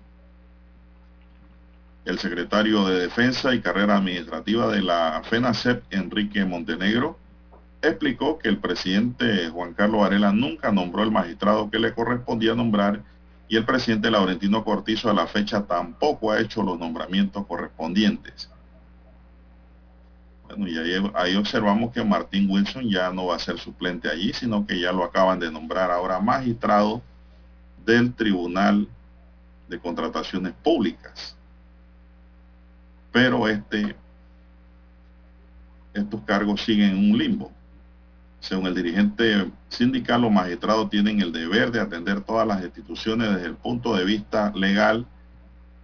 [2.04, 7.18] El secretario de Defensa y Carrera Administrativa de la FENACEP, Enrique Montenegro,
[7.80, 13.02] explicó que el presidente Juan Carlos Varela nunca nombró el magistrado que le correspondía nombrar
[13.52, 18.48] y el presidente Laurentino Cortizo a la fecha tampoco ha hecho los nombramientos correspondientes.
[20.46, 24.66] Bueno, y ahí, observamos que Martín Wilson ya no va a ser suplente allí, sino
[24.66, 27.02] que ya lo acaban de nombrar ahora magistrado
[27.84, 28.88] del Tribunal
[29.68, 31.36] de Contrataciones Públicas.
[33.12, 33.94] Pero este,
[35.92, 37.52] estos cargos siguen en un limbo.
[38.42, 43.46] Según el dirigente sindical, los magistrados tienen el deber de atender todas las instituciones desde
[43.46, 45.06] el punto de vista legal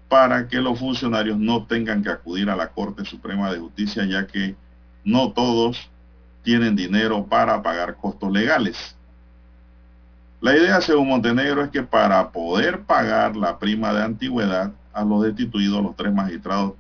[0.09, 4.27] para que los funcionarios no tengan que acudir a la Corte Suprema de Justicia, ya
[4.27, 4.57] que
[5.05, 5.89] no todos
[6.43, 8.97] tienen dinero para pagar costos legales.
[10.41, 15.23] La idea, según Montenegro, es que para poder pagar la prima de antigüedad a los
[15.23, 16.73] destituidos, los tres magistrados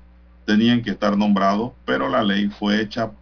[0.44, 3.12] tenían que estar nombrados, pero la ley fue hecha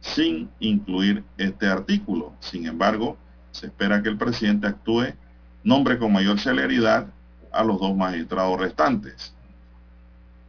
[0.00, 2.32] sin incluir este artículo.
[2.40, 3.16] Sin embargo,
[3.52, 5.14] se espera que el presidente actúe,
[5.62, 7.06] nombre con mayor celeridad
[7.52, 9.34] a los dos magistrados restantes.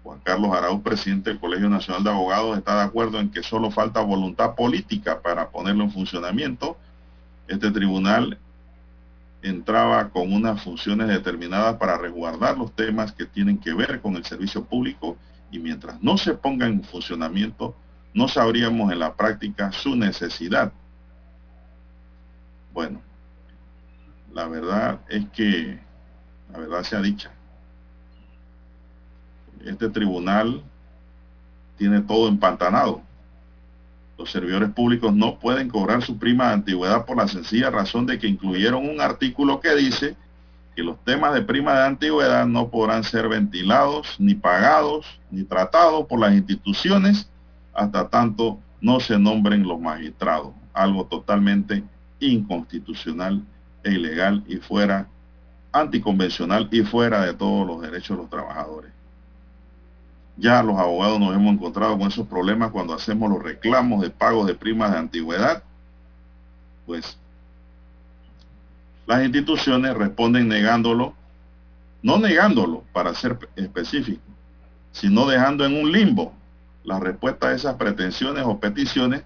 [0.03, 3.69] Juan Carlos Arauz, presidente del Colegio Nacional de Abogados, está de acuerdo en que solo
[3.69, 6.78] falta voluntad política para ponerlo en funcionamiento.
[7.48, 8.40] Este tribunal
[9.44, 14.23] entraba con unas funciones determinadas para resguardar los temas que tienen que ver con el
[14.23, 15.18] servicio público
[15.52, 17.76] y mientras no se ponga en funcionamiento,
[18.14, 20.72] no sabríamos en la práctica su necesidad.
[22.74, 23.02] Bueno,
[24.34, 25.80] la verdad es que,
[26.52, 27.32] la verdad sea dicha,
[29.66, 30.64] este tribunal
[31.78, 33.02] tiene todo empantanado.
[34.18, 38.20] Los servidores públicos no pueden cobrar su prima de antigüedad por la sencilla razón de
[38.20, 40.16] que incluyeron un artículo que dice
[40.76, 46.06] que los temas de prima de antigüedad no podrán ser ventilados, ni pagados, ni tratados
[46.08, 47.31] por las instituciones
[47.82, 50.53] hasta tanto no se nombren los magistrados.
[50.74, 51.84] Algo totalmente
[52.20, 53.44] inconstitucional
[53.84, 55.08] e ilegal y fuera
[55.72, 58.91] anticonvencional y fuera de todos los derechos de los trabajadores.
[60.38, 64.48] Ya los abogados nos hemos encontrado con esos problemas cuando hacemos los reclamos de pagos
[64.48, 65.64] de primas de antigüedad.
[66.86, 67.18] Pues
[69.08, 71.14] las instituciones responden negándolo,
[72.02, 74.22] no negándolo para ser específico,
[74.91, 76.34] sino dejando en un limbo
[76.84, 79.24] la respuesta a esas pretensiones o peticiones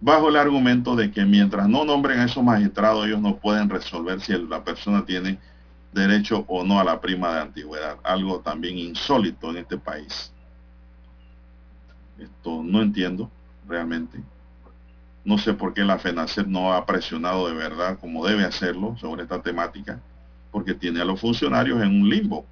[0.00, 4.20] bajo el argumento de que mientras no nombren a esos magistrados ellos no pueden resolver
[4.20, 5.38] si la persona tiene
[5.92, 10.32] derecho o no a la prima de antigüedad, algo también insólito en este país.
[12.18, 13.30] Esto no entiendo
[13.68, 14.20] realmente.
[15.24, 19.22] No sé por qué la FENACEP no ha presionado de verdad como debe hacerlo sobre
[19.22, 20.00] esta temática,
[20.50, 22.44] porque tiene a los funcionarios en un limbo.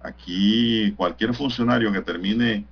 [0.00, 2.64] Aquí cualquier funcionario que termine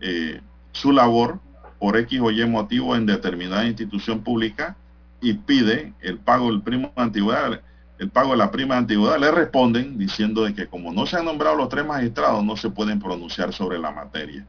[0.00, 0.40] eh,
[0.72, 1.40] su labor
[1.78, 4.76] por X o Y motivo en determinada institución pública
[5.20, 7.60] y pide el pago del primo de antigüedad,
[7.98, 11.16] el pago de la prima de antigüedad, le responden diciendo de que como no se
[11.16, 14.46] han nombrado los tres magistrados, no se pueden pronunciar sobre la materia.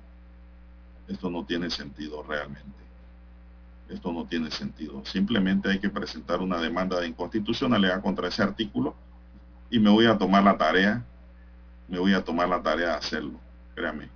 [1.08, 2.86] Esto no tiene sentido realmente.
[3.90, 5.06] Esto no tiene sentido.
[5.06, 8.96] Simplemente hay que presentar una demanda de inconstitucionalidad contra ese artículo
[9.70, 11.04] y me voy a tomar la tarea,
[11.88, 13.40] me voy a tomar la tarea de hacerlo,
[13.76, 14.15] créame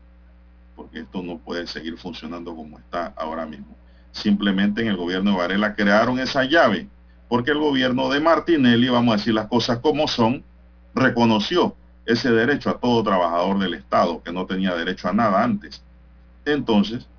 [0.79, 3.75] porque esto no puede seguir funcionando como está ahora mismo.
[4.13, 6.87] Simplemente en el gobierno de Varela crearon esa llave,
[7.27, 10.41] porque el gobierno de Martinelli, vamos a decir las cosas como son,
[10.95, 11.75] reconoció
[12.05, 15.83] ese derecho a todo trabajador del Estado que no tenía derecho a nada antes.
[16.45, 17.09] Entonces,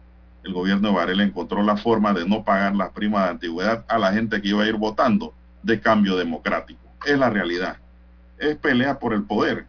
[0.43, 3.99] el gobierno de Varela encontró la forma de no pagar las primas de antigüedad a
[3.99, 6.81] la gente que iba a ir votando de cambio democrático.
[7.05, 7.77] Es la realidad.
[8.39, 9.67] Es pelea por el poder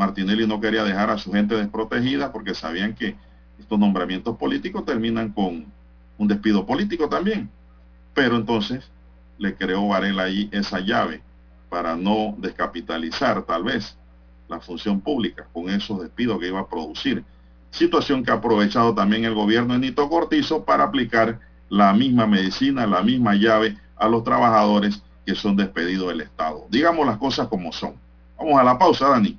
[0.00, 3.16] Martinelli no quería dejar a su gente desprotegida porque sabían que
[3.58, 5.66] estos nombramientos políticos terminan con
[6.16, 7.50] un despido político también.
[8.14, 8.90] Pero entonces
[9.36, 11.20] le creó Varela ahí esa llave
[11.68, 13.94] para no descapitalizar tal vez
[14.48, 17.22] la función pública con esos despidos que iba a producir.
[17.70, 22.86] Situación que ha aprovechado también el gobierno de Nito Cortizo para aplicar la misma medicina,
[22.86, 26.64] la misma llave a los trabajadores que son despedidos del Estado.
[26.70, 27.96] Digamos las cosas como son.
[28.38, 29.38] Vamos a la pausa, Dani.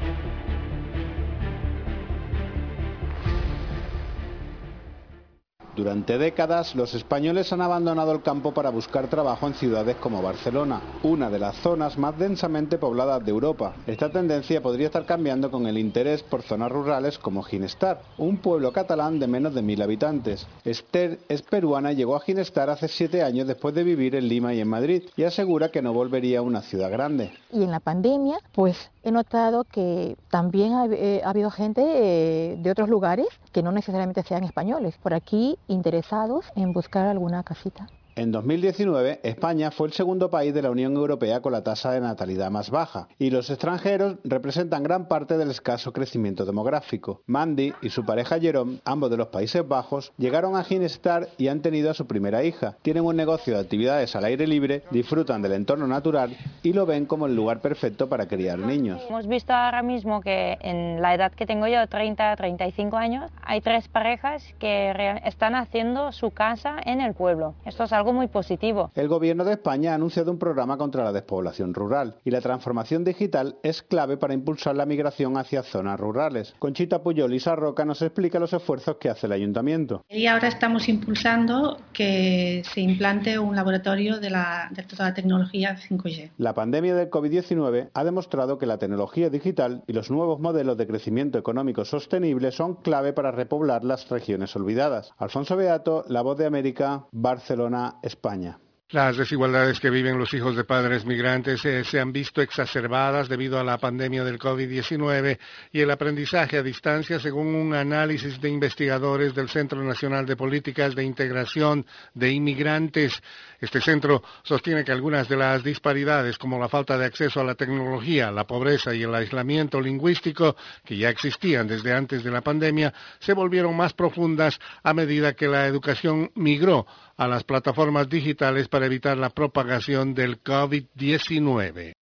[5.73, 10.81] Durante décadas, los españoles han abandonado el campo para buscar trabajo en ciudades como Barcelona,
[11.01, 13.73] una de las zonas más densamente pobladas de Europa.
[13.87, 18.73] Esta tendencia podría estar cambiando con el interés por zonas rurales como Ginestar, un pueblo
[18.73, 20.45] catalán de menos de mil habitantes.
[20.65, 24.53] Esther es peruana y llegó a Ginestar hace siete años después de vivir en Lima
[24.53, 27.31] y en Madrid y asegura que no volvería a una ciudad grande.
[27.53, 32.57] Y en la pandemia, pues he notado que también ha, eh, ha habido gente eh,
[32.57, 37.87] de otros lugares que no necesariamente sean españoles, por aquí interesados en buscar alguna casita.
[38.15, 42.01] En 2019, España fue el segundo país de la Unión Europea con la tasa de
[42.01, 47.21] natalidad más baja, y los extranjeros representan gran parte del escaso crecimiento demográfico.
[47.25, 51.61] Mandy y su pareja Jerome, ambos de los Países Bajos, llegaron a Ginestar y han
[51.61, 52.75] tenido a su primera hija.
[52.81, 57.05] Tienen un negocio de actividades al aire libre, disfrutan del entorno natural y lo ven
[57.05, 59.01] como el lugar perfecto para criar niños.
[59.07, 63.61] Hemos visto ahora mismo que en la edad que tengo yo, 30, 35 años, hay
[63.61, 67.53] tres parejas que están haciendo su casa en el pueblo.
[67.65, 68.89] Esto es algo muy positivo.
[68.95, 73.03] El gobierno de España ha anunciado un programa contra la despoblación rural y la transformación
[73.03, 76.55] digital es clave para impulsar la migración hacia zonas rurales.
[76.57, 80.03] Conchita Puyol y Sarroca nos explica los esfuerzos que hace el ayuntamiento.
[80.09, 85.77] Y ahora estamos impulsando que se implante un laboratorio de, la, de toda la tecnología
[85.77, 86.31] 5G.
[86.37, 90.87] La pandemia del COVID-19 ha demostrado que la tecnología digital y los nuevos modelos de
[90.87, 95.13] crecimiento económico sostenible son clave para repoblar las regiones olvidadas.
[95.19, 98.57] Alfonso Beato, La Voz de América, Barcelona, España.
[98.91, 103.57] Las desigualdades que viven los hijos de padres migrantes eh, se han visto exacerbadas debido
[103.57, 105.39] a la pandemia del COVID-19
[105.71, 110.93] y el aprendizaje a distancia, según un análisis de investigadores del Centro Nacional de Políticas
[110.93, 113.23] de Integración de Inmigrantes.
[113.61, 117.55] Este centro sostiene que algunas de las disparidades, como la falta de acceso a la
[117.55, 122.93] tecnología, la pobreza y el aislamiento lingüístico, que ya existían desde antes de la pandemia,
[123.19, 126.85] se volvieron más profundas a medida que la educación migró
[127.17, 131.93] a las plataformas digitales para evitar la propagación del COVID-19.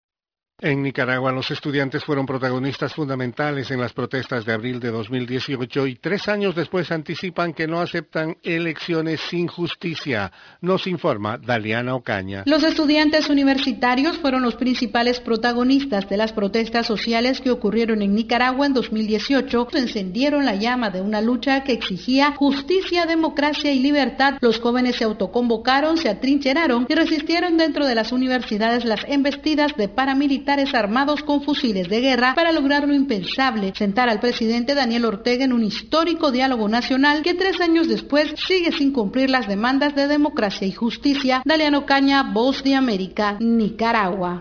[0.61, 5.95] En Nicaragua, los estudiantes fueron protagonistas fundamentales en las protestas de abril de 2018 y
[5.95, 10.33] tres años después anticipan que no aceptan elecciones sin justicia.
[10.59, 12.43] Nos informa Daliana Ocaña.
[12.45, 18.65] Los estudiantes universitarios fueron los principales protagonistas de las protestas sociales que ocurrieron en Nicaragua
[18.65, 19.69] en 2018.
[19.75, 24.33] Encendieron la llama de una lucha que exigía justicia, democracia y libertad.
[24.41, 29.87] Los jóvenes se autoconvocaron, se atrincheraron y resistieron dentro de las universidades las embestidas de
[29.87, 35.45] paramilitares armados con fusiles de guerra para lograr lo impensable, sentar al presidente Daniel Ortega
[35.45, 40.07] en un histórico diálogo nacional que tres años después sigue sin cumplir las demandas de
[40.07, 41.43] democracia y justicia.
[41.45, 44.39] Daliano Caña, Voz de América, Nicaragua.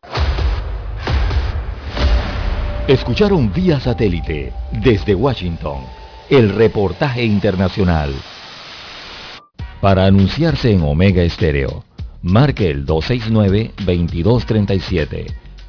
[2.87, 5.83] Escucharon vía satélite desde Washington
[6.31, 8.15] el reportaje internacional.
[9.83, 11.85] Para anunciarse en Omega Estéreo,
[12.23, 15.48] marque el 269-2237.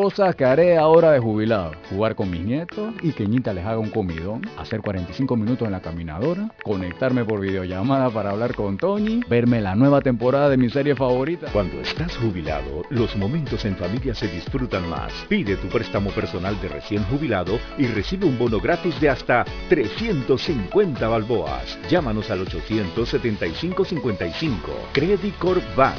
[0.00, 1.72] Cosas que haré ahora de jubilado.
[1.90, 4.42] Jugar con mis nietos y que Ñita les haga un comidón.
[4.56, 6.52] Hacer 45 minutos en la caminadora.
[6.62, 9.22] Conectarme por videollamada para hablar con Tony.
[9.28, 11.48] Verme la nueva temporada de mi serie favorita.
[11.52, 15.12] Cuando estás jubilado, los momentos en familia se disfrutan más.
[15.28, 21.08] Pide tu préstamo personal de recién jubilado y recibe un bono gratis de hasta 350
[21.08, 21.76] balboas.
[21.90, 24.58] Llámanos al 875-55.
[24.92, 25.98] Credit Corp Bank.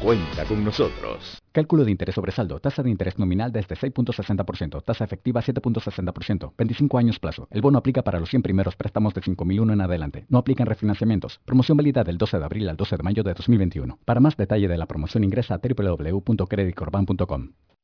[0.00, 1.43] Cuenta con nosotros.
[1.54, 2.58] Cálculo de interés sobre saldo.
[2.58, 4.82] Tasa de interés nominal desde 6.60%.
[4.82, 6.52] Tasa efectiva 7.60%.
[6.58, 7.46] 25 años plazo.
[7.52, 10.26] El bono aplica para los 100 primeros préstamos de 5.001 en adelante.
[10.28, 11.40] No aplican refinanciamientos.
[11.44, 14.00] Promoción válida del 12 de abril al 12 de mayo de 2021.
[14.04, 17.50] Para más detalle de la promoción ingresa a www.creditcorban.com.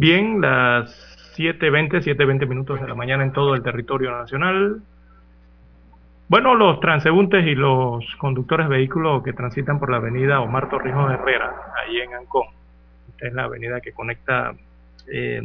[0.00, 0.88] Bien, las
[1.36, 4.80] 7.20, 7.20 minutos de la mañana en todo el territorio nacional.
[6.26, 11.12] Bueno, los transeúntes y los conductores de vehículos que transitan por la avenida Omar Torrijos
[11.12, 12.46] Herrera, ahí en Ancón.
[13.10, 14.54] Esta es la avenida que conecta,
[15.06, 15.42] eh,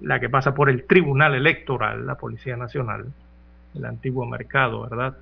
[0.00, 3.04] la que pasa por el Tribunal Electoral, la Policía Nacional,
[3.74, 5.18] el antiguo mercado, ¿verdad?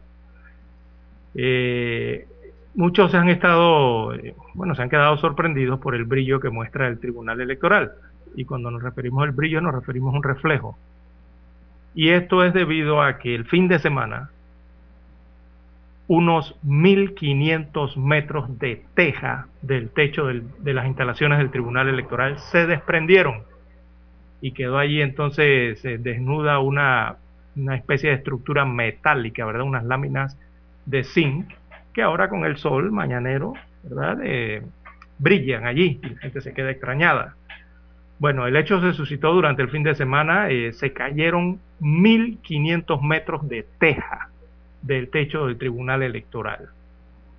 [1.35, 2.28] Eh,
[2.74, 6.88] muchos se han estado, eh, bueno, se han quedado sorprendidos por el brillo que muestra
[6.88, 7.92] el Tribunal Electoral.
[8.36, 10.76] Y cuando nos referimos al brillo, nos referimos a un reflejo.
[11.94, 14.30] Y esto es debido a que el fin de semana,
[16.09, 23.44] unos 1500 metros de teja del techo de las instalaciones del Tribunal Electoral se desprendieron.
[24.40, 27.16] Y quedó allí entonces se desnuda una
[27.74, 29.62] especie de estructura metálica, ¿verdad?
[29.62, 30.36] Unas láminas
[30.84, 31.46] de zinc
[31.94, 33.54] que ahora con el sol mañanero,
[33.84, 34.18] ¿verdad?
[34.22, 34.62] Eh,
[35.18, 37.36] brillan allí y la gente se queda extrañada.
[38.18, 43.48] Bueno, el hecho se suscitó durante el fin de semana, eh, se cayeron 1.500 metros
[43.48, 44.28] de teja
[44.82, 46.68] del techo del Tribunal Electoral.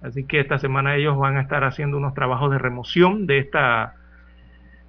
[0.02, 3.96] Así que esta semana ellos van a estar haciendo unos trabajos de remoción de esta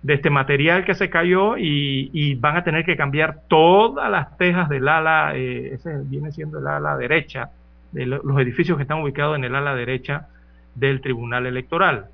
[0.02, 4.36] de este material que se cayó y, y van a tener que cambiar todas las
[4.38, 7.50] tejas del ala, eh, ese viene siendo el ala derecha,
[7.92, 10.28] de lo- los edificios que están ubicados en el ala derecha
[10.74, 12.06] del Tribunal Electoral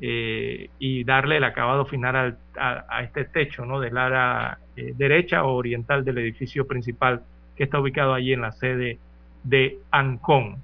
[0.00, 3.80] eh, y darle el acabado final al- a, a este techo ¿no?
[3.80, 7.22] del ala eh, derecha o oriental del edificio principal
[7.56, 8.98] que está ubicado allí en la sede
[9.42, 10.56] de Ancón.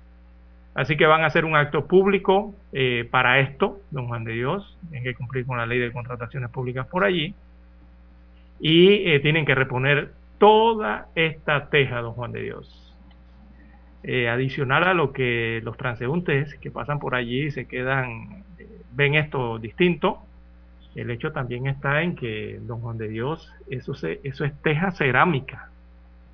[0.74, 4.76] Así que van a hacer un acto público eh, para esto, don Juan de Dios,
[4.90, 7.34] tienen que cumplir con la ley de contrataciones públicas por allí
[8.60, 12.83] y eh, tienen que reponer toda esta teja, don Juan de Dios.
[14.06, 19.14] Eh, adicional a lo que los transeúntes que pasan por allí se quedan, eh, ven
[19.14, 20.18] esto distinto,
[20.94, 24.90] el hecho también está en que, don Juan de Dios, eso, se, eso es teja
[24.90, 25.70] cerámica.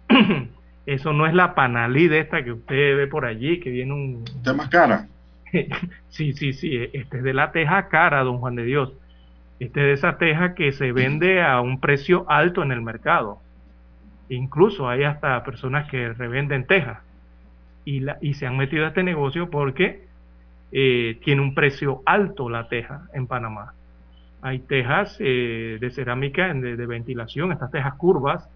[0.86, 4.24] eso no es la panalí de esta que usted ve por allí, que viene un...
[4.26, 5.06] ¿Está más cara?
[6.08, 8.92] sí, sí, sí, este es de la teja cara, don Juan de Dios.
[9.60, 13.38] Este es de esa teja que se vende a un precio alto en el mercado.
[14.28, 16.98] Incluso hay hasta personas que revenden tejas
[17.84, 20.04] y, la, y se han metido a este negocio porque
[20.72, 23.74] eh, tiene un precio alto la teja en Panamá.
[24.42, 28.48] Hay tejas eh, de cerámica de, de, ventilación, estas tejas curvas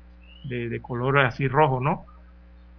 [0.45, 2.07] de, de, color así rojo, ¿no?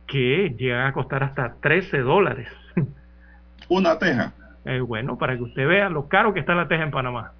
[0.07, 2.49] Que llegan a costar hasta 13 dólares.
[3.69, 4.33] Una teja.
[4.65, 7.33] Eh, bueno, para que usted vea lo caro que está la teja en Panamá.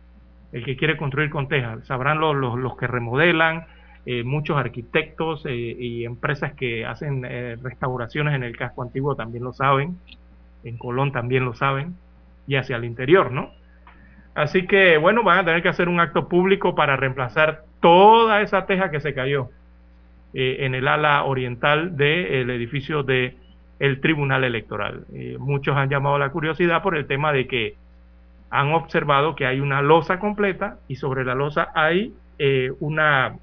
[0.52, 1.80] El que quiere construir con teja.
[1.84, 3.66] Sabrán los, los, los que remodelan,
[4.06, 9.44] eh, muchos arquitectos eh, y empresas que hacen eh, restauraciones en el casco antiguo también
[9.44, 9.98] lo saben,
[10.64, 11.96] en Colón también lo saben,
[12.48, 13.52] y hacia el interior, ¿no?
[14.36, 18.66] Así que, bueno, van a tener que hacer un acto público para reemplazar toda esa
[18.66, 19.50] teja que se cayó
[20.34, 23.38] eh, en el ala oriental del edificio del
[23.80, 25.06] el Tribunal Electoral.
[25.40, 27.76] Muchos han llamado la curiosidad por el tema de que
[28.50, 33.36] han observado que hay una losa completa y sobre la losa hay eh, una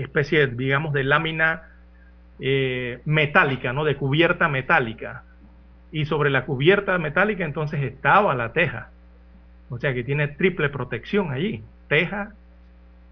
[0.00, 1.62] especie, digamos, de lámina
[2.38, 3.84] eh, metálica, ¿no?
[3.84, 5.22] De cubierta metálica.
[5.92, 8.90] Y sobre la cubierta metálica entonces estaba la teja.
[9.70, 11.62] O sea que tiene triple protección allí.
[11.88, 12.32] Teja,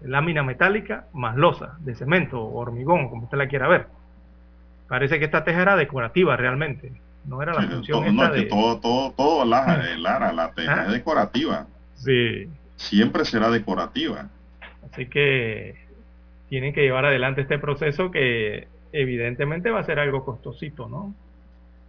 [0.01, 3.87] lámina metálica, más losa de cemento o hormigón, como usted la quiera ver.
[4.87, 6.91] Parece que esta teja era decorativa realmente.
[7.25, 8.45] No era la Sí, función todo, esta no, es que de...
[8.45, 10.85] todo, todo, todo la, eh, Lara, la teja Ah.
[10.85, 11.65] es decorativa.
[11.95, 12.47] Sí.
[12.75, 14.27] Siempre será decorativa.
[14.91, 15.75] Así que
[16.49, 21.13] tienen que llevar adelante este proceso que evidentemente va a ser algo costosito, ¿no?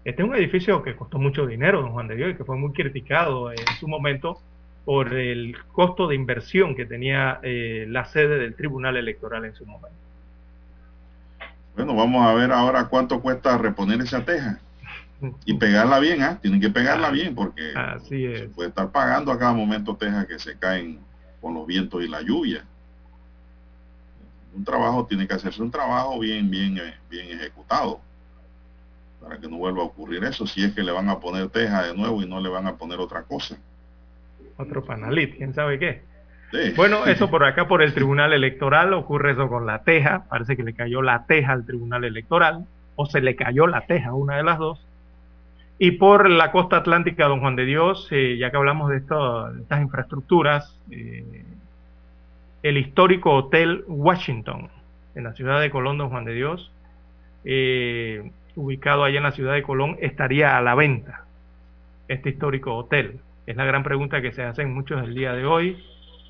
[0.04, 2.56] Este es un edificio que costó mucho dinero, don Juan de Dios, y que fue
[2.56, 4.40] muy criticado en su momento
[4.84, 9.66] por el costo de inversión que tenía eh, la sede del Tribunal Electoral en su
[9.66, 9.98] momento.
[11.74, 14.60] Bueno, vamos a ver ahora cuánto cuesta reponer esa teja
[15.44, 16.38] y pegarla bien, ¿ah?
[16.40, 18.40] Tienen que pegarla bien porque Así es.
[18.40, 21.00] se puede estar pagando a cada momento tejas que se caen
[21.40, 22.64] con los vientos y la lluvia.
[24.56, 28.00] Un trabajo tiene que hacerse un trabajo bien, bien, eh, bien ejecutado
[29.20, 30.46] para que no vuelva a ocurrir eso.
[30.46, 32.76] Si es que le van a poner teja de nuevo y no le van a
[32.76, 33.56] poner otra cosa.
[34.56, 36.02] Otro panalit, quién sabe qué.
[36.76, 40.24] Bueno, eso por acá, por el Tribunal Electoral, ocurre eso con la teja.
[40.28, 44.14] Parece que le cayó la teja al Tribunal Electoral, o se le cayó la teja,
[44.14, 44.80] una de las dos.
[45.78, 49.52] Y por la costa atlántica, don Juan de Dios, eh, ya que hablamos de, esto,
[49.52, 51.44] de estas infraestructuras, eh,
[52.62, 54.68] el histórico Hotel Washington,
[55.14, 56.72] en la ciudad de Colón, don Juan de Dios,
[57.44, 61.24] eh, ubicado allá en la ciudad de Colón, estaría a la venta,
[62.08, 63.20] este histórico hotel.
[63.46, 65.82] Es la gran pregunta que se hacen muchos el día de hoy,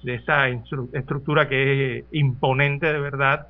[0.03, 3.48] de esta estructura que es imponente de verdad.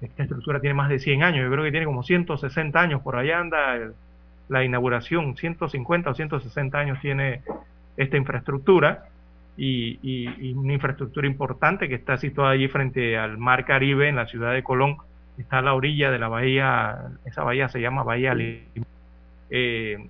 [0.00, 3.16] Esta estructura tiene más de 100 años, yo creo que tiene como 160 años, por
[3.16, 3.92] allá anda el,
[4.48, 7.42] la inauguración, 150 o 160 años tiene
[7.96, 9.08] esta infraestructura
[9.58, 14.14] y, y, y, una infraestructura importante que está situada allí frente al Mar Caribe en
[14.16, 14.98] la ciudad de Colón,
[15.36, 18.36] está a la orilla de la bahía, esa bahía se llama Bahía
[19.50, 20.08] eh,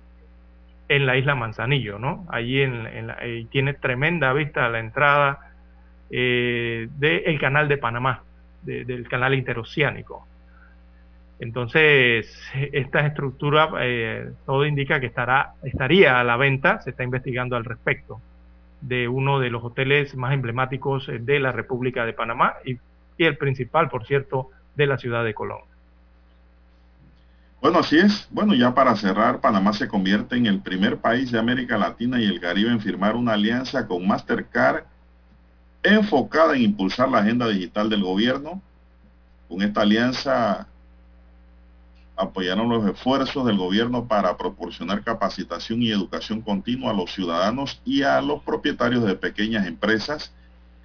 [0.87, 2.25] en la isla Manzanillo, ¿no?
[2.29, 5.51] Allí en, en la, eh, tiene tremenda vista a la entrada
[6.11, 8.23] eh, del canal de Panamá,
[8.61, 10.27] de, del canal interoceánico.
[11.39, 17.55] Entonces, esta estructura, eh, todo indica que estará, estaría a la venta, se está investigando
[17.55, 18.19] al respecto,
[18.81, 22.77] de uno de los hoteles más emblemáticos de la República de Panamá y,
[23.17, 25.59] y el principal, por cierto, de la ciudad de Colón.
[27.61, 28.27] Bueno, así es.
[28.31, 32.25] Bueno, ya para cerrar, Panamá se convierte en el primer país de América Latina y
[32.25, 34.85] el Caribe en firmar una alianza con Mastercard
[35.83, 38.61] enfocada en impulsar la agenda digital del gobierno.
[39.49, 40.67] Con esta alianza
[42.19, 48.03] apoyaron los esfuerzos del gobierno para proporcionar capacitación y educación continua a los ciudadanos y
[48.03, 50.33] a los propietarios de pequeñas empresas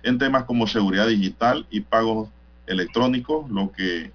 [0.05, 2.29] en temas como seguridad digital y pagos
[2.69, 4.13] electrónicos, lo que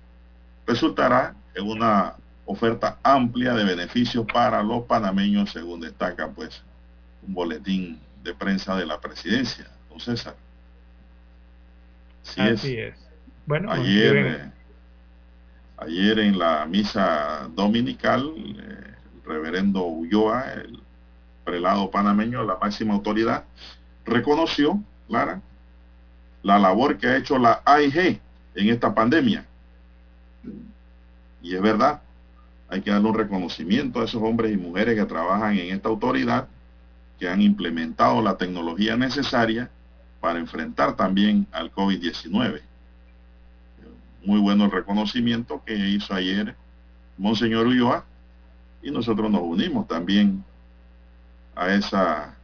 [0.66, 2.14] resultará en una
[2.46, 6.64] oferta amplia de beneficios para los panameños, según destaca pues
[7.28, 10.36] un boletín de prensa de la presidencia, don César.
[12.24, 12.94] Así, Así es.
[12.94, 13.10] es.
[13.46, 14.52] Bueno, ayer, eh,
[15.82, 20.80] ayer en la misa dominical, eh, el reverendo Ulloa, el
[21.44, 23.46] prelado panameño, la máxima autoridad,
[24.06, 25.42] reconoció, Clara,
[26.44, 28.20] la labor que ha hecho la AIG
[28.56, 29.46] en esta pandemia.
[31.42, 32.02] Y es verdad,
[32.70, 36.48] hay que darle un reconocimiento a esos hombres y mujeres que trabajan en esta autoridad,
[37.20, 39.70] que han implementado la tecnología necesaria
[40.22, 42.62] para enfrentar también al COVID-19.
[44.24, 46.56] Muy bueno el reconocimiento que hizo ayer
[47.18, 48.06] Monseñor Ulloa
[48.82, 50.44] y nosotros nos unimos también
[51.56, 52.36] a esa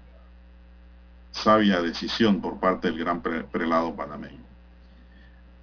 [1.32, 4.44] sabia decisión por parte del gran pre prelado panameño.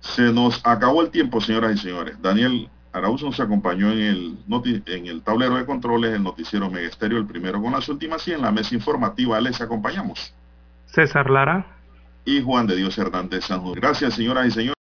[0.01, 2.21] Se nos acabó el tiempo, señoras y señores.
[2.21, 4.39] Daniel Arauz nos acompañó en el,
[4.87, 8.43] en el tablero de controles, el noticiero Megesterio, el primero con las últimas, y en
[8.43, 10.35] la mesa informativa les acompañamos.
[10.87, 11.67] César Lara.
[12.25, 13.81] Y Juan de Dios Hernández Sanjur.
[13.81, 14.71] Gracias, señoras y señores.